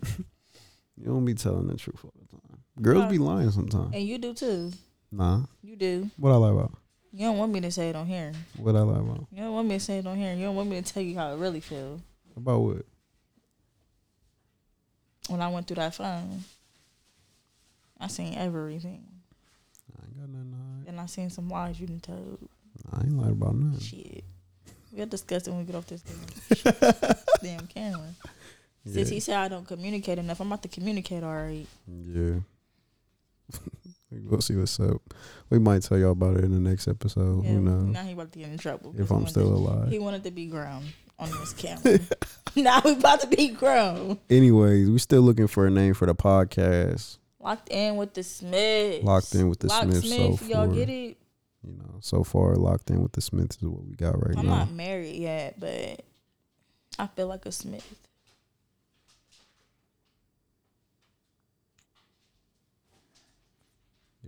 You 0.97 1.07
don't 1.07 1.25
be 1.25 1.33
telling 1.33 1.67
the 1.67 1.75
truth 1.75 1.99
all 2.03 2.13
the 2.21 2.27
time. 2.27 2.59
Girls 2.81 3.11
be 3.11 3.17
lying 3.17 3.51
sometimes. 3.51 3.93
And 3.93 4.03
you 4.07 4.17
do 4.17 4.33
too. 4.33 4.71
Nah. 5.11 5.41
You 5.61 5.75
do. 5.75 6.09
What 6.17 6.31
I 6.31 6.35
lie 6.35 6.51
about? 6.51 6.71
You 7.11 7.25
don't 7.25 7.37
want 7.37 7.51
me 7.51 7.61
to 7.61 7.71
say 7.71 7.89
it 7.89 7.95
on 7.95 8.05
here. 8.05 8.31
What 8.57 8.75
I 8.75 8.79
lie 8.79 8.99
about? 8.99 9.27
You 9.31 9.43
don't 9.43 9.53
want 9.53 9.67
me 9.67 9.75
to 9.75 9.79
say 9.83 9.99
it 9.99 10.07
on 10.07 10.17
here. 10.17 10.33
You 10.33 10.45
don't 10.45 10.55
want 10.55 10.69
me 10.69 10.81
to 10.81 10.93
tell 10.93 11.03
you 11.03 11.17
how 11.17 11.31
I 11.31 11.35
really 11.35 11.59
feel. 11.59 12.01
About 12.35 12.59
what? 12.59 12.85
When 15.29 15.41
I 15.41 15.49
went 15.49 15.67
through 15.67 15.77
that 15.77 15.95
phone, 15.95 16.43
I 17.99 18.07
seen 18.07 18.35
everything. 18.35 19.05
I 19.97 20.05
ain't 20.05 20.17
got 20.19 20.29
nothing 20.29 20.51
to 20.51 20.57
hide. 20.57 20.87
And 20.87 20.99
I 20.99 21.05
seen 21.07 21.29
some 21.29 21.49
lies 21.49 21.79
you 21.79 21.87
done 21.87 21.99
told. 21.99 22.49
I 22.91 23.01
ain't 23.01 23.17
lied 23.17 23.31
about 23.31 23.55
nothing. 23.55 23.79
Shit. 23.79 24.23
We'll 24.95 25.07
discuss 25.07 25.47
it 25.47 25.51
when 25.51 25.59
we 25.59 25.65
get 25.65 25.75
off 25.75 25.87
this 25.87 26.01
damn, 26.01 27.15
damn 27.59 27.67
camera. 27.67 28.09
Since 28.85 29.09
Yeah. 29.09 29.13
he 29.15 29.19
said 29.19 29.35
I 29.37 29.47
don't 29.49 29.67
communicate 29.67 30.19
enough, 30.19 30.39
I'm 30.39 30.47
about 30.47 30.61
to 30.63 30.67
communicate 30.69 31.23
all 31.23 31.33
right. 31.33 31.65
Yeah. 31.87 32.35
we'll 34.11 34.41
see 34.41 34.55
what's 34.55 34.79
up. 34.79 35.01
We 35.49 35.59
might 35.59 35.81
tell 35.83 35.97
y'all 35.97 36.11
about 36.11 36.37
it 36.37 36.43
in 36.43 36.51
the 36.51 36.69
next 36.69 36.87
episode. 36.87 37.43
Yeah, 37.43 37.51
Who 37.51 37.59
knows? 37.61 37.93
Now 37.93 38.03
he 38.03 38.13
about 38.13 38.31
to 38.31 38.39
get 38.39 38.49
in 38.49 38.57
trouble. 38.57 38.93
If 38.97 39.11
I'm 39.11 39.27
still 39.27 39.49
to- 39.49 39.55
alive. 39.55 39.89
He 39.89 39.99
wanted 39.99 40.23
to 40.23 40.31
be 40.31 40.45
grown 40.47 40.83
on 41.19 41.29
this 41.31 41.53
camera. 41.53 41.99
now 42.55 42.81
we 42.85 42.93
about 42.93 43.21
to 43.21 43.27
be 43.27 43.49
grown. 43.49 44.19
Anyways, 44.29 44.89
we 44.89 44.97
still 44.99 45.21
looking 45.21 45.47
for 45.47 45.65
a 45.67 45.69
name 45.71 45.93
for 45.93 46.05
the 46.05 46.15
podcast. 46.15 47.17
Locked 47.39 47.69
in 47.69 47.95
with 47.97 48.13
the 48.13 48.23
Smiths. 48.23 49.03
Locked 49.03 49.35
in 49.35 49.49
with 49.49 49.59
the 49.59 49.69
Smiths 49.69 50.09
so 50.09 50.35
Smith, 50.37 50.49
y'all 50.49 50.67
get 50.67 50.89
it? 50.89 51.17
You 51.65 51.73
know, 51.77 51.97
so 52.01 52.23
far 52.23 52.55
locked 52.55 52.89
in 52.91 53.01
with 53.01 53.13
the 53.13 53.21
Smiths 53.21 53.57
is 53.57 53.63
what 53.63 53.83
we 53.85 53.95
got 53.95 54.15
right 54.23 54.35
now. 54.35 54.41
I'm 54.41 54.47
not 54.47 54.71
married 54.71 55.15
yet, 55.15 55.59
but 55.59 56.01
I 56.99 57.07
feel 57.07 57.27
like 57.27 57.45
a 57.45 57.51
Smith. 57.51 57.95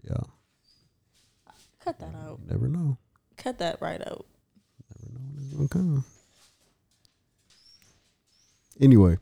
Yeah. 0.03 0.15
Cut 1.79 1.99
that 1.99 2.13
out. 2.25 2.39
You 2.43 2.51
never 2.51 2.67
know. 2.67 2.97
Cut 3.37 3.59
that 3.59 3.81
right 3.81 4.01
out. 4.01 4.25
Never 4.99 5.13
know 5.13 5.25
when 5.33 5.43
it's 5.43 5.53
gonna 5.53 5.67
come. 5.67 6.05
Anyway, 8.79 9.17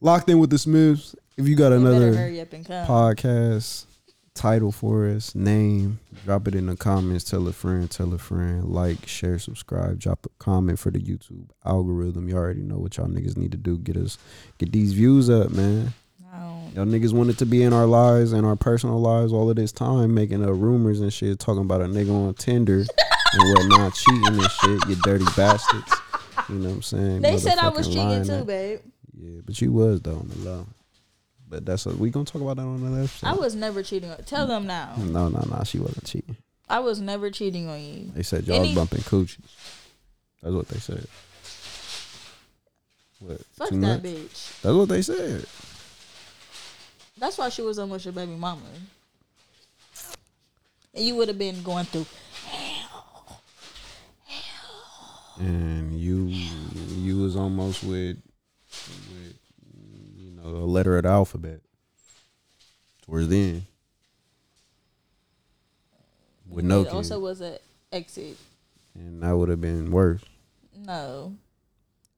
locked 0.00 0.28
in 0.28 0.38
with 0.38 0.50
the 0.50 0.58
Smiths. 0.58 1.14
If 1.36 1.48
you 1.48 1.54
got 1.56 1.68
You 1.70 1.76
another 1.78 2.14
hurry 2.14 2.40
up 2.40 2.52
and 2.52 2.64
come. 2.66 2.86
podcast 2.86 3.86
title 4.34 4.72
for 4.72 5.06
us, 5.08 5.34
name, 5.34 6.00
drop 6.24 6.48
it 6.48 6.54
in 6.54 6.66
the 6.66 6.76
comments. 6.76 7.24
Tell 7.24 7.46
a 7.48 7.52
friend, 7.52 7.90
tell 7.90 8.12
a 8.14 8.18
friend, 8.18 8.64
like, 8.64 9.06
share, 9.06 9.38
subscribe, 9.38 9.98
drop 9.98 10.26
a 10.26 10.28
comment 10.38 10.78
for 10.78 10.90
the 10.90 11.00
YouTube 11.00 11.48
algorithm. 11.64 12.28
You 12.28 12.36
already 12.36 12.62
know 12.62 12.78
what 12.78 12.96
y'all 12.96 13.08
niggas 13.08 13.36
need 13.36 13.52
to 13.52 13.58
do. 13.58 13.78
Get 13.78 13.96
us, 13.96 14.18
get 14.58 14.72
these 14.72 14.92
views 14.92 15.28
up, 15.28 15.50
man. 15.50 15.92
No. 16.20 16.70
Y'all 16.74 16.86
niggas 16.86 17.12
wanted 17.12 17.38
to 17.38 17.46
be 17.46 17.62
in 17.62 17.72
our 17.72 17.86
lives 17.86 18.32
and 18.32 18.46
our 18.46 18.56
personal 18.56 19.00
lives 19.00 19.32
all 19.32 19.50
of 19.50 19.56
this 19.56 19.72
time, 19.72 20.14
making 20.14 20.42
up 20.44 20.50
rumors 20.50 21.00
and 21.00 21.12
shit, 21.12 21.38
talking 21.38 21.62
about 21.62 21.80
a 21.80 21.86
nigga 21.86 22.10
on 22.10 22.34
Tinder 22.34 22.84
and 23.32 23.54
whatnot, 23.54 23.94
cheating 23.94 24.26
and 24.26 24.50
shit. 24.50 24.88
You 24.88 24.96
dirty 25.02 25.26
bastards. 25.36 25.92
You 26.48 26.56
know 26.56 26.68
what 26.68 26.74
I'm 26.76 26.82
saying? 26.82 27.22
They 27.22 27.38
said 27.38 27.58
I 27.58 27.68
was 27.68 27.86
cheating 27.86 28.24
too, 28.24 28.44
babe. 28.44 28.80
Yeah, 29.16 29.40
but 29.44 29.60
you 29.60 29.72
was 29.72 30.00
though 30.00 30.16
on 30.16 30.28
the 30.28 30.38
low. 30.38 30.66
But 31.50 31.66
that's 31.66 31.84
a, 31.84 31.90
we 31.90 32.10
gonna 32.10 32.24
talk 32.24 32.40
about 32.40 32.56
that 32.56 32.62
on 32.62 32.76
another 32.76 33.02
episode. 33.02 33.26
I 33.26 33.32
was 33.34 33.56
never 33.56 33.82
cheating 33.82 34.10
on 34.10 34.18
Tell 34.24 34.46
them 34.46 34.68
now. 34.68 34.94
No, 34.96 35.28
no, 35.28 35.40
no. 35.40 35.62
She 35.64 35.80
wasn't 35.80 36.06
cheating. 36.06 36.36
I 36.68 36.78
was 36.78 37.00
never 37.00 37.30
cheating 37.30 37.68
on 37.68 37.80
you. 37.80 38.12
They 38.14 38.22
said 38.22 38.46
y'all 38.46 38.56
Any- 38.56 38.68
was 38.68 38.76
bumping 38.76 39.00
coochies. 39.00 39.38
That's 40.40 40.54
what 40.54 40.68
they 40.68 40.78
said. 40.78 41.06
What? 43.18 43.44
Fuck 43.56 43.68
too 43.70 43.80
that 43.80 44.02
much? 44.02 44.12
bitch. 44.12 44.60
That's 44.62 44.74
what 44.76 44.88
they 44.88 45.02
said. 45.02 45.44
That's 47.18 47.36
why 47.36 47.48
she 47.50 47.62
was 47.62 47.78
almost 47.78 48.04
your 48.04 48.14
baby 48.14 48.34
mama. 48.34 48.62
And 50.94 51.04
you 51.04 51.16
would 51.16 51.28
have 51.28 51.38
been 51.38 51.62
going 51.62 51.84
through 51.84 52.06
hell 52.46 53.42
And 55.38 56.00
you, 56.00 56.26
you 56.26 57.18
was 57.18 57.36
almost 57.36 57.84
with, 57.84 58.16
with, 58.16 58.29
know, 60.42 60.56
a 60.56 60.64
letter 60.66 60.96
of 60.96 61.04
the 61.04 61.08
alphabet. 61.08 61.60
Towards 63.02 63.28
the 63.28 63.40
end. 63.40 63.62
With 66.48 66.64
no 66.64 66.82
it 66.82 66.84
kid. 66.86 66.94
also 66.94 67.18
was 67.18 67.40
an 67.40 67.58
exit. 67.92 68.36
and 68.94 69.22
that 69.22 69.36
would 69.36 69.48
have 69.48 69.60
been 69.60 69.90
worse. 69.90 70.22
No. 70.84 71.34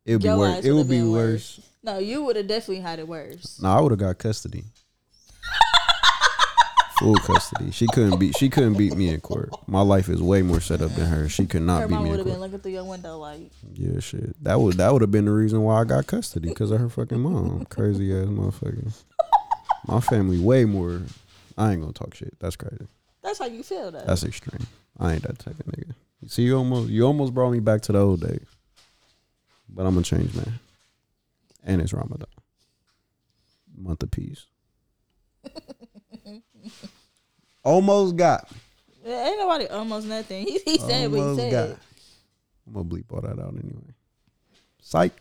It 0.04 0.12
would 0.14 0.22
be 0.22 0.28
Your 0.28 0.38
worse. 0.38 0.64
It 0.64 0.72
would 0.72 0.88
be 0.88 0.98
been 0.98 1.12
worse. 1.12 1.60
No, 1.82 1.98
you 1.98 2.24
would 2.24 2.36
have 2.36 2.46
definitely 2.46 2.80
had 2.80 2.98
it 2.98 3.08
worse. 3.08 3.60
No, 3.60 3.70
I 3.70 3.80
would 3.80 3.92
have 3.92 3.98
got 3.98 4.18
custody. 4.18 4.64
Full 7.02 7.14
custody. 7.16 7.72
She 7.72 7.86
couldn't 7.88 8.18
beat. 8.20 8.36
She 8.38 8.48
couldn't 8.48 8.74
beat 8.74 8.94
me 8.96 9.08
in 9.08 9.20
court. 9.20 9.50
My 9.66 9.80
life 9.80 10.08
is 10.08 10.22
way 10.22 10.42
more 10.42 10.60
set 10.60 10.80
up 10.80 10.92
than 10.92 11.06
her. 11.06 11.28
She 11.28 11.46
could 11.46 11.62
not 11.62 11.82
Her 11.82 11.88
beat 11.88 11.94
mom 11.94 12.04
me 12.04 12.10
would 12.10 12.20
in 12.20 12.26
have 12.26 12.26
court. 12.26 12.34
been 12.34 12.40
looking 12.40 12.58
through 12.60 12.72
your 12.72 12.84
window 12.84 13.18
like, 13.18 13.50
Yeah, 13.74 13.98
shit. 13.98 14.40
That 14.44 14.60
would 14.60 14.76
that 14.76 14.92
would 14.92 15.02
have 15.02 15.10
been 15.10 15.24
the 15.24 15.32
reason 15.32 15.62
why 15.62 15.80
I 15.80 15.84
got 15.84 16.06
custody 16.06 16.48
because 16.50 16.70
of 16.70 16.78
her 16.80 16.88
fucking 16.88 17.18
mom. 17.20 17.64
Crazy 17.66 18.14
ass 18.16 18.26
motherfucker. 18.26 18.92
My 19.88 19.98
family 20.00 20.38
way 20.38 20.64
more. 20.64 21.02
I 21.58 21.72
ain't 21.72 21.80
gonna 21.80 21.92
talk 21.92 22.14
shit. 22.14 22.38
That's 22.38 22.54
crazy. 22.54 22.86
that's 23.20 23.40
how 23.40 23.46
you 23.46 23.64
feel 23.64 23.90
though. 23.90 24.04
That's 24.06 24.22
extreme. 24.22 24.66
I 25.00 25.14
ain't 25.14 25.22
that 25.24 25.40
type 25.40 25.58
of 25.58 25.66
nigga. 25.66 25.94
You 26.20 26.28
see, 26.28 26.42
you 26.44 26.56
almost 26.56 26.88
you 26.88 27.04
almost 27.04 27.34
brought 27.34 27.50
me 27.50 27.58
back 27.58 27.82
to 27.82 27.92
the 27.92 27.98
old 27.98 28.20
days. 28.20 28.46
But 29.68 29.86
I'm 29.86 29.98
a 29.98 30.02
change 30.02 30.34
man. 30.36 30.60
And 31.64 31.80
it's 31.82 31.92
Ramadan. 31.92 32.26
Month 33.76 34.04
of 34.04 34.10
peace. 34.12 34.46
almost 37.64 38.16
got. 38.16 38.48
Ain't 39.04 39.38
nobody 39.38 39.66
almost 39.66 40.06
nothing. 40.06 40.46
He, 40.46 40.60
he 40.64 40.78
said 40.78 41.10
what 41.10 41.30
he 41.30 41.36
said. 41.36 41.50
got. 41.50 41.78
I'm 42.66 42.72
gonna 42.74 42.84
bleep 42.84 43.04
all 43.10 43.20
that 43.20 43.38
out 43.38 43.54
anyway. 43.54 43.94
Psych. 44.80 45.12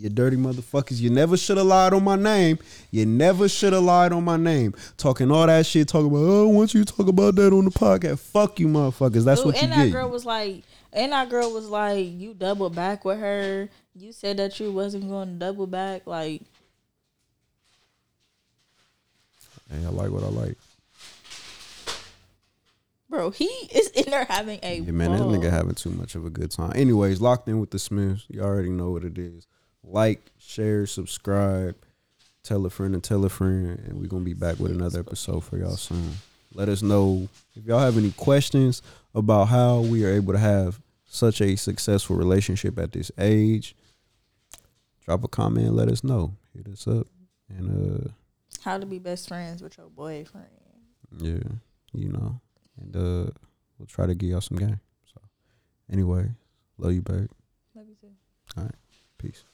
You 0.00 0.08
dirty 0.08 0.38
motherfuckers. 0.38 0.98
You 0.98 1.10
never 1.10 1.36
should 1.36 1.58
have 1.58 1.66
lied 1.66 1.92
on 1.92 2.02
my 2.02 2.16
name. 2.16 2.58
You 2.90 3.04
never 3.04 3.50
should 3.50 3.74
have 3.74 3.82
lied 3.82 4.14
on 4.14 4.24
my 4.24 4.38
name. 4.38 4.74
Talking 4.96 5.30
all 5.30 5.46
that 5.46 5.66
shit, 5.66 5.88
talking 5.88 6.06
about, 6.06 6.20
oh, 6.20 6.48
want 6.48 6.72
you 6.72 6.86
talk 6.86 7.06
about 7.06 7.34
that 7.34 7.52
on 7.52 7.66
the 7.66 7.70
podcast. 7.70 8.18
Fuck 8.18 8.58
you, 8.60 8.68
motherfuckers. 8.68 9.26
That's 9.26 9.44
what 9.44 9.56
you 9.56 9.62
and 9.62 9.72
that 9.72 9.92
girl 9.92 10.08
was 10.08 10.24
like, 10.24 10.62
and 10.94 11.12
that 11.12 11.28
girl 11.28 11.52
was 11.52 11.68
like, 11.68 12.06
you 12.06 12.32
double 12.32 12.70
back 12.70 13.04
with 13.04 13.20
her. 13.20 13.68
You 13.94 14.12
said 14.12 14.38
that 14.38 14.58
you 14.58 14.72
wasn't 14.72 15.06
going 15.06 15.28
to 15.28 15.34
double 15.34 15.66
back. 15.66 16.06
Like, 16.06 16.42
Hey, 19.70 19.84
I 19.84 19.88
like 19.90 20.10
what 20.10 20.22
I 20.22 20.28
like. 20.28 20.58
bro, 23.08 23.30
he 23.30 23.44
is 23.44 23.88
in 23.90 24.10
there 24.10 24.24
having 24.24 24.58
a 24.62 24.80
Yeah, 24.80 24.92
man, 24.92 25.12
that 25.12 25.20
nigga 25.22 25.50
having 25.50 25.74
too 25.74 25.90
much 25.90 26.14
of 26.14 26.24
a 26.24 26.30
good 26.30 26.50
time. 26.50 26.72
Anyways, 26.74 27.20
locked 27.20 27.48
in 27.48 27.60
with 27.60 27.70
the 27.70 27.78
Smiths. 27.78 28.24
You 28.28 28.42
already 28.42 28.70
know 28.70 28.90
what 28.90 29.04
it 29.04 29.18
is. 29.18 29.46
Like, 29.82 30.20
share, 30.38 30.86
subscribe, 30.86 31.76
tell 32.42 32.64
a 32.66 32.70
friend 32.70 32.94
and 32.94 33.02
tell 33.02 33.24
a 33.24 33.28
friend, 33.28 33.78
and 33.86 34.00
we're 34.00 34.06
gonna 34.08 34.24
be 34.24 34.34
back 34.34 34.58
with 34.58 34.72
another 34.72 35.00
episode 35.00 35.44
for 35.44 35.56
y'all 35.56 35.76
soon. 35.76 36.12
Let 36.54 36.68
us 36.68 36.82
know 36.82 37.28
if 37.54 37.64
y'all 37.64 37.78
have 37.78 37.96
any 37.96 38.10
questions 38.12 38.82
about 39.14 39.46
how 39.46 39.80
we 39.80 40.04
are 40.04 40.10
able 40.10 40.32
to 40.32 40.38
have 40.38 40.80
such 41.06 41.40
a 41.40 41.56
successful 41.56 42.16
relationship 42.16 42.78
at 42.78 42.92
this 42.92 43.10
age. 43.18 43.74
Drop 45.04 45.24
a 45.24 45.28
comment 45.28 45.74
let 45.74 45.88
us 45.88 46.04
know. 46.04 46.34
Hit 46.56 46.72
us 46.72 46.86
up. 46.86 47.06
And 47.48 48.06
uh 48.06 48.08
How 48.62 48.78
to 48.78 48.86
be 48.86 48.98
best 48.98 49.28
friends 49.28 49.62
with 49.62 49.76
your 49.78 49.88
boyfriend. 49.88 50.46
yeah, 51.18 51.38
you 51.92 52.08
know. 52.10 52.40
And 52.80 52.96
uh 52.96 53.30
we'll 53.78 53.86
try 53.86 54.06
to 54.06 54.14
give 54.14 54.30
y'all 54.30 54.40
some 54.40 54.58
game. 54.58 54.80
So 55.12 55.20
anyway, 55.92 56.30
love 56.78 56.92
you 56.92 57.02
babe. 57.02 57.28
Love 57.74 57.86
you 57.88 57.94
too. 58.00 58.08
All 58.56 58.64
right. 58.64 58.74
Peace. 59.18 59.44